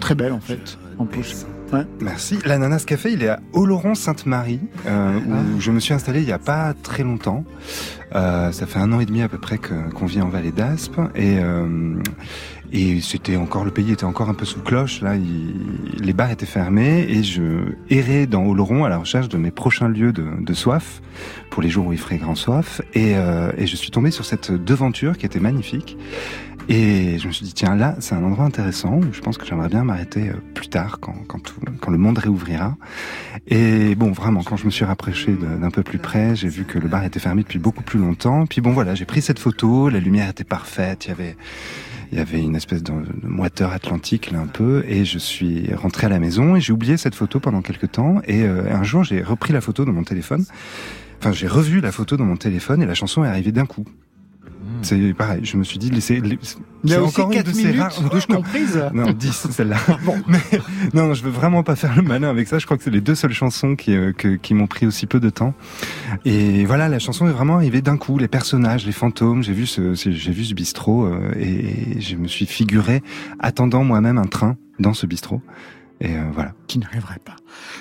très 0.00 0.14
belle, 0.14 0.32
en 0.32 0.40
fait, 0.40 0.78
en 0.98 1.06
plus. 1.66 1.78
Merci. 2.00 2.38
L'Ananas 2.44 2.84
Café, 2.86 3.12
il 3.12 3.22
est 3.22 3.28
à 3.28 3.40
Oloron-Sainte-Marie, 3.52 4.60
euh, 4.86 5.18
où 5.18 5.32
Ah. 5.32 5.36
je 5.58 5.70
me 5.70 5.80
suis 5.80 5.94
installé 5.94 6.20
il 6.22 6.28
y 6.28 6.32
a 6.32 6.38
pas 6.38 6.74
très 6.82 7.02
longtemps. 7.02 7.44
Euh, 8.14 8.52
ça 8.52 8.66
fait 8.66 8.78
un 8.78 8.92
an 8.92 9.00
et 9.00 9.06
demi 9.06 9.22
à 9.22 9.28
peu 9.28 9.38
près 9.38 9.58
que- 9.58 9.90
qu'on 9.92 10.06
vit 10.06 10.20
en 10.22 10.28
Vallée 10.28 10.52
d'Aspe 10.52 10.98
et 11.14 11.38
euh, 11.40 11.94
et 12.72 13.00
c'était 13.00 13.36
encore 13.36 13.64
le 13.64 13.70
pays 13.70 13.92
était 13.92 14.04
encore 14.04 14.28
un 14.28 14.34
peu 14.34 14.44
sous 14.44 14.60
cloche. 14.60 15.00
Là, 15.00 15.14
il- 15.16 16.02
les 16.04 16.12
bars 16.12 16.30
étaient 16.30 16.46
fermés 16.46 17.06
et 17.08 17.22
je 17.22 17.74
errais 17.90 18.26
dans 18.26 18.44
Oloron 18.44 18.84
à 18.84 18.88
la 18.88 18.98
recherche 18.98 19.28
de 19.28 19.36
mes 19.36 19.50
prochains 19.50 19.88
lieux 19.88 20.12
de, 20.12 20.24
de 20.40 20.54
soif 20.54 21.00
pour 21.50 21.62
les 21.62 21.68
jours 21.68 21.86
où 21.86 21.92
il 21.92 21.98
ferait 21.98 22.18
grand 22.18 22.34
soif. 22.34 22.80
Et, 22.94 23.12
et 23.12 23.66
je 23.66 23.76
suis 23.76 23.90
tombé 23.90 24.10
sur 24.10 24.24
cette 24.24 24.50
devanture 24.52 25.16
qui 25.16 25.26
était 25.26 25.40
magnifique. 25.40 25.96
Et 26.68 27.18
je 27.20 27.28
me 27.28 27.32
suis 27.32 27.44
dit, 27.44 27.54
tiens, 27.54 27.76
là, 27.76 27.94
c'est 28.00 28.14
un 28.16 28.24
endroit 28.24 28.44
intéressant. 28.44 28.96
où 28.96 29.04
Je 29.12 29.20
pense 29.20 29.38
que 29.38 29.46
j'aimerais 29.46 29.68
bien 29.68 29.84
m'arrêter 29.84 30.30
euh, 30.30 30.34
plus 30.54 30.68
tard, 30.68 30.98
quand, 31.00 31.14
quand, 31.28 31.38
tout- 31.38 31.60
quand 31.80 31.90
le 31.92 31.98
monde 31.98 32.18
réouvrira. 32.18 32.76
Et 33.46 33.94
bon, 33.94 34.10
vraiment, 34.10 34.42
quand 34.42 34.56
je 34.56 34.64
me 34.66 34.70
suis 34.70 34.84
rapproché 34.84 35.32
d'un 35.34 35.70
peu 35.70 35.82
plus 35.84 35.98
près, 35.98 36.34
j'ai 36.34 36.48
vu 36.48 36.64
que 36.64 36.78
le 36.80 36.88
bar 36.88 37.04
était 37.04 37.20
fermé 37.20 37.42
depuis 37.42 37.60
beaucoup 37.60 37.84
plus 37.84 38.00
longtemps. 38.00 38.46
Puis 38.46 38.60
bon, 38.60 38.72
voilà, 38.72 38.96
j'ai 38.96 39.04
pris 39.04 39.22
cette 39.22 39.38
photo, 39.38 39.88
la 39.88 40.00
lumière 40.00 40.28
était 40.28 40.44
parfaite, 40.44 41.06
il 41.06 41.08
y 41.08 41.12
avait... 41.12 41.36
Il 42.12 42.18
y 42.18 42.20
avait 42.20 42.40
une 42.40 42.54
espèce 42.54 42.84
de, 42.84 42.92
de 42.92 43.26
moiteur 43.26 43.72
atlantique 43.72 44.30
là 44.30 44.38
un 44.38 44.46
peu 44.46 44.84
et 44.86 45.04
je 45.04 45.18
suis 45.18 45.74
rentré 45.74 46.06
à 46.06 46.08
la 46.08 46.20
maison 46.20 46.54
et 46.54 46.60
j'ai 46.60 46.72
oublié 46.72 46.96
cette 46.96 47.16
photo 47.16 47.40
pendant 47.40 47.62
quelques 47.62 47.90
temps 47.90 48.20
et 48.28 48.44
euh, 48.44 48.72
un 48.72 48.84
jour 48.84 49.02
j'ai 49.02 49.20
repris 49.22 49.52
la 49.52 49.60
photo 49.60 49.84
dans 49.84 49.92
mon 49.92 50.04
téléphone. 50.04 50.44
Enfin 51.18 51.32
j'ai 51.32 51.48
revu 51.48 51.80
la 51.80 51.90
photo 51.90 52.16
dans 52.16 52.24
mon 52.24 52.36
téléphone 52.36 52.80
et 52.80 52.86
la 52.86 52.94
chanson 52.94 53.24
est 53.24 53.28
arrivée 53.28 53.50
d'un 53.50 53.66
coup. 53.66 53.84
C'est 54.82 55.14
pareil, 55.14 55.40
je 55.44 55.56
me 55.56 55.64
suis 55.64 55.78
dit 55.78 55.90
laissez. 55.90 56.20
Il 56.22 56.90
y 56.90 56.92
a 56.94 56.96
c'est 56.96 57.02
aussi 57.02 57.08
encore 57.20 57.32
une 57.32 57.36
4 57.38 57.46
de 57.46 57.52
ces 57.52 57.64
minutes 57.64 57.80
rares- 57.80 58.10
douche 58.10 58.26
comprise. 58.26 58.82
non, 58.94 59.10
10 59.10 59.46
celle-là. 59.50 59.76
Mais 60.28 60.38
non, 60.94 61.14
je 61.14 61.22
veux 61.24 61.30
vraiment 61.30 61.62
pas 61.62 61.74
faire 61.76 61.96
le 61.96 62.02
malin 62.02 62.28
avec 62.30 62.46
ça. 62.48 62.58
Je 62.58 62.64
crois 62.66 62.76
que 62.76 62.84
c'est 62.84 62.90
les 62.90 63.00
deux 63.00 63.14
seules 63.14 63.32
chansons 63.32 63.74
qui, 63.76 63.94
euh, 63.96 64.12
que- 64.12 64.36
qui 64.36 64.54
m'ont 64.54 64.66
pris 64.66 64.86
aussi 64.86 65.06
peu 65.06 65.18
de 65.20 65.30
temps. 65.30 65.54
Et 66.24 66.64
voilà, 66.64 66.88
la 66.88 66.98
chanson 66.98 67.26
est 67.26 67.32
vraiment 67.32 67.56
arrivée 67.56 67.82
d'un 67.82 67.96
coup. 67.96 68.18
Les 68.18 68.28
personnages, 68.28 68.86
les 68.86 68.92
fantômes. 68.92 69.42
J'ai 69.42 69.52
vu 69.52 69.66
ce, 69.66 69.94
j'ai 69.94 70.32
vu 70.32 70.44
ce 70.44 70.54
bistrot 70.54 71.06
euh, 71.06 71.32
et 71.38 72.00
je 72.00 72.16
me 72.16 72.28
suis 72.28 72.46
figuré 72.46 73.02
attendant 73.40 73.82
moi-même 73.84 74.18
un 74.18 74.26
train 74.26 74.56
dans 74.78 74.94
ce 74.94 75.06
bistrot. 75.06 75.42
Et 76.00 76.14
euh, 76.16 76.24
voilà. 76.32 76.52
Qui 76.66 76.78
n'arriverait 76.78 77.20
pas. 77.24 77.36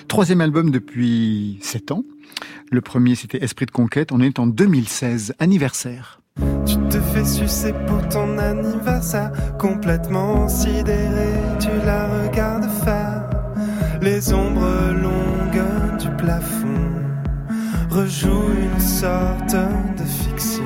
Troisième 0.08 0.40
album 0.42 0.72
depuis 0.72 1.58
7 1.62 1.92
ans. 1.92 2.04
Le 2.72 2.82
premier, 2.82 3.16
c'était 3.16 3.44
Esprit 3.44 3.66
de 3.66 3.72
conquête. 3.72 4.12
On 4.12 4.20
est 4.22 4.40
en 4.40 4.48
2016, 4.48 5.34
anniversaire. 5.40 6.22
Tu 6.66 6.78
te 6.90 7.00
fais 7.00 7.24
sucer 7.24 7.74
pour 7.88 8.08
ton 8.10 8.38
anniversaire, 8.38 9.32
complètement 9.58 10.50
sidéré, 10.50 11.32
tu 11.60 11.70
la 11.86 12.08
regardes 12.08 12.70
faire. 12.84 13.30
Les 14.02 14.34
ombres 14.34 14.92
longues 14.92 15.98
du 15.98 16.10
plafond 16.18 16.92
rejouent 17.90 18.52
une 18.62 18.80
sorte 18.82 19.56
de 19.98 20.04
fiction. 20.04 20.64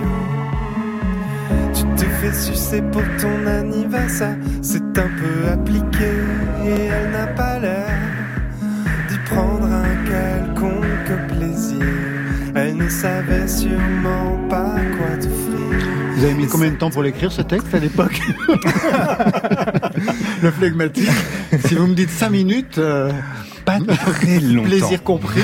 Tu 1.73 1.83
te 1.95 2.05
fais 2.05 2.33
sucer 2.33 2.81
pour 2.81 3.03
ton 3.21 3.45
anniversaire, 3.45 4.37
c'est 4.63 4.97
un 4.97 5.09
peu 5.21 5.49
appliqué 5.51 6.09
et 6.65 6.85
elle 6.85 7.11
n'a 7.11 7.27
pas 7.27 7.59
l'air 7.59 7.95
d'y 9.07 9.17
prendre 9.19 9.67
un 9.67 9.95
quelconque 10.05 11.27
plaisir. 11.27 12.18
Ne 12.89 12.93
savait 12.95 13.47
sûrement 13.47 14.35
pas 14.49 14.73
quoi 14.97 15.15
t'offrir. 15.17 15.87
Vous 16.15 16.23
avez 16.23 16.33
mis 16.33 16.47
combien 16.47 16.71
de 16.71 16.75
temps 16.75 16.89
pour 16.89 17.03
l'écrire 17.03 17.31
ce 17.31 17.43
texte 17.43 17.71
à 17.75 17.77
l'époque 17.79 18.19
Le 20.41 20.49
flegmatique. 20.49 21.07
Si 21.67 21.75
vous 21.75 21.85
me 21.85 21.93
dites 21.93 22.09
5 22.09 22.31
minutes, 22.31 22.79
euh, 22.79 23.11
Pas 23.63 23.77
très 23.79 24.39
longtemps. 24.39 24.63
plaisir 24.67 25.03
compris. 25.03 25.43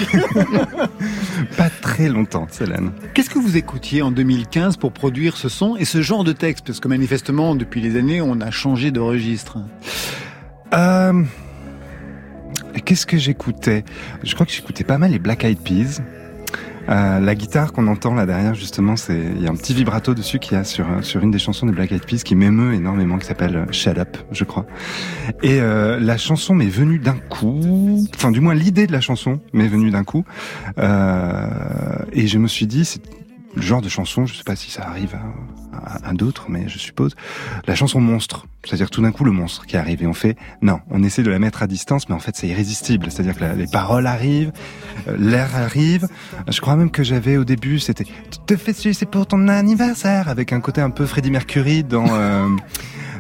Pas 1.56 1.70
très 1.84 2.10
longtemps, 2.10 2.48
Célène. 2.50 2.94
Qu'est-ce 3.14 3.30
que 3.30 3.38
vous 3.38 3.58
écoutiez 3.58 4.02
en 4.02 4.10
2015 4.10 4.78
pour 4.78 4.92
produire 4.92 5.38
ce 5.38 5.48
son 5.48 5.76
et 5.76 5.86
ce 5.86 6.02
genre 6.02 6.24
de 6.24 6.32
texte? 6.32 6.66
Parce 6.66 6.80
que 6.80 6.88
manifestement, 6.88 7.54
depuis 7.54 7.80
les 7.80 7.96
années, 7.96 8.22
on 8.22 8.42
a 8.42 8.50
changé 8.50 8.90
de 8.90 9.00
registre. 9.00 9.60
Euh, 10.74 11.22
Qu'est-ce 12.86 13.06
que 13.06 13.18
j'écoutais? 13.20 13.86
Je 14.24 14.34
crois 14.34 14.48
que 14.48 14.52
j'écoutais 14.52 14.84
pas 14.84 14.98
mal 14.98 15.12
les 15.12 15.20
Black 15.20 15.44
Eyed 15.44 15.60
Peas. 15.60 16.02
Euh, 16.90 17.20
la 17.20 17.36
guitare 17.36 17.74
qu'on 17.74 17.88
entend 17.88 18.14
là 18.14 18.26
derrière, 18.26 18.54
justement, 18.54 18.96
c'est 18.96 19.20
il 19.36 19.42
y 19.42 19.48
a 19.48 19.50
un 19.50 19.56
petit 19.56 19.74
vibrato 19.74 20.14
dessus 20.14 20.40
qu'il 20.40 20.54
y 20.54 20.60
a 20.60 20.64
sur 20.64 20.86
sur 21.02 21.22
une 21.22 21.32
des 21.32 21.40
chansons 21.40 21.66
des 21.66 21.72
Black 21.72 21.92
Eyed 21.92 22.06
Peas 22.06 22.24
qui 22.24 22.36
m'émeut 22.36 22.74
énormément, 22.74 23.18
qui 23.18 23.26
s'appelle 23.26 23.56
euh, 23.56 23.72
Shut 23.72 23.98
Up, 23.98 24.18
je 24.32 24.44
crois. 24.44 24.66
Et 25.42 25.60
euh, 25.60 26.00
la 26.00 26.18
chanson 26.18 26.54
m'est 26.54 26.66
venue 26.66 27.00
d'un 27.00 27.18
coup, 27.30 28.06
enfin 28.16 28.32
du 28.32 28.40
moins 28.40 28.54
l'idée 28.54 28.88
de 28.88 28.92
la 28.92 29.02
chanson 29.02 29.40
m'est 29.54 29.68
venue 29.68 29.92
d'un 29.92 30.04
coup, 30.04 30.26
euh, 30.78 31.48
et 32.14 32.28
je 32.28 32.38
me 32.38 32.48
suis 32.48 32.68
dit, 32.68 32.86
c'est 32.86 33.02
le 33.56 33.62
genre 33.62 33.82
de 33.82 33.90
chanson, 33.90 34.26
je 34.26 34.36
sais 34.36 34.44
pas 34.44 34.56
si 34.56 34.72
ça 34.72 34.88
arrive 34.88 35.16
à, 35.16 36.10
à, 36.10 36.14
d'autres, 36.14 36.46
mais 36.50 36.68
je 36.68 36.78
suppose, 36.78 37.16
la 37.68 37.76
chanson 37.76 38.02
monstre. 38.02 38.48
C'est-à-dire 38.64 38.90
tout 38.90 39.02
d'un 39.02 39.12
coup 39.12 39.24
le 39.24 39.32
monstre 39.32 39.66
qui 39.66 39.78
arrive 39.78 40.02
et 40.02 40.08
on 40.08 40.14
fait, 40.14 40.36
non, 40.62 40.80
on 40.90 41.04
essaie 41.04 41.24
de 41.24 41.30
la 41.30 41.40
mettre 41.40 41.62
à 41.62 41.68
distance, 41.68 42.10
mais 42.10 42.16
en 42.16 42.20
fait 42.20 42.36
c'est 42.36 42.48
irrésistible. 42.48 43.08
C'est-à-dire 43.10 43.38
que 43.38 43.44
les 43.44 43.68
paroles 43.68 44.08
arrivent, 44.08 44.52
euh, 45.08 45.16
l'air 45.18 45.56
arrive. 45.56 46.08
Je 46.50 46.60
crois 46.62 46.76
même 46.76 46.92
que 46.92 47.04
j'avais 47.04 47.38
au 47.38 47.46
début, 47.46 47.80
c'était, 47.80 48.06
tu 48.06 48.40
te 48.46 48.56
fais 48.58 48.74
c'est 48.74 49.06
pour 49.06 49.28
ton 49.28 49.48
anniversaire, 49.48 50.30
avec 50.30 50.52
un 50.52 50.60
côté 50.60 50.82
un 50.82 50.90
peu 50.90 51.06
Freddie 51.06 51.32
Mercury 51.32 51.84
dans... 51.84 52.08
Euh, 52.10 52.48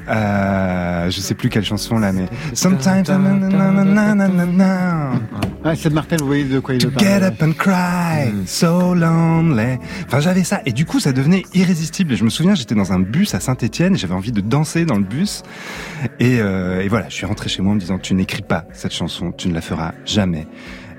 euh, 0.08 1.10
je 1.10 1.20
sais 1.20 1.34
plus 1.36 1.50
quelle 1.50 1.66
chanson 1.66 1.98
là, 1.98 2.12
mais 2.12 2.26
Sometimes 2.54 3.04
ah, 5.68 5.76
c'est 5.76 5.90
de 5.90 5.96
Martin, 5.96 6.18
vous 6.20 6.28
voyez 6.28 6.44
de 6.44 6.60
quoi 6.60 6.76
il 6.76 6.82
to 6.82 6.92
Get 6.96 7.24
up 7.24 7.42
and 7.42 7.54
cry, 7.54 8.32
mm. 8.32 8.46
so 8.46 8.94
lonely. 8.94 9.80
Enfin, 10.06 10.20
j'avais 10.20 10.44
ça 10.44 10.62
et 10.66 10.72
du 10.72 10.86
coup, 10.86 11.00
ça 11.00 11.12
devenait 11.12 11.44
irrésistible. 11.56 12.14
Et 12.14 12.16
je 12.18 12.24
me 12.24 12.30
souviens, 12.30 12.54
j'étais 12.54 12.76
dans 12.76 12.94
un 12.94 13.00
bus 13.00 13.34
à 13.34 13.40
Saint-Étienne, 13.40 13.98
j'avais 13.98 14.14
envie 14.14 14.32
de 14.32 14.42
danser 14.42 14.86
dans 14.86 14.98
le 14.98 15.04
bus. 15.04 15.42
Et, 16.20 16.40
euh, 16.40 16.82
et 16.82 16.88
voilà, 16.88 17.10
je 17.10 17.16
suis 17.16 17.26
rentré 17.26 17.50
chez 17.50 17.64
moi 17.64 17.72
en 17.72 17.76
me 17.76 17.80
disant, 17.80 17.98
tu 17.98 18.14
n'écris 18.14 18.44
pas 18.44 18.66
cette 18.74 18.94
chanson, 18.94 19.32
tu 19.32 19.48
ne 19.48 19.56
la 19.56 19.62
feras 19.62 19.94
jamais. 20.06 20.48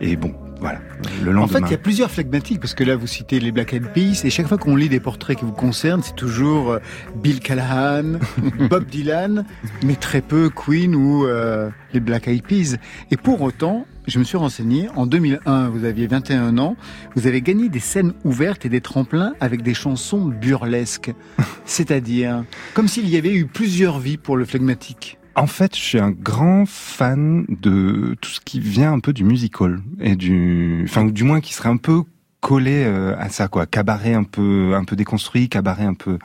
Et 0.00 0.16
bon, 0.16 0.34
voilà. 0.60 0.80
Le 1.22 1.36
En 1.38 1.46
fait, 1.46 1.60
il 1.60 1.70
y 1.70 1.74
a 1.74 1.78
plusieurs 1.78 2.10
flegmatiques 2.10 2.60
parce 2.60 2.74
que 2.74 2.84
là, 2.84 2.96
vous 2.96 3.06
citez 3.06 3.40
les 3.40 3.52
Black 3.52 3.74
Eyed 3.74 3.92
Peas 3.92 4.22
et 4.24 4.30
chaque 4.30 4.46
fois 4.46 4.58
qu'on 4.58 4.76
lit 4.76 4.88
des 4.88 5.00
portraits 5.00 5.38
qui 5.38 5.44
vous 5.44 5.52
concernent, 5.52 6.02
c'est 6.02 6.16
toujours 6.16 6.72
euh, 6.72 6.78
Bill 7.16 7.40
Callahan, 7.40 8.18
Bob 8.70 8.86
Dylan, 8.86 9.44
mais 9.84 9.96
très 9.96 10.20
peu 10.20 10.50
Queen 10.50 10.94
ou 10.94 11.26
euh, 11.26 11.70
les 11.92 12.00
Black 12.00 12.28
Eyed 12.28 12.42
Peas. 12.42 12.76
Et 13.10 13.16
pour 13.16 13.42
autant, 13.42 13.86
je 14.06 14.18
me 14.18 14.24
suis 14.24 14.36
renseigné, 14.36 14.88
en 14.96 15.06
2001, 15.06 15.68
vous 15.68 15.84
aviez 15.84 16.06
21 16.06 16.58
ans, 16.58 16.76
vous 17.14 17.26
avez 17.26 17.42
gagné 17.42 17.68
des 17.68 17.80
scènes 17.80 18.14
ouvertes 18.24 18.64
et 18.64 18.68
des 18.68 18.80
tremplins 18.80 19.34
avec 19.40 19.62
des 19.62 19.74
chansons 19.74 20.24
burlesques. 20.24 21.12
C'est-à-dire, 21.64 22.44
comme 22.74 22.88
s'il 22.88 23.08
y 23.08 23.16
avait 23.16 23.34
eu 23.34 23.46
plusieurs 23.46 23.98
vies 23.98 24.16
pour 24.16 24.36
le 24.36 24.44
flegmatique. 24.44 25.18
En 25.38 25.46
fait, 25.46 25.76
je 25.76 25.80
suis 25.82 25.98
un 25.98 26.12
grand 26.12 26.64
fan 26.64 27.44
de 27.48 28.16
tout 28.22 28.30
ce 28.30 28.40
qui 28.40 28.58
vient 28.58 28.94
un 28.94 29.00
peu 29.00 29.12
du 29.12 29.22
musical 29.22 29.80
et 30.00 30.16
du, 30.16 30.82
enfin, 30.88 31.04
du 31.04 31.24
moins 31.24 31.42
qui 31.42 31.52
serait 31.52 31.68
un 31.68 31.76
peu 31.76 32.04
collé 32.40 32.84
euh, 32.86 33.14
à 33.18 33.28
ça, 33.28 33.46
quoi. 33.46 33.66
Cabaret 33.66 34.14
un 34.14 34.24
peu, 34.24 34.72
un 34.74 34.84
peu 34.84 34.96
déconstruit, 34.96 35.50
cabaret 35.50 35.84
un 35.84 35.92
peu, 35.92 36.18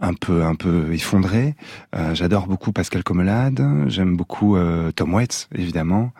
un 0.00 0.14
peu, 0.14 0.44
un 0.44 0.54
peu 0.54 0.92
effondré. 0.92 1.54
Euh, 1.94 2.14
j'adore 2.14 2.46
beaucoup 2.46 2.72
Pascal 2.72 3.02
Comelade. 3.02 3.64
J'aime 3.86 4.16
beaucoup 4.16 4.56
euh, 4.56 4.92
Tom 4.92 5.14
Waits, 5.14 5.48
évidemment. 5.54 6.12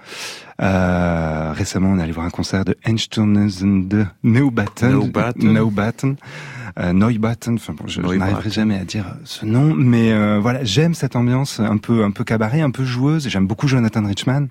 récemment, 0.59 1.91
on 1.91 1.99
est 1.99 2.03
allé 2.03 2.13
voir 2.13 2.27
un 2.27 2.31
concert 2.31 2.65
de 2.65 2.77
Einstein 2.85 3.49
de 3.89 4.07
Neubatten. 4.23 4.93
Neubatten 5.41 6.17
euh, 6.79 6.93
Neubatten. 6.93 7.55
Enfin 7.55 7.73
bon, 7.73 7.87
je, 7.87 8.01
n'arriverai 8.03 8.51
jamais 8.51 8.79
à 8.79 8.85
dire 8.85 9.07
ce 9.25 9.47
nom, 9.47 9.75
mais 9.75 10.13
euh, 10.13 10.39
voilà, 10.41 10.63
j'aime 10.65 10.95
cette 10.95 11.17
ambiance 11.17 11.61
un 11.61 11.79
peu 11.79 12.05
un 12.05 12.11
peu 12.11 12.25
cabaret, 12.25 12.61
un 12.61 12.71
peu 12.71 12.85
joueuse. 12.85 13.29
J'aime 13.29 13.47
beaucoup 13.47 13.67
Jonathan 13.67 14.05
Richman 14.07 14.49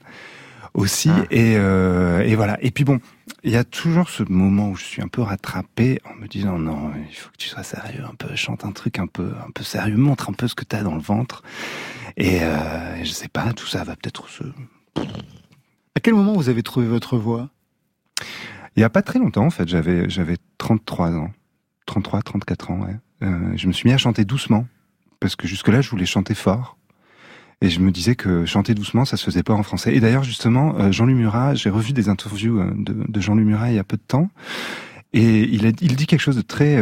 aussi, 0.75 1.09
ah. 1.09 1.23
et, 1.31 1.55
euh, 1.57 2.21
et 2.21 2.35
voilà. 2.35 2.57
Et 2.61 2.69
puis 2.69 2.83
bon, 2.83 2.99
il 3.43 3.51
y 3.51 3.55
a 3.55 3.63
toujours 3.63 4.09
ce 4.09 4.23
moment 4.23 4.69
où 4.69 4.75
je 4.75 4.83
suis 4.83 5.01
un 5.01 5.07
peu 5.07 5.21
rattrapé 5.21 5.99
en 6.05 6.13
me 6.15 6.27
disant 6.27 6.59
non, 6.59 6.91
il 7.09 7.15
faut 7.15 7.31
que 7.31 7.37
tu 7.37 7.49
sois 7.49 7.63
sérieux 7.63 8.03
un 8.05 8.13
peu, 8.13 8.35
chante 8.35 8.65
un 8.65 8.71
truc 8.71 8.99
un 8.99 9.07
peu 9.07 9.33
un 9.45 9.51
peu 9.51 9.63
sérieux, 9.63 9.97
montre 9.97 10.29
un 10.29 10.33
peu 10.33 10.47
ce 10.47 10.55
que 10.55 10.65
tu 10.65 10.75
as 10.75 10.83
dans 10.83 10.95
le 10.95 11.01
ventre. 11.01 11.41
Et 12.17 12.43
euh, 12.43 13.03
je 13.03 13.09
sais 13.09 13.27
pas, 13.27 13.51
tout 13.53 13.67
ça 13.67 13.83
va 13.83 13.95
peut-être 13.95 14.29
se. 14.29 14.43
À 15.95 15.99
quel 16.01 16.13
moment 16.13 16.33
vous 16.33 16.49
avez 16.49 16.61
trouvé 16.61 16.85
votre 16.85 17.17
voix? 17.17 17.49
Il 18.75 18.81
y 18.81 18.83
a 18.83 18.89
pas 18.89 19.01
très 19.01 19.19
longtemps 19.19 19.45
en 19.45 19.49
fait, 19.49 19.67
j'avais 19.67 20.09
j'avais 20.09 20.37
33 20.57 21.11
ans. 21.11 21.31
33, 21.85 22.21
34 22.21 22.71
ans, 22.71 22.79
ouais. 22.81 22.95
Euh, 23.23 23.53
je 23.55 23.67
me 23.67 23.73
suis 23.73 23.87
mis 23.87 23.93
à 23.93 23.97
chanter 23.97 24.25
doucement, 24.25 24.67
parce 25.19 25.35
que 25.35 25.47
jusque-là, 25.47 25.81
je 25.81 25.89
voulais 25.89 26.05
chanter 26.05 26.33
fort. 26.33 26.77
Et 27.61 27.69
je 27.69 27.79
me 27.79 27.91
disais 27.91 28.15
que 28.15 28.45
chanter 28.45 28.73
doucement, 28.73 29.05
ça 29.05 29.17
se 29.17 29.23
faisait 29.23 29.43
pas 29.43 29.53
en 29.53 29.63
français. 29.63 29.95
Et 29.95 29.99
d'ailleurs, 29.99 30.23
justement, 30.23 30.75
euh, 30.77 30.91
Jean-Luc 30.91 31.15
Murat, 31.15 31.55
j'ai 31.55 31.69
revu 31.69 31.93
des 31.93 32.09
interviews 32.09 32.59
euh, 32.59 32.71
de, 32.75 32.95
de 33.07 33.21
Jean-Luc 33.21 33.45
Murat 33.45 33.71
il 33.71 33.75
y 33.75 33.79
a 33.79 33.83
peu 33.83 33.97
de 33.97 34.03
temps, 34.05 34.29
et 35.13 35.43
il, 35.43 35.65
a, 35.65 35.69
il 35.81 35.95
dit 35.95 36.05
quelque 36.07 36.21
chose 36.21 36.35
de 36.35 36.41
très 36.41 36.77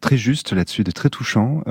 très 0.00 0.16
juste 0.16 0.52
là-dessus, 0.52 0.84
de 0.84 0.90
très 0.90 1.10
touchant. 1.10 1.62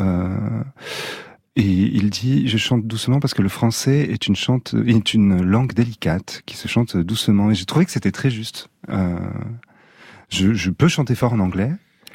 et 1.56 1.64
il 1.64 2.12
dit, 2.12 2.48
je 2.48 2.58
chante 2.58 2.86
doucement 2.86 3.20
parce 3.20 3.34
que 3.34 3.42
le 3.42 3.50
français 3.50 4.08
est 4.12 4.28
une 4.28 4.36
chante, 4.36 4.76
est 4.86 5.14
une 5.16 5.42
langue 5.42 5.74
délicate 5.74 6.44
qui 6.46 6.56
se 6.56 6.68
chante 6.68 6.96
doucement. 6.98 7.50
Et 7.50 7.56
j'ai 7.56 7.66
trouvé 7.66 7.86
que 7.86 7.92
c'était 7.92 8.12
très 8.12 8.30
juste. 8.30 8.70
Je, 10.30 10.54
je 10.54 10.70
peux 10.70 10.88
chanter 10.88 11.16
fort 11.16 11.34
en 11.34 11.40
anglais, 11.40 11.72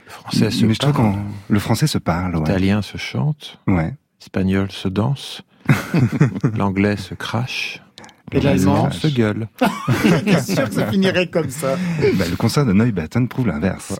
le 0.08 0.10
français 0.10 0.50
se 0.50 0.64
mais 0.64 0.74
je 0.74 0.78
trouve 0.78 1.16
le 1.48 1.58
français 1.58 1.86
se 1.86 1.98
parle. 1.98 2.34
Ouais. 2.34 2.40
L'italien 2.40 2.82
se 2.82 2.98
chante. 2.98 3.58
Ouais. 3.66 3.94
L'espagnol 4.20 4.70
se 4.70 4.88
danse. 4.88 5.42
L'anglais 6.56 6.96
se 6.96 7.14
crache. 7.14 7.82
Et 8.30 8.40
l'allemand 8.40 8.90
se 8.90 9.06
gueule. 9.06 9.48
Bien 10.24 10.42
sûr 10.42 10.68
que 10.68 10.74
ça 10.74 10.86
finirait 10.88 11.28
comme 11.28 11.48
ça. 11.48 11.76
Bah, 12.14 12.24
le 12.28 12.36
concert 12.36 12.66
de 12.66 12.74
Neubatten 12.74 13.26
prouve 13.26 13.46
l'inverse. 13.46 13.98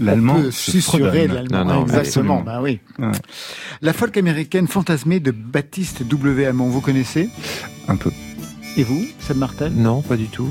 L'allemand 0.00 0.50
susurrer 0.50 1.28
l'allemand. 1.28 1.82
Exactement. 1.82 2.42
Bah 2.42 2.60
oui. 2.60 2.80
Ouais. 2.98 3.12
La 3.82 3.92
folk 3.92 4.16
américaine 4.16 4.66
fantasmée 4.66 5.20
de 5.20 5.30
Baptiste 5.30 6.02
W. 6.02 6.46
Hamon, 6.46 6.68
vous 6.68 6.80
connaissez? 6.80 7.30
Un 7.86 7.94
peu. 7.94 8.10
Et 8.76 8.82
vous, 8.82 9.06
Seb 9.20 9.36
Martel? 9.36 9.72
Non, 9.72 10.02
pas 10.02 10.16
du 10.16 10.26
tout. 10.26 10.48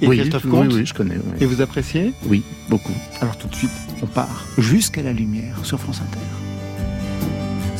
Et 0.00 0.08
oui, 0.08 0.18
Christophe 0.18 0.48
Comte? 0.48 0.68
oui, 0.68 0.80
oui, 0.80 0.86
je 0.86 0.94
connais. 0.94 1.16
Oui. 1.16 1.36
Et 1.40 1.46
vous 1.46 1.60
appréciez? 1.60 2.12
Oui, 2.26 2.42
beaucoup. 2.68 2.94
Alors 3.20 3.36
tout 3.36 3.46
de 3.46 3.54
suite, 3.54 3.70
on 4.02 4.06
part 4.06 4.46
jusqu'à 4.58 5.02
la 5.02 5.12
lumière 5.12 5.64
sur 5.64 5.78
France 5.78 6.00
Inter. 6.00 6.41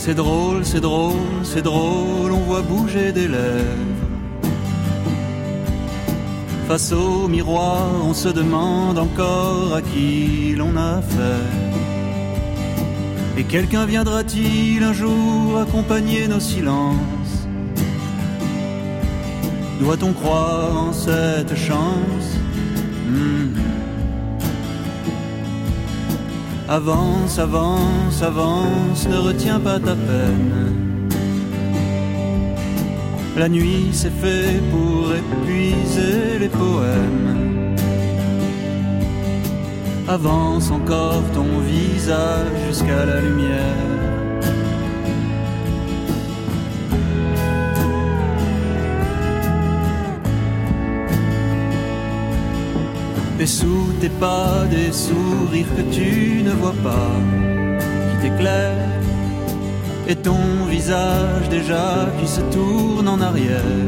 C'est 0.04 0.14
drôle, 0.16 0.64
c'est 0.64 0.80
drôle, 0.80 1.44
c'est 1.44 1.62
drôle, 1.62 2.32
on 2.32 2.40
voit 2.40 2.62
bouger 2.62 3.12
des 3.12 3.28
lèvres. 3.28 4.02
Face 6.66 6.90
au 6.90 7.28
miroir, 7.28 7.86
on 8.04 8.12
se 8.12 8.28
demande 8.28 8.98
encore 8.98 9.76
à 9.76 9.80
qui 9.80 10.56
l'on 10.58 10.74
a 10.76 10.96
affaire. 10.96 11.76
Et 13.38 13.44
quelqu'un 13.44 13.86
viendra-t-il 13.86 14.82
un 14.82 14.92
jour 14.92 15.60
accompagner 15.60 16.26
nos 16.26 16.40
silences? 16.40 17.46
Doit-on 19.78 20.12
croire 20.14 20.88
en 20.88 20.92
cette 20.92 21.54
chance? 21.54 22.28
Hmm. 23.06 23.61
Avance, 26.68 27.38
avance, 27.38 28.22
avance, 28.22 29.08
ne 29.08 29.18
retiens 29.18 29.60
pas 29.60 29.78
ta 29.78 29.94
peine. 29.94 31.08
La 33.36 33.48
nuit 33.48 33.88
s'est 33.92 34.10
fait 34.10 34.60
pour 34.70 35.12
épuiser 35.12 36.38
les 36.38 36.48
poèmes. 36.48 37.76
Avance 40.08 40.70
encore 40.70 41.22
ton 41.34 41.58
visage 41.60 42.46
jusqu'à 42.68 43.06
la 43.06 43.20
lumière. 43.20 44.11
Et 53.42 53.46
sous 53.46 53.88
tes 54.00 54.08
pas 54.08 54.66
des 54.70 54.92
sourires 54.92 55.74
que 55.76 55.82
tu 55.92 56.44
ne 56.44 56.52
vois 56.52 56.76
pas, 56.84 57.10
qui 58.08 58.16
t'éclairent, 58.22 59.00
et 60.06 60.14
ton 60.14 60.64
visage 60.70 61.48
déjà 61.50 62.06
qui 62.20 62.28
se 62.28 62.40
tourne 62.54 63.08
en 63.08 63.20
arrière. 63.20 63.82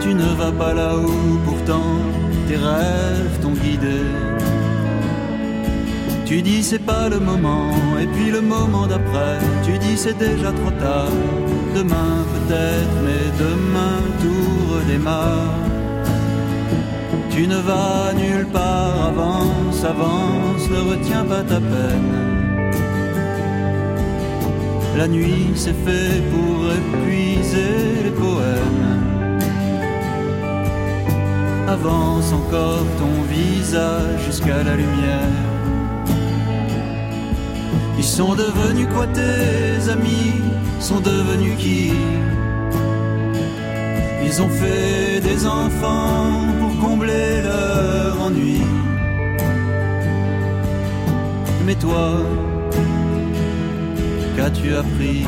Tu 0.00 0.14
ne 0.14 0.28
vas 0.40 0.52
pas 0.52 0.72
là 0.72 0.96
où 0.96 1.36
pourtant 1.44 1.98
tes 2.48 2.56
rêves 2.56 3.38
t'ont 3.42 3.52
guidé. 3.64 4.00
Tu 6.24 6.40
dis 6.40 6.62
c'est 6.62 6.86
pas 6.92 7.10
le 7.10 7.20
moment, 7.20 7.68
et 8.00 8.06
puis 8.06 8.30
le 8.30 8.40
moment 8.40 8.86
d'après, 8.86 9.40
tu 9.62 9.76
dis 9.76 9.98
c'est 9.98 10.16
déjà 10.16 10.50
trop 10.52 10.74
tard. 10.80 11.12
Demain 11.76 12.14
peut-être, 12.32 12.96
mais 13.04 13.24
demain 13.44 13.98
tout 14.22 14.74
redémarre. 14.74 15.81
Tu 17.34 17.46
ne 17.46 17.56
vas 17.56 18.12
nulle 18.14 18.46
part, 18.46 19.06
avance, 19.06 19.82
avance, 19.84 20.68
ne 20.68 20.90
retiens 20.90 21.24
pas 21.24 21.42
ta 21.42 21.60
peine. 21.60 22.12
La 24.98 25.08
nuit 25.08 25.50
s'est 25.54 25.78
fait 25.86 26.20
pour 26.30 26.70
épuiser 26.78 28.02
les 28.04 28.10
poèmes. 28.10 29.40
Avance 31.68 32.34
encore 32.34 32.84
ton 32.98 33.22
visage 33.30 34.20
jusqu'à 34.26 34.62
la 34.62 34.76
lumière. 34.76 35.38
Ils 37.96 38.04
sont 38.04 38.34
devenus 38.34 38.88
quoi 38.94 39.06
tes 39.06 39.90
amis 39.90 40.34
Sont 40.80 41.00
devenus 41.00 41.56
qui? 41.56 41.92
Ils 44.22 44.42
ont 44.42 44.50
fait 44.50 45.20
des 45.20 45.46
enfants 45.46 46.61
combler 46.82 47.42
leur 47.42 48.20
ennui. 48.20 48.60
Mais 51.64 51.76
toi, 51.76 52.06
qu'as-tu 54.34 54.74
appris? 54.74 55.24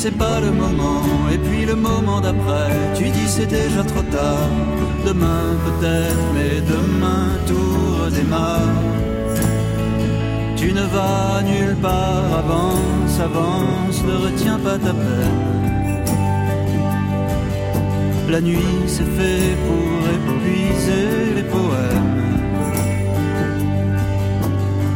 C'est 0.00 0.16
pas 0.16 0.38
le 0.38 0.52
moment, 0.52 1.02
et 1.34 1.38
puis 1.38 1.64
le 1.66 1.74
moment 1.74 2.20
d'après, 2.20 2.70
tu 2.96 3.04
dis 3.16 3.28
c'est 3.36 3.50
déjà 3.60 3.82
trop 3.82 4.06
tard. 4.16 4.48
Demain 5.04 5.46
peut-être, 5.66 6.26
mais 6.36 6.54
demain 6.74 7.26
tout 7.48 8.04
redémarre. 8.04 8.76
Tu 10.56 10.72
ne 10.72 10.84
vas 10.94 11.42
nulle 11.50 11.76
part, 11.88 12.28
avance, 12.42 13.14
avance, 13.28 13.98
ne 14.10 14.16
retiens 14.26 14.60
pas 14.66 14.78
ta 14.86 14.94
peine. 15.02 15.40
La 18.30 18.40
nuit 18.40 18.78
c'est 18.86 19.10
fait 19.18 19.50
pour 19.66 19.96
épuiser 20.16 21.08
les 21.38 21.46
poèmes. 21.56 22.14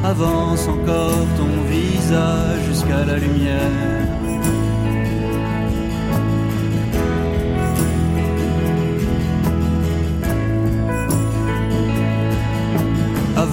Avance 0.04 0.64
encore 0.68 1.26
ton 1.38 1.52
visage 1.76 2.60
jusqu'à 2.68 3.04
la 3.04 3.16
lumière. 3.18 4.21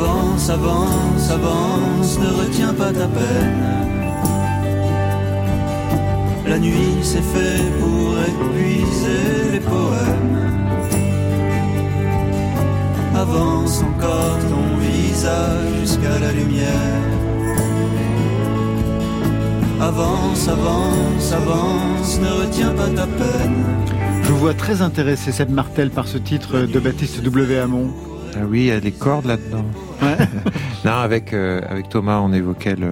Avance, 0.01 0.49
avance, 0.49 1.29
avance, 1.29 2.19
ne 2.19 2.41
retiens 2.41 2.73
pas 2.73 2.93
ta 2.93 3.05
peine. 3.05 3.63
La 6.47 6.57
nuit 6.57 6.99
c'est 7.01 7.21
fait 7.21 7.61
pour 7.81 8.15
épuiser 8.17 9.51
les 9.51 9.59
poèmes. 9.59 10.39
Avance 13.13 13.83
encore 13.83 14.37
ton 14.47 14.77
visage 14.77 15.81
jusqu'à 15.81 16.17
la 16.17 16.31
lumière. 16.31 17.03
Avance, 19.81 20.47
avance, 20.47 21.33
avance, 21.33 22.19
ne 22.21 22.45
retiens 22.45 22.71
pas 22.71 22.87
ta 22.87 23.05
peine. 23.05 23.65
Je 24.23 24.31
vois 24.31 24.53
très 24.53 24.81
intéressé, 24.81 25.33
Seb 25.33 25.49
Martel, 25.49 25.89
par 25.89 26.07
ce 26.07 26.17
titre 26.17 26.61
de 26.61 26.79
Baptiste 26.79 27.21
W. 27.21 27.59
Hamon. 27.59 27.89
Ah 28.36 28.45
oui, 28.47 28.59
il 28.61 28.65
y 28.65 28.71
a 28.71 28.80
des 28.80 28.91
cordes 28.91 29.25
là-dedans. 29.25 29.65
non, 30.86 30.91
avec, 30.91 31.34
euh, 31.34 31.61
avec 31.69 31.89
Thomas, 31.89 32.19
on 32.19 32.32
évoquait 32.34 32.75
le. 32.75 32.91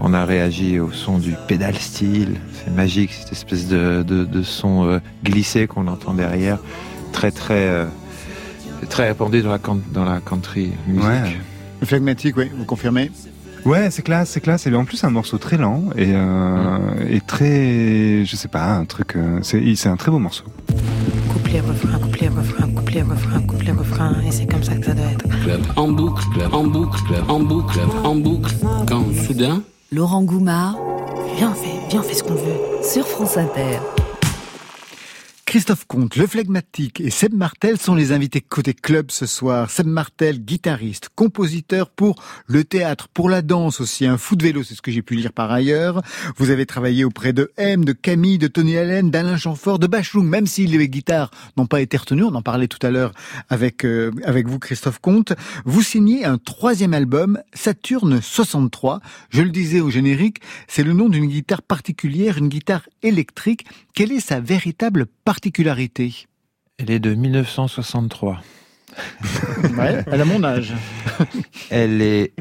On 0.00 0.12
a 0.12 0.24
réagi 0.24 0.80
au 0.80 0.90
son 0.92 1.18
du 1.18 1.34
pédal 1.48 1.74
style. 1.76 2.36
C'est 2.52 2.74
magique, 2.74 3.12
cette 3.12 3.32
espèce 3.32 3.68
de, 3.68 4.02
de, 4.06 4.24
de 4.24 4.42
son 4.42 4.84
euh, 4.86 4.98
glissé 5.24 5.66
qu'on 5.66 5.86
entend 5.86 6.14
derrière. 6.14 6.58
Très, 7.12 7.30
très. 7.30 7.68
euh, 7.68 7.84
très 8.90 9.06
répandu 9.08 9.40
dans 9.42 9.50
la, 9.50 9.58
can- 9.58 9.78
dans 9.92 10.04
la 10.04 10.20
country 10.20 10.72
music. 10.86 11.04
Ouais. 11.08 11.36
Le 11.80 11.86
phlegmatique, 11.86 12.36
oui, 12.36 12.50
vous 12.54 12.64
confirmez 12.64 13.10
Ouais, 13.64 13.90
c'est 13.90 14.02
classe, 14.02 14.30
c'est 14.30 14.40
classe. 14.42 14.66
Et 14.66 14.74
en 14.74 14.84
plus, 14.84 14.98
c'est 14.98 15.06
un 15.06 15.10
morceau 15.10 15.38
très 15.38 15.56
lent 15.56 15.84
et, 15.96 16.10
euh, 16.12 16.76
et 17.08 17.20
très, 17.22 18.24
je 18.26 18.36
sais 18.36 18.48
pas, 18.48 18.74
un 18.74 18.84
truc. 18.84 19.16
euh, 19.16 19.38
c'est 19.42 19.74
c'est 19.76 19.88
un 19.88 19.96
très 19.96 20.10
beau 20.10 20.18
morceau. 20.18 20.44
Couplet, 21.54 21.70
refrain, 21.70 21.98
couplet, 22.00 22.28
refrain, 22.28 22.68
couplet, 22.68 23.02
refrain, 23.02 23.40
couplet, 23.42 23.72
refrain, 23.72 24.14
et 24.26 24.32
c'est 24.32 24.46
comme 24.46 24.64
ça 24.64 24.74
que 24.74 24.86
ça 24.86 24.92
doit 24.92 25.04
être. 25.06 25.78
En 25.78 25.86
boucle, 25.86 26.24
en 26.50 26.64
boucle, 26.64 26.98
en 27.28 27.38
boucle, 27.38 27.78
en 28.02 28.16
boucle. 28.16 28.52
Quand 28.88 29.04
soudain, 29.24 29.62
Laurent 29.92 30.24
Goumard 30.24 30.76
Viens, 31.36 31.52
on 31.52 31.54
fait, 31.54 31.88
viens, 31.90 32.00
on 32.00 32.02
fait 32.02 32.14
ce 32.14 32.24
qu'on 32.24 32.34
veut. 32.34 32.82
sur 32.82 33.06
France 33.06 33.36
Inter. 33.36 33.78
Christophe 35.54 35.84
Comte, 35.86 36.16
le 36.16 36.26
phlegmatique 36.26 37.00
et 37.00 37.10
Seb 37.10 37.32
Martel 37.32 37.78
sont 37.78 37.94
les 37.94 38.10
invités 38.10 38.40
côté 38.40 38.74
club 38.74 39.12
ce 39.12 39.24
soir. 39.24 39.70
Seb 39.70 39.86
Martel, 39.86 40.40
guitariste, 40.40 41.10
compositeur 41.14 41.90
pour 41.90 42.20
le 42.48 42.64
théâtre, 42.64 43.06
pour 43.06 43.30
la 43.30 43.40
danse 43.40 43.80
aussi, 43.80 44.04
un 44.04 44.18
fou 44.18 44.34
de 44.34 44.42
vélo, 44.42 44.64
c'est 44.64 44.74
ce 44.74 44.82
que 44.82 44.90
j'ai 44.90 45.00
pu 45.00 45.14
lire 45.14 45.32
par 45.32 45.52
ailleurs. 45.52 46.02
Vous 46.38 46.50
avez 46.50 46.66
travaillé 46.66 47.04
auprès 47.04 47.32
de 47.32 47.52
M, 47.56 47.84
de 47.84 47.92
Camille, 47.92 48.38
de 48.38 48.48
Tony 48.48 48.76
Allen, 48.76 49.12
d'Alain 49.12 49.36
Chamfort, 49.36 49.78
de 49.78 49.86
Bachung, 49.86 50.26
même 50.26 50.48
si 50.48 50.66
les 50.66 50.88
guitares 50.88 51.30
n'ont 51.56 51.66
pas 51.66 51.80
été 51.80 51.98
retenues, 51.98 52.24
on 52.24 52.34
en 52.34 52.42
parlait 52.42 52.66
tout 52.66 52.84
à 52.84 52.90
l'heure 52.90 53.12
avec, 53.48 53.84
euh, 53.84 54.10
avec 54.24 54.48
vous 54.48 54.58
Christophe 54.58 54.98
Comte. 54.98 55.34
Vous 55.64 55.82
signez 55.82 56.24
un 56.24 56.38
troisième 56.38 56.94
album, 56.94 57.40
Saturne 57.52 58.20
63. 58.20 58.98
Je 59.30 59.42
le 59.42 59.50
disais 59.50 59.80
au 59.80 59.88
générique, 59.88 60.38
c'est 60.66 60.82
le 60.82 60.94
nom 60.94 61.08
d'une 61.08 61.26
guitare 61.26 61.62
particulière, 61.62 62.38
une 62.38 62.48
guitare 62.48 62.88
électrique. 63.04 63.66
Quelle 63.94 64.10
est 64.10 64.18
sa 64.18 64.40
véritable 64.40 65.06
particularité 65.24 66.26
Elle 66.78 66.90
est 66.90 67.00
de 67.00 67.14
1963. 67.14 68.40
Ouais, 69.76 70.04
elle 70.06 70.20
a 70.20 70.24
mon 70.24 70.44
âge. 70.44 70.72
Elle 71.70 72.00
est, 72.02 72.32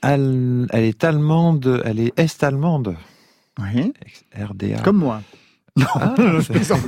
al- 0.00 0.66
elle 0.70 0.84
est 0.84 1.04
allemande, 1.04 1.82
elle 1.84 2.00
est 2.00 2.18
est-allemande. 2.18 2.96
Oui, 3.58 3.92
RDA. 4.34 4.78
comme 4.82 4.98
moi. 4.98 5.22
Non, 5.76 5.86
Ah, 5.94 6.14
je 6.16 6.50
plaisante. 6.52 6.80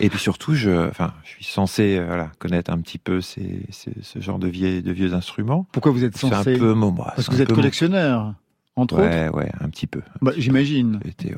Et 0.00 0.08
puis 0.08 0.18
surtout, 0.18 0.54
je, 0.54 0.88
enfin, 0.88 1.12
je 1.24 1.30
suis 1.30 1.44
censé 1.44 1.98
euh, 1.98 2.06
voilà, 2.06 2.30
connaître 2.38 2.70
un 2.72 2.78
petit 2.80 2.98
peu 2.98 3.20
ces, 3.20 3.60
ces- 3.70 3.92
ce 4.02 4.20
genre 4.20 4.38
de 4.38 4.48
vieux, 4.48 4.80
de 4.80 4.92
vieux 4.92 5.12
instruments. 5.14 5.66
Pourquoi 5.72 5.92
vous 5.92 6.04
êtes 6.04 6.16
C'est 6.16 6.26
un 6.28 6.30
censé 6.38 6.56
peu 6.56 6.72
moi. 6.72 7.12
Parce 7.16 7.28
que 7.28 7.34
vous 7.34 7.40
êtes 7.42 7.48
peu 7.48 7.54
mon- 7.54 7.60
collectionneur, 7.60 8.34
entre 8.76 8.94
autres. 8.94 9.04
Ouais, 9.04 9.28
ouais, 9.30 9.50
un 9.60 9.68
petit 9.68 9.86
peu. 9.86 10.00
Bah, 10.22 10.32
J'imagine. 10.36 11.00
Ouais. 11.22 11.34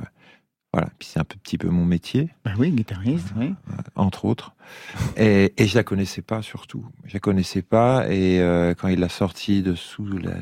Voilà, 0.76 0.90
puis 0.98 1.08
c'est 1.10 1.18
un 1.18 1.24
peu- 1.24 1.38
petit 1.42 1.56
peu 1.56 1.68
mon 1.70 1.86
métier, 1.86 2.28
Bah 2.44 2.50
oui, 2.58 2.70
guitariste, 2.70 3.28
oui. 3.38 3.54
entre 3.94 4.26
autres. 4.26 4.52
Et, 5.16 5.54
et 5.56 5.66
je 5.66 5.74
la 5.74 5.82
connaissais 5.84 6.20
pas 6.20 6.42
surtout. 6.42 6.84
Je 7.06 7.14
la 7.14 7.20
connaissais 7.20 7.62
pas. 7.62 8.06
Et 8.10 8.40
euh, 8.40 8.74
quand 8.74 8.88
il 8.88 9.00
l'a 9.00 9.08
sorti 9.08 9.62
de 9.62 9.74
sous 9.74 10.04
la 10.18 10.32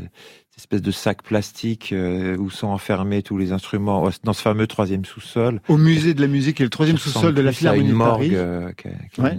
cette 0.51 0.59
espèce 0.59 0.83
de 0.83 0.91
sac 0.91 1.23
plastique 1.23 1.93
euh, 1.93 2.37
où 2.37 2.49
sont 2.51 2.67
enfermés 2.69 3.23
tous 3.23 3.39
les 3.39 3.53
instruments 3.53 4.09
dans 4.25 4.33
ce 4.33 4.43
fameux 4.43 4.67
troisième 4.67 5.05
sous-sol, 5.05 5.61
Au 5.69 5.77
musée 5.77 6.15
de 6.15 6.21
la 6.21 6.27
musique 6.29 6.61
et 6.61 6.65
le 6.65 6.71
troisième 6.71 6.97
sous-sol 6.99 7.35
de 7.35 7.41
la 7.43 7.53
Philharmonie 7.53 7.89
de 7.91 7.95
morgue. 7.95 8.19
Paris. 8.19 8.31
euh, 8.35 8.71
Ouais. 9.19 9.37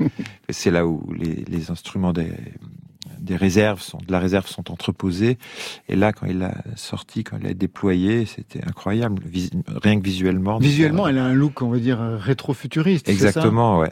une- 0.00 0.08
C'est 0.50 0.70
là 0.70 0.86
où 0.86 1.12
les, 1.14 1.44
les 1.46 1.70
instruments 1.70 2.12
des, 2.14 2.32
des 3.20 3.36
réserves 3.36 3.80
sont, 3.80 3.98
de 3.98 4.10
la 4.12 4.18
réserve 4.18 4.46
sont 4.46 4.70
entreposés. 4.70 5.38
Et 5.88 5.96
là, 5.96 6.12
quand 6.12 6.26
il 6.26 6.38
l'a 6.38 6.54
sorti, 6.76 7.24
quand 7.24 7.36
il 7.38 7.44
l'a 7.44 7.54
déployé, 7.54 8.26
c'était 8.26 8.64
incroyable. 8.66 9.22
Vis- 9.24 9.50
rien 9.82 9.98
que 9.98 10.04
visuellement. 10.04 10.58
Visuellement, 10.58 11.06
elle 11.08 11.18
a 11.18 11.24
un 11.24 11.34
look, 11.34 11.62
on 11.62 11.70
va 11.70 11.78
dire, 11.78 11.98
rétro-futuriste. 12.00 13.06
c'est 13.06 13.12
ça? 13.12 13.28
Exactement, 13.28 13.78
ouais. 13.78 13.90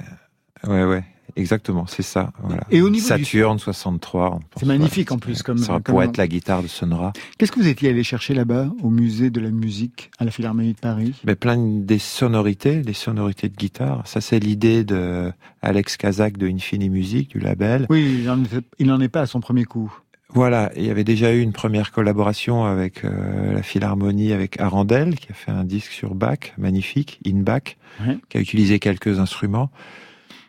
Ouais, 0.66 0.84
ouais. 0.84 1.04
Exactement, 1.38 1.86
c'est 1.86 2.02
ça. 2.02 2.32
Voilà. 2.42 2.64
Et 2.70 2.82
au 2.82 2.90
niveau 2.90 3.02
du- 3.16 3.24
Saturne 3.24 3.58
63. 3.58 4.26
on 4.26 4.38
pense, 4.38 4.44
C'est 4.58 4.66
magnifique, 4.66 5.12
en 5.12 5.18
plus, 5.18 5.42
comme- 5.42 5.56
Ça 5.58 5.74
comme 5.74 5.82
pourrait 5.82 6.06
être 6.06 6.16
la 6.16 6.26
guitare 6.26 6.62
de 6.62 6.68
Sonora. 6.68 7.12
Qu'est-ce 7.38 7.52
que 7.52 7.60
vous 7.60 7.68
étiez 7.68 7.88
allé 7.90 8.02
chercher 8.02 8.34
là-bas, 8.34 8.70
au 8.82 8.90
musée 8.90 9.30
de 9.30 9.40
la 9.40 9.50
musique, 9.50 10.10
à 10.18 10.24
la 10.24 10.30
Philharmonie 10.30 10.72
de 10.74 10.78
Paris? 10.80 11.14
Mais 11.24 11.36
plein 11.36 11.56
des 11.58 11.98
sonorités, 11.98 12.76
des 12.82 12.92
sonorités 12.92 13.48
de 13.48 13.56
guitare. 13.56 14.02
Ça, 14.06 14.20
c'est 14.20 14.40
l'idée 14.40 14.82
de 14.84 15.32
Alex 15.62 15.96
Kazak 15.96 16.36
de 16.36 16.48
Infini 16.48 16.90
Music, 16.90 17.30
du 17.30 17.38
label. 17.38 17.86
Oui, 17.88 18.18
il 18.20 18.24
n'en 18.26 18.42
est, 18.42 18.64
il 18.78 18.86
n'en 18.88 19.00
est 19.00 19.08
pas 19.08 19.20
à 19.22 19.26
son 19.26 19.40
premier 19.40 19.64
coup. 19.64 19.92
Voilà, 20.34 20.70
il 20.76 20.84
y 20.84 20.90
avait 20.90 21.04
déjà 21.04 21.32
eu 21.32 21.40
une 21.40 21.52
première 21.54 21.90
collaboration 21.90 22.66
avec 22.66 23.02
euh, 23.04 23.52
la 23.54 23.62
Philharmonie, 23.62 24.32
avec 24.34 24.60
Arandel, 24.60 25.14
qui 25.14 25.28
a 25.30 25.34
fait 25.34 25.50
un 25.50 25.64
disque 25.64 25.90
sur 25.92 26.14
Bach, 26.14 26.52
magnifique, 26.58 27.18
In 27.26 27.38
Bach, 27.40 27.76
Ouais. 28.06 28.18
qui 28.28 28.36
a 28.36 28.40
utilisé 28.40 28.78
quelques 28.78 29.18
instruments. 29.20 29.70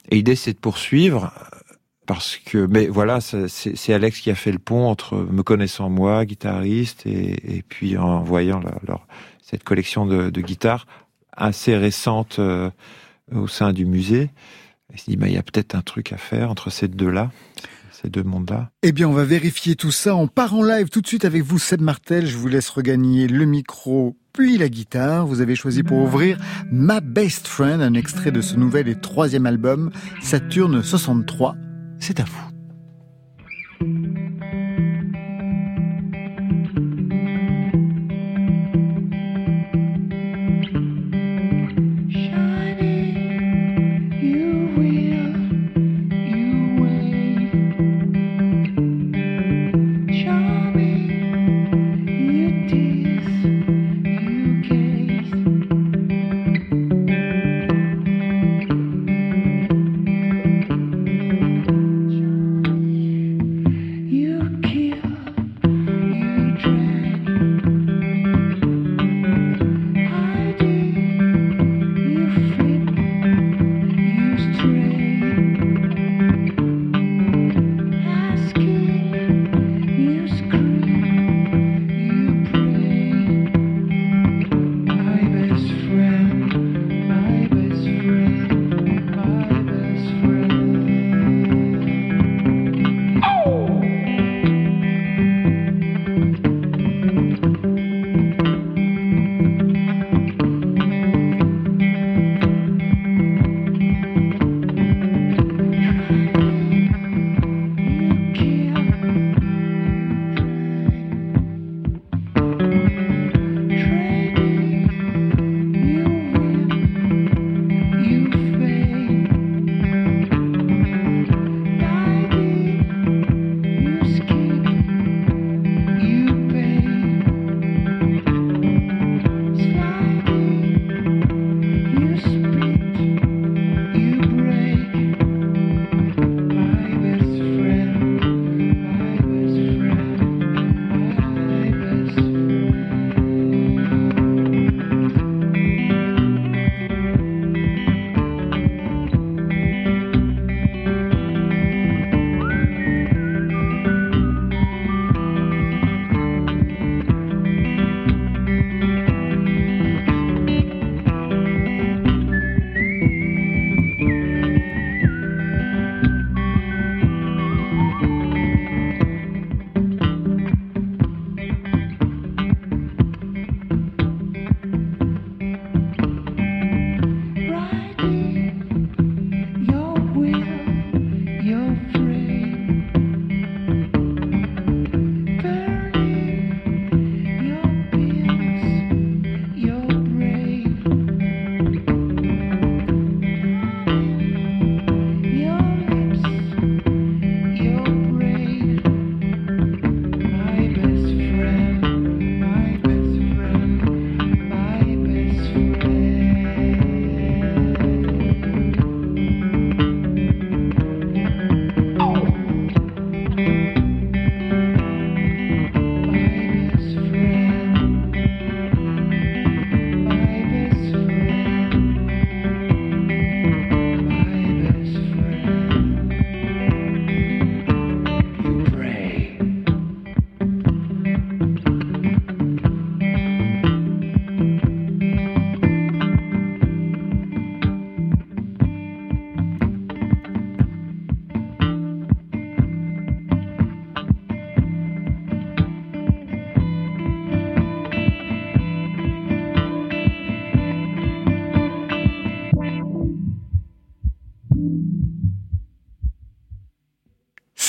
Et 0.10 0.16
l'idée, 0.16 0.36
c'est 0.36 0.54
de 0.54 0.60
poursuivre, 0.60 1.32
parce 2.06 2.38
que, 2.38 2.66
mais 2.66 2.88
voilà, 2.88 3.20
c'est 3.22 3.94
Alex 3.94 4.20
qui 4.20 4.32
a 4.32 4.36
fait 4.36 4.52
le 4.52 4.58
pont 4.60 4.88
entre 4.88 5.16
me 5.16 5.44
connaissant 5.44 5.90
moi, 5.90 6.26
guitariste, 6.26 7.06
et, 7.06 7.64
puis 7.70 7.98
en 7.98 8.24
voyant 8.24 8.62
cette 9.42 9.64
collection 9.64 10.06
de, 10.08 10.42
guitares 10.42 10.88
assez 11.32 11.78
récente 11.78 12.40
euh, 12.40 12.70
au 13.32 13.48
sein 13.48 13.72
du 13.72 13.86
musée. 13.86 14.30
Il 14.92 15.00
s'est 15.00 15.12
dit, 15.12 15.18
il 15.22 15.32
y 15.32 15.38
a 15.38 15.44
peut-être 15.44 15.76
un 15.76 15.82
truc 15.82 16.12
à 16.12 16.18
faire 16.18 16.50
entre 16.50 16.70
ces 16.70 16.88
deux-là, 16.88 17.32
ces 17.92 18.10
deux 18.10 18.24
mondes-là. 18.24 18.72
Eh 18.82 18.92
bien, 18.92 19.08
on 19.08 19.14
va 19.14 19.24
vérifier 19.24 19.76
tout 19.76 19.92
ça. 19.92 20.16
On 20.16 20.28
part 20.28 20.56
en 20.56 20.64
live 20.64 20.90
tout 20.90 21.02
de 21.02 21.08
suite 21.08 21.26
avec 21.26 21.44
vous, 21.44 21.60
Seb 21.60 21.82
Martel. 21.82 22.26
Je 22.26 22.38
vous 22.38 22.48
laisse 22.48 22.70
regagner 22.70 23.28
le 23.28 23.46
micro, 23.46 24.18
puis 24.34 24.58
la 24.58 24.70
guitare. 24.70 25.26
Vous 25.26 25.42
avez 25.42 25.56
choisi 25.56 25.84
pour 25.84 26.00
ouvrir 26.00 26.38
Ma 26.72 27.02
Best 27.02 27.48
Friend, 27.48 27.82
un 27.82 27.94
extrait 27.94 28.32
de 28.32 28.42
ce 28.42 28.56
nouvel 28.56 28.88
et 28.88 28.96
troisième 28.96 29.46
album, 29.46 29.92
Saturne 30.22 30.82
63. 30.84 31.56
C'est 32.00 32.20
à 32.20 32.26
vous. 32.26 32.50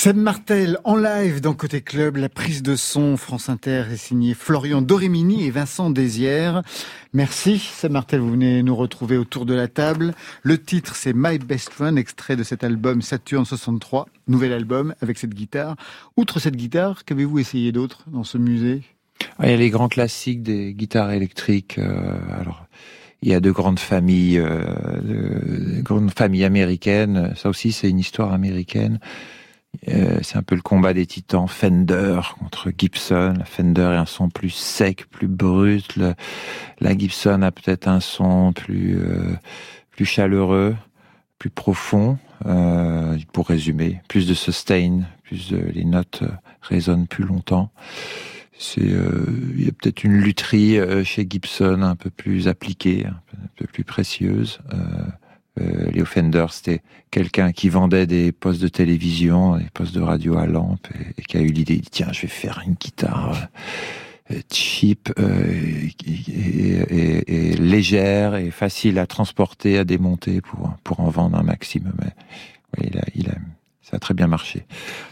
Seb 0.03 0.17
Martel 0.17 0.79
en 0.83 0.95
live 0.95 1.41
dans 1.41 1.53
Côté 1.53 1.81
Club, 1.81 2.15
la 2.17 2.27
prise 2.27 2.63
de 2.63 2.75
son 2.75 3.17
France 3.17 3.49
Inter 3.49 3.83
est 3.91 3.97
signée 3.97 4.33
Florian 4.33 4.81
Dorimini 4.81 5.45
et 5.45 5.51
Vincent 5.51 5.91
Désière. 5.91 6.63
Merci 7.13 7.59
Seb 7.59 7.91
Martel, 7.91 8.19
vous 8.19 8.31
venez 8.31 8.63
nous 8.63 8.75
retrouver 8.75 9.17
autour 9.17 9.45
de 9.45 9.53
la 9.53 9.67
table. 9.67 10.15
Le 10.41 10.57
titre 10.57 10.95
c'est 10.95 11.13
My 11.13 11.37
Best 11.37 11.69
Friend, 11.69 11.95
extrait 11.99 12.35
de 12.35 12.41
cet 12.41 12.63
album 12.63 13.03
Saturn 13.03 13.45
63, 13.45 14.07
nouvel 14.27 14.53
album 14.53 14.95
avec 15.01 15.19
cette 15.19 15.35
guitare. 15.35 15.75
Outre 16.17 16.39
cette 16.39 16.55
guitare, 16.55 17.05
qu'avez-vous 17.05 17.37
essayé 17.37 17.71
d'autre 17.71 18.05
dans 18.07 18.23
ce 18.23 18.39
musée? 18.39 18.81
Ah, 19.37 19.45
Il 19.45 19.51
y 19.51 19.53
a 19.53 19.57
les 19.57 19.69
grands 19.69 19.87
classiques 19.87 20.41
des 20.41 20.73
guitares 20.73 21.11
électriques. 21.11 21.77
Euh, 21.77 22.17
alors 22.39 22.65
il 23.21 23.29
y 23.29 23.35
a 23.35 23.39
de 23.39 23.51
grandes 23.51 23.77
familles, 23.77 24.39
euh, 24.39 24.63
de 25.03 25.81
grandes 25.83 26.09
familles 26.09 26.45
américaines. 26.45 27.35
Ça 27.35 27.49
aussi, 27.49 27.71
c'est 27.71 27.87
une 27.87 27.99
histoire 27.99 28.33
américaine. 28.33 28.99
Euh, 29.87 30.19
c'est 30.21 30.37
un 30.37 30.43
peu 30.43 30.55
le 30.55 30.61
combat 30.61 30.93
des 30.93 31.05
titans 31.05 31.47
Fender 31.47 32.19
contre 32.37 32.71
Gibson. 32.77 33.35
Fender 33.45 33.91
est 33.93 33.97
un 33.97 34.05
son 34.05 34.29
plus 34.29 34.51
sec, 34.51 35.05
plus 35.09 35.27
brut. 35.27 35.97
la 36.79 36.97
Gibson 36.97 37.41
a 37.41 37.51
peut-être 37.51 37.87
un 37.87 37.99
son 37.99 38.53
plus 38.53 38.99
euh, 38.99 39.35
plus 39.89 40.05
chaleureux, 40.05 40.75
plus 41.39 41.49
profond. 41.49 42.17
Euh, 42.47 43.19
pour 43.33 43.49
résumer, 43.49 44.01
plus 44.07 44.27
de 44.27 44.33
sustain, 44.33 45.01
plus 45.23 45.51
de, 45.51 45.57
les 45.57 45.85
notes 45.85 46.23
résonnent 46.61 47.05
plus 47.05 47.23
longtemps. 47.23 47.71
C'est 48.57 48.81
il 48.81 49.63
y 49.63 49.67
a 49.67 49.71
peut-être 49.71 50.03
une 50.03 50.17
lutherie 50.17 50.79
chez 51.03 51.27
Gibson 51.29 51.81
un 51.83 51.95
peu 51.95 52.09
plus 52.09 52.47
appliquée, 52.47 53.05
un 53.07 53.47
peu, 53.55 53.65
plus 53.65 53.83
précieuse. 53.83 54.59
Euh, 54.73 54.77
Léo 55.57 56.05
Fender, 56.05 56.45
c'était 56.49 56.81
quelqu'un 57.11 57.51
qui 57.51 57.69
vendait 57.69 58.07
des 58.07 58.31
postes 58.31 58.61
de 58.61 58.69
télévision, 58.69 59.57
des 59.57 59.69
postes 59.73 59.93
de 59.93 60.01
radio 60.01 60.37
à 60.37 60.45
lampe, 60.45 60.87
et, 61.17 61.21
qui 61.23 61.37
a 61.37 61.41
eu 61.41 61.51
l'idée, 61.51 61.81
tiens, 61.91 62.11
je 62.11 62.21
vais 62.21 62.27
faire 62.27 62.63
une 62.65 62.73
guitare 62.73 63.47
euh, 64.31 64.39
cheap 64.51 65.11
euh, 65.19 65.89
et, 66.07 67.53
légère 67.57 68.35
et 68.35 68.49
facile 68.49 68.97
à 68.97 69.05
transporter, 69.07 69.77
à 69.77 69.83
démonter 69.83 70.41
pour 70.41 70.73
pour 70.83 71.01
en 71.01 71.09
vendre 71.09 71.37
un 71.37 71.43
maximum. 71.43 71.97
Il 72.81 72.97
a, 72.97 73.03
il 73.15 73.29
a, 73.29 73.35
ça 73.91 73.97
a 73.97 73.99
très 73.99 74.13
bien 74.13 74.27
marché. 74.27 74.65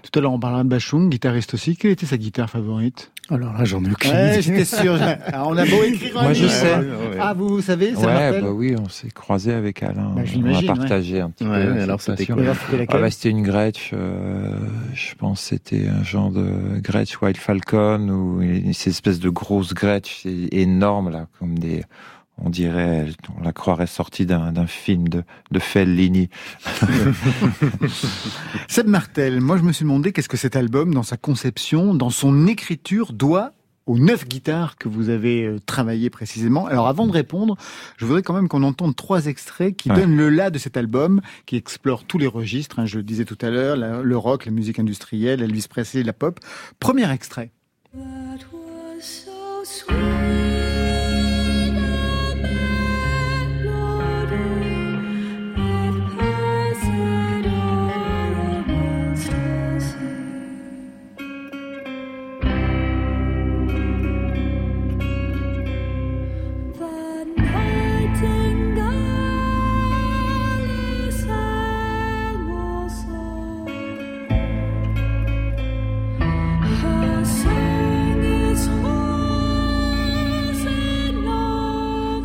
Tout 0.04 0.18
à 0.18 0.22
l'heure, 0.22 0.32
on 0.32 0.40
parlait 0.40 0.64
de 0.64 0.70
Bachung, 0.70 1.10
guitariste 1.10 1.54
aussi. 1.54 1.76
Quelle 1.76 1.92
était 1.92 2.06
sa 2.06 2.18
guitare 2.18 2.50
favorite? 2.50 3.12
Alors 3.30 3.54
là, 3.54 3.66
j'en 3.66 3.84
ai 3.84 3.92
aucune 3.92 4.12
ouais, 4.12 4.42
J'étais 4.42 4.64
sûr. 4.64 4.94
on 5.34 5.58
a 5.58 5.66
beau 5.66 5.84
écrire. 5.84 6.14
Moi, 6.14 6.32
je 6.32 6.48
sais. 6.48 6.80
Ah, 7.20 7.34
vous, 7.34 7.50
vous 7.50 7.62
savez, 7.62 7.94
ça 7.94 8.08
ouais, 8.08 8.42
bah 8.42 8.52
oui, 8.52 8.76
on 8.80 8.88
s'est 8.88 9.12
croisé 9.12 9.54
avec 9.54 9.84
Alain. 9.84 10.14
Bah, 10.16 10.22
on 10.34 10.56
a 10.56 10.62
partagé 10.64 11.20
un 11.20 11.30
petit 11.30 11.44
peu. 11.44 11.52
alors 11.52 12.02
c'était 12.02 12.28
ah, 12.32 12.98
bah, 12.98 13.12
C'était 13.12 13.30
une 13.30 13.44
Gretsch. 13.44 13.92
Euh, 13.94 14.56
je 14.94 15.14
pense 15.16 15.42
c'était 15.42 15.88
un 15.88 16.04
genre 16.04 16.32
de 16.32 16.80
Gretsch 16.80 17.22
Wild 17.22 17.38
Falcon 17.38 18.08
ou 18.10 18.42
ces 18.74 18.92
espèces 18.92 19.20
de 19.20 19.30
grosses 19.30 19.74
Gretsch 19.74 20.26
énormes 20.26 21.10
là, 21.10 21.28
comme 21.38 21.60
des 21.60 21.84
on 22.44 22.50
dirait, 22.50 23.08
on 23.38 23.44
la 23.44 23.54
croirait 23.54 23.88
sortie 23.88 24.26
d'un 24.26 24.68
film 24.68 25.08
de, 25.08 25.24
de 25.52 25.60
Fellini. 25.60 26.30
Seb 28.68 28.88
Martel, 28.88 29.42
moi 29.42 29.58
je 29.58 29.64
me 29.64 29.72
suis 29.72 29.84
demandé 29.84 30.12
qu'est-ce 30.12 30.30
que 30.30 30.38
cet 30.38 30.56
album, 30.56 30.94
dans 30.94 31.04
sa 31.04 31.18
conception, 31.18 31.94
dans 31.94 32.10
son 32.10 32.48
écriture, 32.48 33.14
doit 33.14 33.54
aux 33.90 33.98
neuf 33.98 34.28
guitares 34.28 34.78
que 34.78 34.88
vous 34.88 35.10
avez 35.10 35.46
euh, 35.46 35.60
travaillées 35.66 36.12
précisément. 36.12 36.68
Alors 36.68 36.88
avant 36.88 37.08
de 37.08 37.12
répondre, 37.12 37.58
je 37.98 38.06
voudrais 38.06 38.22
quand 38.22 38.36
même 38.36 38.48
qu'on 38.48 38.62
entende 38.62 38.96
trois 38.96 39.26
extraits 39.26 39.76
qui 39.76 39.90
donnent 39.90 40.16
le 40.16 40.30
là 40.30 40.52
de 40.52 40.60
cet 40.60 40.78
album, 40.78 41.22
qui 41.48 41.56
explore 41.56 42.04
tous 42.04 42.20
les 42.20 42.28
registres, 42.28 42.78
hein, 42.78 42.86
je 42.86 42.98
le 42.98 43.04
disais 43.04 43.26
tout 43.26 43.38
à 43.42 43.50
l'heure, 43.50 43.76
le 43.76 44.18
rock, 44.18 44.46
la 44.46 44.52
musique 44.52 44.78
industrielle, 44.78 45.42
Elvis 45.42 45.66
Presley, 45.68 46.04
la 46.04 46.14
pop. 46.14 46.40
Premier 46.80 47.12
extrait. 47.12 47.50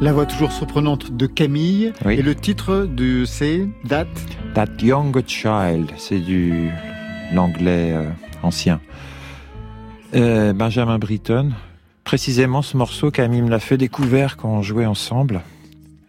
La 0.04 0.12
voix 0.12 0.26
toujours 0.26 0.52
surprenante 0.52 1.16
de 1.16 1.24
Camille. 1.24 1.94
Et 2.04 2.20
le 2.20 2.34
titre 2.34 2.84
de 2.84 3.24
c'est 3.24 3.66
That 3.88 4.04
That 4.52 4.66
Young 4.82 5.18
Child, 5.26 5.92
c'est 5.96 6.18
du 6.18 6.68
l'anglais 7.32 7.94
euh, 7.94 8.10
ancien. 8.42 8.82
Euh, 10.14 10.52
Benjamin 10.52 10.98
Britten. 10.98 11.54
Précisément 12.04 12.60
ce 12.60 12.76
morceau, 12.76 13.10
Camille 13.10 13.40
me 13.40 13.48
l'a 13.48 13.60
fait 13.60 13.78
découvrir 13.78 14.36
quand 14.36 14.50
on 14.50 14.60
jouait 14.60 14.84
ensemble. 14.84 15.40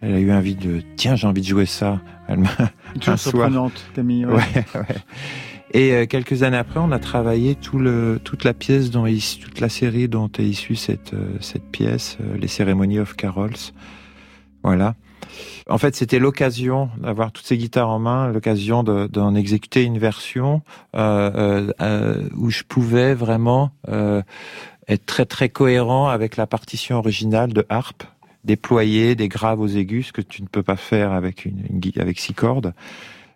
Elle 0.02 0.16
a 0.16 0.20
eu 0.20 0.34
envie 0.34 0.56
de 0.56 0.82
tiens 0.98 1.16
j'ai 1.16 1.28
envie 1.28 1.42
de 1.42 1.48
jouer 1.48 1.66
ça. 1.66 2.02
Elle 2.28 2.40
m'a 2.40 3.16
surprenante 3.16 3.82
Camille. 3.96 4.26
ouais, 4.26 4.44
ouais. 4.76 4.96
Et 5.76 5.92
euh, 5.92 6.06
quelques 6.06 6.44
années 6.44 6.56
après, 6.56 6.80
on 6.80 6.94
a 6.94 7.00
travaillé 7.00 7.54
toute 7.54 8.44
la 8.46 8.54
pièce 8.54 8.92
dont 8.92 9.04
toute 9.42 9.60
la 9.60 9.68
série 9.68 10.08
dont 10.08 10.32
est 10.40 10.44
issue 10.44 10.78
cette, 10.78 11.14
euh, 11.14 11.36
cette 11.42 11.70
pièce, 11.70 12.18
euh, 12.22 12.38
les 12.38 12.48
cérémonies 12.48 12.98
of 12.98 13.18
carols. 13.18 13.74
Voilà. 14.64 14.96
En 15.68 15.78
fait, 15.78 15.94
c'était 15.94 16.18
l'occasion 16.18 16.90
d'avoir 16.98 17.34
toutes 17.34 17.46
ces 17.46 17.58
guitares 17.58 17.90
en 17.90 18.00
main, 18.00 18.32
l'occasion 18.32 18.84
d'en 18.84 19.36
exécuter 19.36 19.84
une 19.84 19.98
version 19.98 20.62
où 20.94 22.50
je 22.50 22.64
pouvais 22.64 23.14
vraiment 23.14 23.72
être 24.88 25.06
très 25.06 25.26
très 25.26 25.50
cohérent 25.50 26.08
avec 26.08 26.38
la 26.38 26.48
partition 26.48 26.98
originale 26.98 27.52
de 27.52 27.66
harpe, 27.68 28.04
déployer 28.44 29.16
des 29.16 29.28
graves 29.28 29.60
aux 29.60 29.68
aigus, 29.68 30.08
ce 30.08 30.14
que 30.14 30.22
tu 30.22 30.42
ne 30.42 30.48
peux 30.48 30.64
pas 30.64 30.78
faire 30.78 31.12
avec 31.12 31.46
une 31.46 31.64
avec 31.98 32.20
six 32.20 32.34
cordes. 32.34 32.74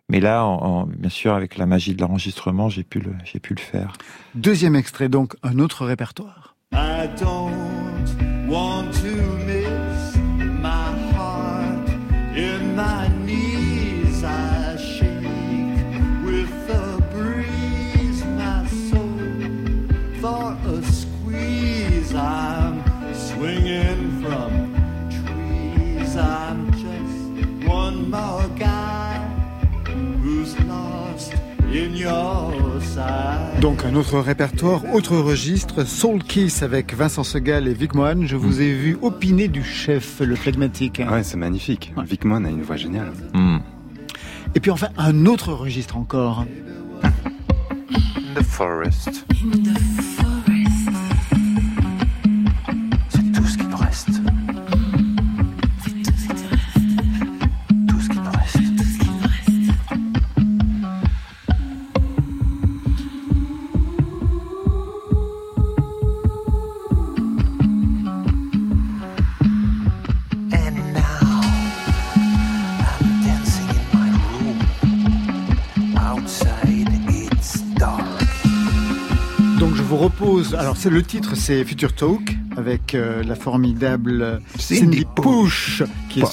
Mais 0.09 0.19
là, 0.19 0.43
en, 0.43 0.85
bien 0.87 1.09
sûr, 1.09 1.33
avec 1.33 1.57
la 1.57 1.67
magie 1.67 1.93
de 1.93 2.01
l'enregistrement, 2.01 2.67
j'ai 2.67 2.83
pu 2.83 2.99
le, 2.99 3.11
j'ai 3.25 3.39
pu 3.39 3.53
le 3.53 3.61
faire. 3.61 3.93
Deuxième 4.33 4.75
extrait, 4.75 5.07
donc 5.07 5.35
un 5.43 5.59
autre 5.59 5.85
répertoire. 5.85 6.55
I 6.73 7.07
don't 7.19 8.49
want 8.49 8.91
to 9.03 9.08
Donc 33.61 33.83
un 33.83 33.95
autre 33.95 34.19
répertoire, 34.19 34.93
autre 34.93 35.17
registre, 35.17 35.83
Soul 35.83 36.23
Kiss 36.23 36.63
avec 36.63 36.93
Vincent 36.93 37.23
Segal 37.23 37.67
et 37.67 37.73
Vic 37.73 37.93
Mohan. 37.93 38.25
Je 38.25 38.37
vous 38.37 38.59
mm. 38.59 38.61
ai 38.61 38.73
vu 38.73 38.97
opiner 39.01 39.47
du 39.49 39.63
chef, 39.63 40.21
le 40.21 40.35
phlegmatique. 40.35 41.01
Ouais, 41.09 41.23
c'est 41.23 41.37
magnifique. 41.37 41.91
Ouais. 41.97 42.05
Vic 42.05 42.23
Mohan 42.23 42.45
a 42.45 42.49
une 42.49 42.61
voix 42.61 42.77
géniale. 42.77 43.11
Mm. 43.33 43.57
Et 44.55 44.59
puis 44.59 44.71
enfin 44.71 44.89
un 44.97 45.25
autre 45.25 45.51
registre 45.51 45.97
encore. 45.97 46.45
The 48.35 48.43
Forest. 48.43 49.25
Alors 80.57 80.77
c'est 80.77 80.89
le 80.89 81.03
titre, 81.03 81.35
c'est 81.35 81.63
Future 81.63 81.93
Talk 81.93 82.35
avec 82.55 82.95
euh, 82.95 83.23
la 83.23 83.35
formidable 83.35 84.41
Cindy, 84.57 85.05
Push, 85.15 85.83
qui, 86.09 86.23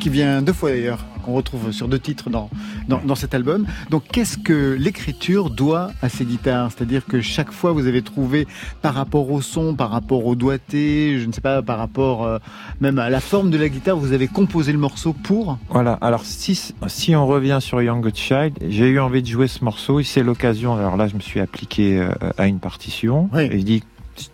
qui 0.00 0.08
vient 0.08 0.42
deux 0.42 0.52
fois 0.52 0.70
d'ailleurs 0.70 1.04
qu'on 1.22 1.32
retrouve 1.34 1.72
sur 1.72 1.88
deux 1.88 1.98
titres 1.98 2.28
dans, 2.30 2.50
dans, 2.88 3.00
dans 3.04 3.14
cet 3.14 3.34
album. 3.34 3.66
Donc 3.90 4.02
qu'est-ce 4.12 4.36
que 4.38 4.76
l'écriture 4.78 5.50
doit 5.50 5.90
à 6.02 6.08
ces 6.08 6.24
guitares? 6.24 6.70
C'est-à-dire 6.72 7.06
que 7.06 7.20
chaque 7.20 7.52
fois 7.52 7.72
vous 7.72 7.86
avez 7.86 8.02
trouvé 8.02 8.46
par 8.82 8.94
rapport 8.94 9.30
au 9.30 9.40
son, 9.40 9.74
par 9.74 9.90
rapport 9.90 10.26
au 10.26 10.34
doigté, 10.34 11.18
je 11.20 11.26
ne 11.26 11.32
sais 11.32 11.40
pas, 11.40 11.62
par 11.62 11.78
rapport 11.78 12.24
euh, 12.24 12.38
même 12.80 12.98
à 12.98 13.08
la 13.10 13.20
forme 13.20 13.50
de 13.50 13.56
la 13.58 13.68
guitare, 13.68 13.96
vous 13.96 14.12
avez 14.12 14.28
composé 14.28 14.72
le 14.72 14.78
morceau 14.78 15.12
pour? 15.12 15.58
Voilà, 15.70 15.94
alors 16.00 16.24
si, 16.24 16.54
si 16.86 17.16
on 17.16 17.26
revient 17.26 17.58
sur 17.60 17.80
Young 17.80 18.10
Child, 18.14 18.54
j'ai 18.68 18.88
eu 18.88 18.98
envie 19.00 19.22
de 19.22 19.28
jouer 19.28 19.48
ce 19.48 19.64
morceau 19.64 20.00
et 20.00 20.04
c'est 20.04 20.22
l'occasion, 20.22 20.74
alors 20.74 20.96
là 20.96 21.06
je 21.08 21.14
me 21.14 21.20
suis 21.20 21.40
appliqué 21.40 21.98
euh, 21.98 22.10
à 22.36 22.46
une 22.48 22.58
partition. 22.58 23.30
Oui. 23.32 23.42
et 23.50 23.58
je 23.58 23.64
dis 23.64 23.82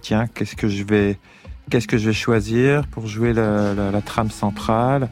tiens, 0.01 0.27
qu'est-ce 0.35 0.57
que 0.57 0.69
je 0.69 0.83
vais 0.85 1.19
qu'est-ce 1.71 1.87
que 1.87 1.99
je 1.99 2.07
vais 2.07 2.15
choisir 2.15 2.87
pour 2.87 3.07
jouer 3.07 3.33
la, 3.35 3.75
la- 3.75 3.91
la 3.91 4.01
trame 4.01 4.31
centrale? 4.31 5.09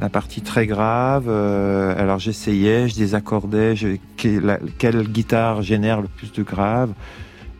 La 0.00 0.08
partie 0.08 0.40
très 0.40 0.66
grave. 0.66 1.26
euh, 1.28 1.94
alors 2.00 2.18
j'essayais, 2.18 2.88
je 2.88 2.94
désaccordais. 2.96 3.76
Je, 3.76 3.96
que- 4.16 4.38
la- 4.40 4.58
quelle 4.78 5.02
guitare 5.08 5.62
génère 5.62 6.00
le 6.00 6.08
plus 6.08 6.32
de 6.32 6.42
grave 6.42 6.92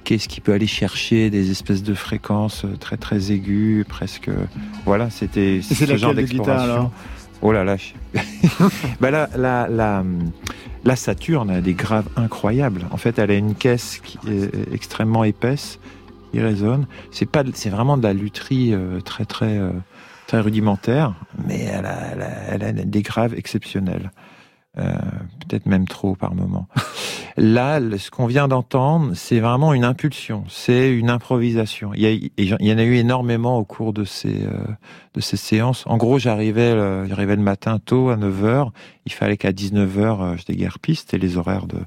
Qu'est-ce 0.04 0.28
qui 0.28 0.40
peut 0.40 0.52
aller 0.54 0.66
chercher 0.66 1.28
des 1.30 1.50
espèces 1.50 1.82
de 1.82 1.94
fréquences 1.94 2.64
euh, 2.64 2.74
très 2.80 2.96
très 2.96 3.30
aiguës, 3.32 3.84
presque. 3.86 4.30
Voilà, 4.86 5.10
c'était 5.10 5.60
ce 5.62 5.74
genre 5.96 6.14
de 6.14 6.22
guitare 6.22 6.46
d'exploration. 6.46 6.72
alors? 6.72 6.90
Oh 7.42 7.52
là 7.52 7.64
là, 7.64 7.76
je- 7.76 8.20
bah 9.00 9.10
la, 9.10 9.28
la, 9.36 9.66
la, 9.68 10.02
la 10.84 10.96
Saturne 10.96 11.50
a 11.50 11.60
des 11.60 11.74
graves 11.74 12.08
incroyables. 12.16 12.86
En 12.90 12.96
fait, 12.96 13.18
elle 13.18 13.30
a 13.30 13.34
une 13.34 13.54
caisse 13.54 14.00
qui 14.04 14.18
est 14.28 14.50
extrêmement 14.74 15.24
épaisse, 15.24 15.78
qui 16.32 16.40
résonne. 16.40 16.86
C'est 17.10 17.28
pas, 17.30 17.42
de- 17.42 17.52
c'est 17.54 17.70
vraiment 17.70 17.96
de 17.96 18.02
la 18.02 18.12
lutherie 18.12 18.72
euh, 18.74 19.00
très 19.00 19.24
très 19.26 19.56
euh, 19.58 19.70
très 20.30 20.38
rudimentaire, 20.38 21.14
mais 21.44 21.64
elle 21.64 21.86
a, 22.62 22.72
des 22.72 23.02
graves 23.02 23.34
exceptionnels. 23.34 24.12
Euh, 24.78 24.92
peut-être 25.40 25.66
même 25.66 25.88
trop 25.88 26.14
par 26.14 26.36
moment. 26.36 26.68
Là, 27.36 27.80
ce 27.98 28.12
qu'on 28.12 28.26
vient 28.26 28.46
d'entendre, 28.46 29.10
c'est 29.14 29.40
vraiment 29.40 29.74
une 29.74 29.82
impulsion, 29.82 30.44
c'est 30.48 30.92
une 30.92 31.10
improvisation. 31.10 31.90
Il 31.96 32.30
y, 32.38 32.72
en 32.72 32.78
a 32.78 32.82
eu 32.84 32.94
énormément 32.94 33.58
au 33.58 33.64
cours 33.64 33.92
de 33.92 34.04
ces 34.04 34.44
euh, 34.44 34.62
de 35.14 35.20
ces 35.20 35.36
séances. 35.36 35.82
En 35.88 35.96
gros, 35.96 36.20
j'arrivais 36.20 36.76
le, 36.76 37.06
le 37.08 37.36
matin 37.38 37.80
tôt 37.84 38.10
à 38.10 38.16
9h, 38.16 38.70
il 39.06 39.12
fallait 39.12 39.36
qu'à 39.36 39.50
19h 39.50 39.98
euh, 39.98 40.36
je 40.36 40.44
déguerpisse, 40.44 41.00
c'était 41.00 41.18
les 41.18 41.38
horaires 41.38 41.66
de 41.66 41.78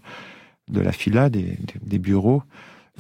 de 0.67 0.81
la 0.81 0.91
fila 0.91 1.29
des 1.29 1.99
bureaux. 1.99 2.43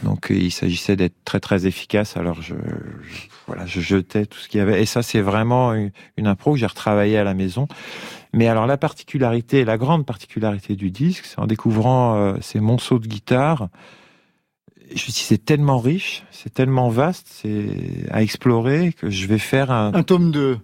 Donc 0.01 0.31
euh, 0.31 0.35
il 0.35 0.51
s'agissait 0.51 0.95
d'être 0.95 1.15
très 1.23 1.39
très 1.39 1.67
efficace. 1.67 2.17
Alors 2.17 2.41
je, 2.41 2.55
je- 2.55 3.27
voilà, 3.47 3.65
je 3.67 3.79
jetais 3.79 4.25
tout 4.25 4.39
ce 4.39 4.49
qu'il 4.49 4.57
y 4.57 4.61
avait. 4.61 4.81
Et 4.81 4.85
ça 4.87 5.03
c'est 5.03 5.21
vraiment 5.21 5.73
une, 5.73 5.91
une 6.17 6.25
impro 6.27 6.53
que 6.53 6.59
j'ai 6.59 6.65
retravaillé 6.65 7.17
à 7.17 7.23
la 7.23 7.33
maison. 7.35 7.67
Mais 8.33 8.47
alors 8.47 8.65
la 8.65 8.77
particularité, 8.77 9.63
la 9.65 9.77
grande 9.77 10.05
particularité 10.05 10.75
du 10.75 10.89
disque, 10.89 11.25
c'est 11.25 11.39
en 11.39 11.45
découvrant 11.45 12.15
euh, 12.15 12.35
ces 12.41 12.59
monceaux 12.59 12.97
de 12.97 13.07
guitare. 13.07 13.69
Je 14.89 14.93
me 14.93 14.97
suis 14.97 15.13
dit, 15.13 15.19
c'est 15.19 15.45
tellement 15.45 15.77
riche, 15.79 16.23
c'est 16.31 16.53
tellement 16.53 16.89
vaste, 16.89 17.27
c'est 17.29 18.05
à 18.11 18.21
explorer 18.21 18.93
que 18.93 19.09
je 19.09 19.27
vais 19.27 19.37
faire 19.39 19.71
un, 19.71 19.93
Un 19.93 20.03
tome 20.03 20.31
2. 20.31 20.57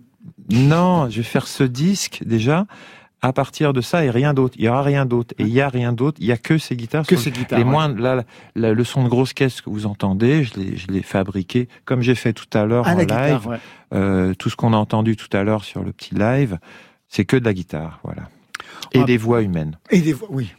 non, 0.52 1.10
je 1.10 1.18
vais 1.18 1.24
faire 1.24 1.48
ce 1.48 1.64
disque 1.64 2.24
déjà 2.26 2.66
à 3.22 3.34
partir 3.34 3.74
de 3.74 3.82
ça 3.82 4.06
et 4.06 4.10
rien 4.10 4.34
d'autre. 4.34 4.56
Il 4.58 4.64
y 4.66 4.70
aura 4.70 4.82
rien 4.82 5.06
d'autre 5.06 5.34
et 5.38 5.44
il 5.44 5.50
y 5.50 5.60
a 5.62 5.68
rien 5.70 5.92
d'autre. 5.94 6.18
Il 6.22 6.28
y 6.28 6.32
a 6.32 6.38
que 6.38 6.58
ces 6.58 6.76
guitares. 6.76 7.06
Que 7.06 7.16
ces 7.18 7.32
guitares, 7.32 7.60
Les 7.60 7.66
ouais. 7.66 7.70
moindres, 7.72 8.02
là, 8.02 8.24
la- 8.56 8.74
le 8.74 8.84
son 8.84 9.04
de 9.04 9.10
grosse 9.10 9.34
caisse 9.34 9.62
que 9.62 9.70
vous 9.70 9.86
entendez, 9.86 10.44
je 10.44 10.54
l'ai, 10.60 10.78
je 10.78 10.88
l'ai 10.88 11.02
fabriqué 11.02 11.68
comme 11.86 12.02
j'ai 12.02 12.16
fait 12.16 12.34
tout 12.34 12.46
à 12.58 12.66
l'heure 12.66 12.86
Ah, 12.88 12.94
en 12.94 12.98
la 12.98 13.04
live. 13.04 13.10
guitare, 13.10 13.48
ouais. 13.48 13.58
Euh, 13.94 14.34
tout 14.36 14.50
ce 14.50 14.56
qu'on 14.56 14.74
a 14.74 14.78
entendu 14.78 15.16
tout 15.18 15.36
à 15.36 15.44
l'heure 15.44 15.64
sur 15.64 15.84
le 15.84 15.92
petit 15.92 16.16
live, 16.16 16.60
c'est 17.10 17.26
que 17.26 17.36
de 17.36 17.44
la 17.46 17.54
guitare, 17.54 18.00
voilà. 18.04 18.30
Et 18.94 19.00
Ah. 19.02 19.04
des 19.04 19.18
voix 19.18 19.42
humaines. 19.42 19.78
Et 19.90 20.00
des 20.02 20.14
voix, 20.14 20.28
oui. 20.32 20.54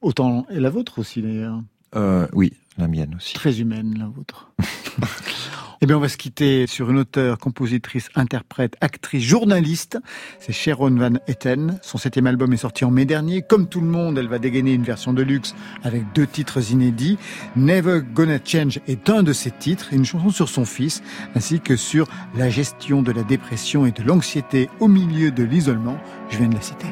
Autant, 0.00 0.46
et 0.50 0.60
la 0.60 0.70
vôtre 0.70 0.98
aussi 1.00 1.20
d'ailleurs. 1.22 1.60
Euh, 1.96 2.26
oui, 2.32 2.52
la 2.78 2.88
mienne 2.88 3.14
aussi. 3.16 3.34
Très 3.34 3.60
humaine, 3.60 3.94
la 3.98 4.06
vôtre. 4.06 4.50
Eh 5.82 5.86
bien, 5.86 5.96
on 5.96 6.00
va 6.00 6.08
se 6.08 6.16
quitter 6.16 6.66
sur 6.66 6.90
une 6.90 6.98
auteure, 6.98 7.38
compositrice, 7.38 8.08
interprète, 8.14 8.76
actrice, 8.80 9.22
journaliste. 9.22 9.98
C'est 10.38 10.52
Sharon 10.52 10.90
Van 10.90 11.12
Etten. 11.26 11.78
Son 11.82 11.98
septième 11.98 12.26
album 12.26 12.52
est 12.52 12.58
sorti 12.58 12.84
en 12.84 12.90
mai 12.90 13.04
dernier. 13.04 13.42
Comme 13.42 13.68
tout 13.68 13.80
le 13.80 13.86
monde, 13.86 14.16
elle 14.16 14.28
va 14.28 14.38
dégainer 14.38 14.72
une 14.72 14.84
version 14.84 15.12
de 15.12 15.22
luxe 15.22 15.54
avec 15.82 16.04
deux 16.14 16.26
titres 16.26 16.72
inédits. 16.72 17.18
Never 17.56 18.00
Gonna 18.14 18.38
Change 18.42 18.80
est 18.86 19.10
un 19.10 19.22
de 19.22 19.32
ses 19.32 19.50
titres 19.50 19.88
une 19.92 20.04
chanson 20.04 20.30
sur 20.30 20.48
son 20.48 20.64
fils, 20.64 21.02
ainsi 21.34 21.60
que 21.60 21.76
sur 21.76 22.06
la 22.36 22.48
gestion 22.48 23.02
de 23.02 23.12
la 23.12 23.22
dépression 23.22 23.86
et 23.86 23.92
de 23.92 24.02
l'anxiété 24.02 24.68
au 24.80 24.88
milieu 24.88 25.30
de 25.30 25.42
l'isolement. 25.42 25.98
Je 26.30 26.38
viens 26.38 26.48
de 26.48 26.54
la 26.54 26.62
citer. 26.62 26.86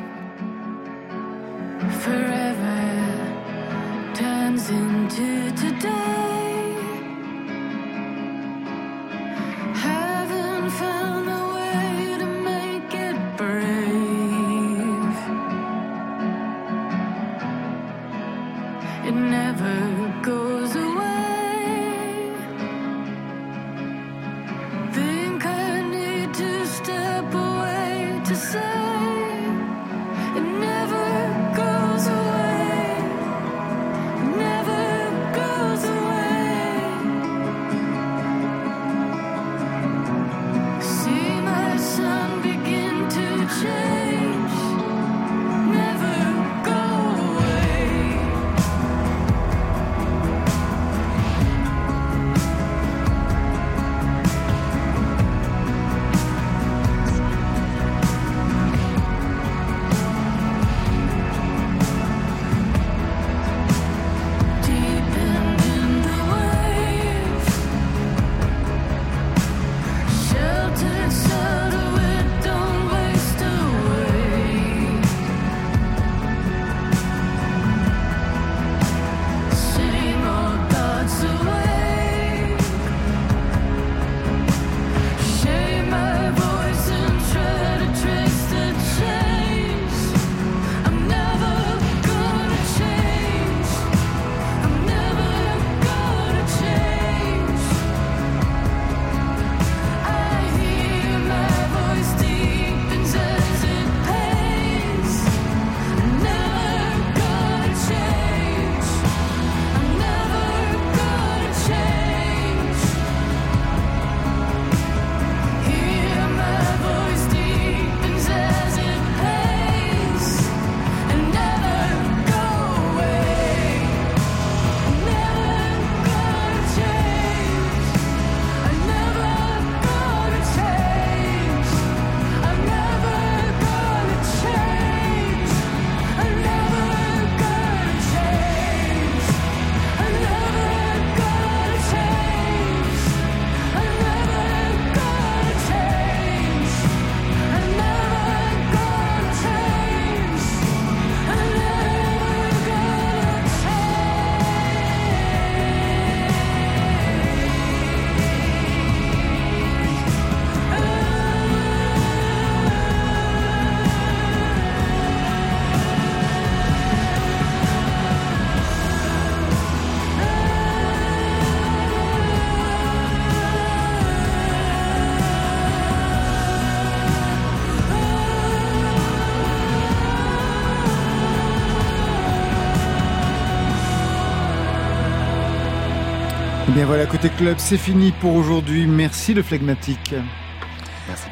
Bien 186.85 186.91
voilà, 186.91 187.07
côté 187.07 187.31
club, 187.31 187.55
c'est 187.57 187.79
fini 187.79 188.13
pour 188.21 188.35
aujourd'hui. 188.35 188.87
Merci 188.87 189.33
le 189.33 189.43
flegmatique. 189.43 190.15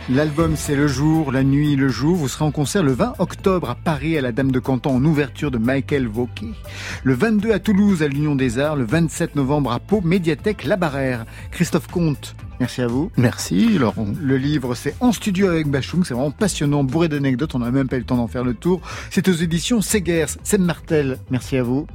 L'album 0.09 0.57
c'est 0.57 0.75
le 0.75 0.87
jour, 0.87 1.31
la 1.31 1.45
nuit 1.45 1.77
le 1.77 1.89
jour. 1.89 2.17
Vous 2.17 2.27
serez 2.27 2.47
en 2.47 2.51
concert 2.51 2.83
le 2.83 2.93
20 2.93 3.17
octobre 3.19 3.69
à 3.69 3.75
Paris 3.75 4.17
à 4.17 4.23
la 4.23 4.33
Dame 4.33 4.51
de 4.51 4.59
Canton 4.59 4.97
en 4.97 5.05
ouverture 5.05 5.51
de 5.51 5.59
Michael 5.59 6.07
Vauquet. 6.07 6.55
Le 7.05 7.13
22 7.13 7.53
à 7.53 7.59
Toulouse 7.59 8.03
à 8.03 8.09
l'Union 8.09 8.35
des 8.35 8.59
Arts. 8.59 8.77
Le 8.77 8.87
27 8.87 9.37
novembre 9.37 9.73
à 9.73 9.79
Pau, 9.79 10.01
médiathèque 10.01 10.65
La 10.65 10.77
Barrère. 10.77 11.27
Christophe 11.51 11.89
Comte, 11.89 12.35
merci 12.59 12.81
à 12.81 12.87
vous. 12.87 13.11
Merci 13.19 13.77
Laurent. 13.77 14.07
Le 14.23 14.39
livre 14.39 14.75
c'est 14.75 14.95
En 15.01 15.13
studio 15.13 15.49
avec 15.49 15.69
Bachung. 15.69 16.03
C'est 16.07 16.15
vraiment 16.15 16.31
passionnant, 16.31 16.83
bourré 16.83 17.11
d'anecdotes. 17.11 17.55
On 17.55 17.59
n'a 17.59 17.71
même 17.71 17.89
pas 17.89 17.97
eu 17.97 17.99
le 17.99 18.07
temps 18.07 18.17
d'en 18.17 18.27
faire 18.27 18.45
le 18.45 18.55
tour. 18.55 18.81
C'est 19.11 19.29
aux 19.29 19.35
éditions 19.35 19.83
Segers. 19.83 20.39
Sem 20.45 20.63
Martel, 20.63 21.19
merci 21.31 21.59
à 21.59 21.63
vous. 21.63 21.87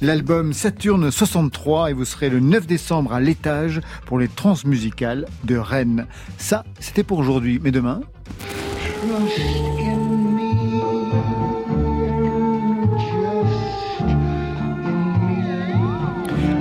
L'album 0.00 0.52
Saturne 0.52 1.10
63 1.10 1.90
et 1.90 1.92
vous 1.92 2.04
serez 2.04 2.30
le 2.30 2.40
9 2.40 2.66
décembre 2.66 3.12
à 3.12 3.20
l'étage 3.20 3.80
pour 4.06 4.18
les 4.18 4.28
transmusicales 4.28 5.26
de 5.44 5.56
Rennes. 5.56 6.06
Ça, 6.38 6.64
c'était 6.78 7.02
pour 7.02 7.18
aujourd'hui. 7.18 7.60
Mais 7.62 7.70
demain, 7.70 8.00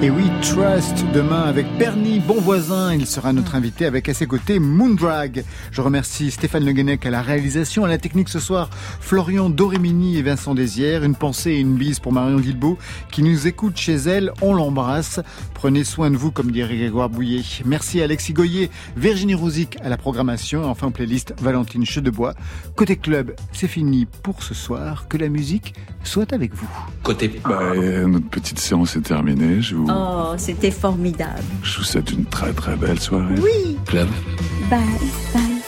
Et 0.01 0.09
oui, 0.09 0.31
Trust, 0.41 1.03
demain 1.13 1.41
avec 1.41 1.65
Bernie 1.77 2.21
Bonvoisin, 2.21 2.93
il 2.93 3.05
sera 3.05 3.33
notre 3.33 3.55
invité 3.55 3.85
avec 3.85 4.07
à 4.07 4.13
ses 4.13 4.27
côtés 4.27 4.57
Moondrag. 4.57 5.43
Je 5.71 5.81
remercie 5.81 6.31
Stéphane 6.31 6.63
Le 6.63 6.71
Guenec 6.71 7.05
à 7.05 7.09
la 7.09 7.21
réalisation, 7.21 7.83
à 7.83 7.89
la 7.89 7.97
technique 7.97 8.29
ce 8.29 8.39
soir, 8.39 8.69
Florian 9.01 9.49
Dorémini 9.49 10.17
et 10.17 10.21
Vincent 10.21 10.55
Désières. 10.55 11.03
Une 11.03 11.15
pensée 11.15 11.51
et 11.51 11.59
une 11.59 11.75
bise 11.75 11.99
pour 11.99 12.13
Marion 12.13 12.39
Guilbeault 12.39 12.77
qui 13.11 13.23
nous 13.23 13.45
écoute 13.45 13.75
chez 13.75 13.95
elle, 13.95 14.31
on 14.41 14.53
l'embrasse. 14.53 15.19
Prenez 15.53 15.83
soin 15.83 16.09
de 16.09 16.15
vous, 16.15 16.31
comme 16.31 16.49
dirait 16.49 16.77
Grégoire 16.77 17.09
Bouillet. 17.09 17.43
Merci 17.65 17.99
à 17.99 18.05
Alexis 18.05 18.31
Goyer, 18.31 18.71
Virginie 18.95 19.35
Rouzic 19.35 19.75
à 19.83 19.89
la 19.89 19.97
programmation, 19.97 20.63
et 20.63 20.65
enfin 20.65 20.87
en 20.87 20.91
playlist 20.91 21.33
Valentine 21.41 21.85
Chedebois. 21.85 22.35
Côté 22.77 22.95
club, 22.95 23.35
c'est 23.51 23.67
fini 23.67 24.07
pour 24.23 24.43
ce 24.43 24.53
soir. 24.53 25.09
Que 25.09 25.17
la 25.17 25.27
musique 25.27 25.73
soit 26.05 26.31
avec 26.31 26.53
vous. 26.55 26.69
Côté. 27.03 27.41
Bah, 27.43 27.59
euh, 27.75 28.07
notre 28.07 28.29
petite 28.29 28.59
séance 28.59 28.95
est 28.95 29.01
terminée. 29.01 29.61
Je 29.61 29.75
vous, 29.75 29.88
Oh, 29.89 30.33
c'était 30.37 30.71
formidable. 30.71 31.43
je 31.63 31.77
vous 31.79 31.83
souhaite 31.83 32.11
une 32.11 32.25
très 32.25 32.53
très 32.53 32.75
belle 32.75 32.99
soirée. 32.99 33.35
Oui. 33.41 33.77
Club. 33.85 34.07
Bye, 34.69 34.79
bye. 35.33 35.58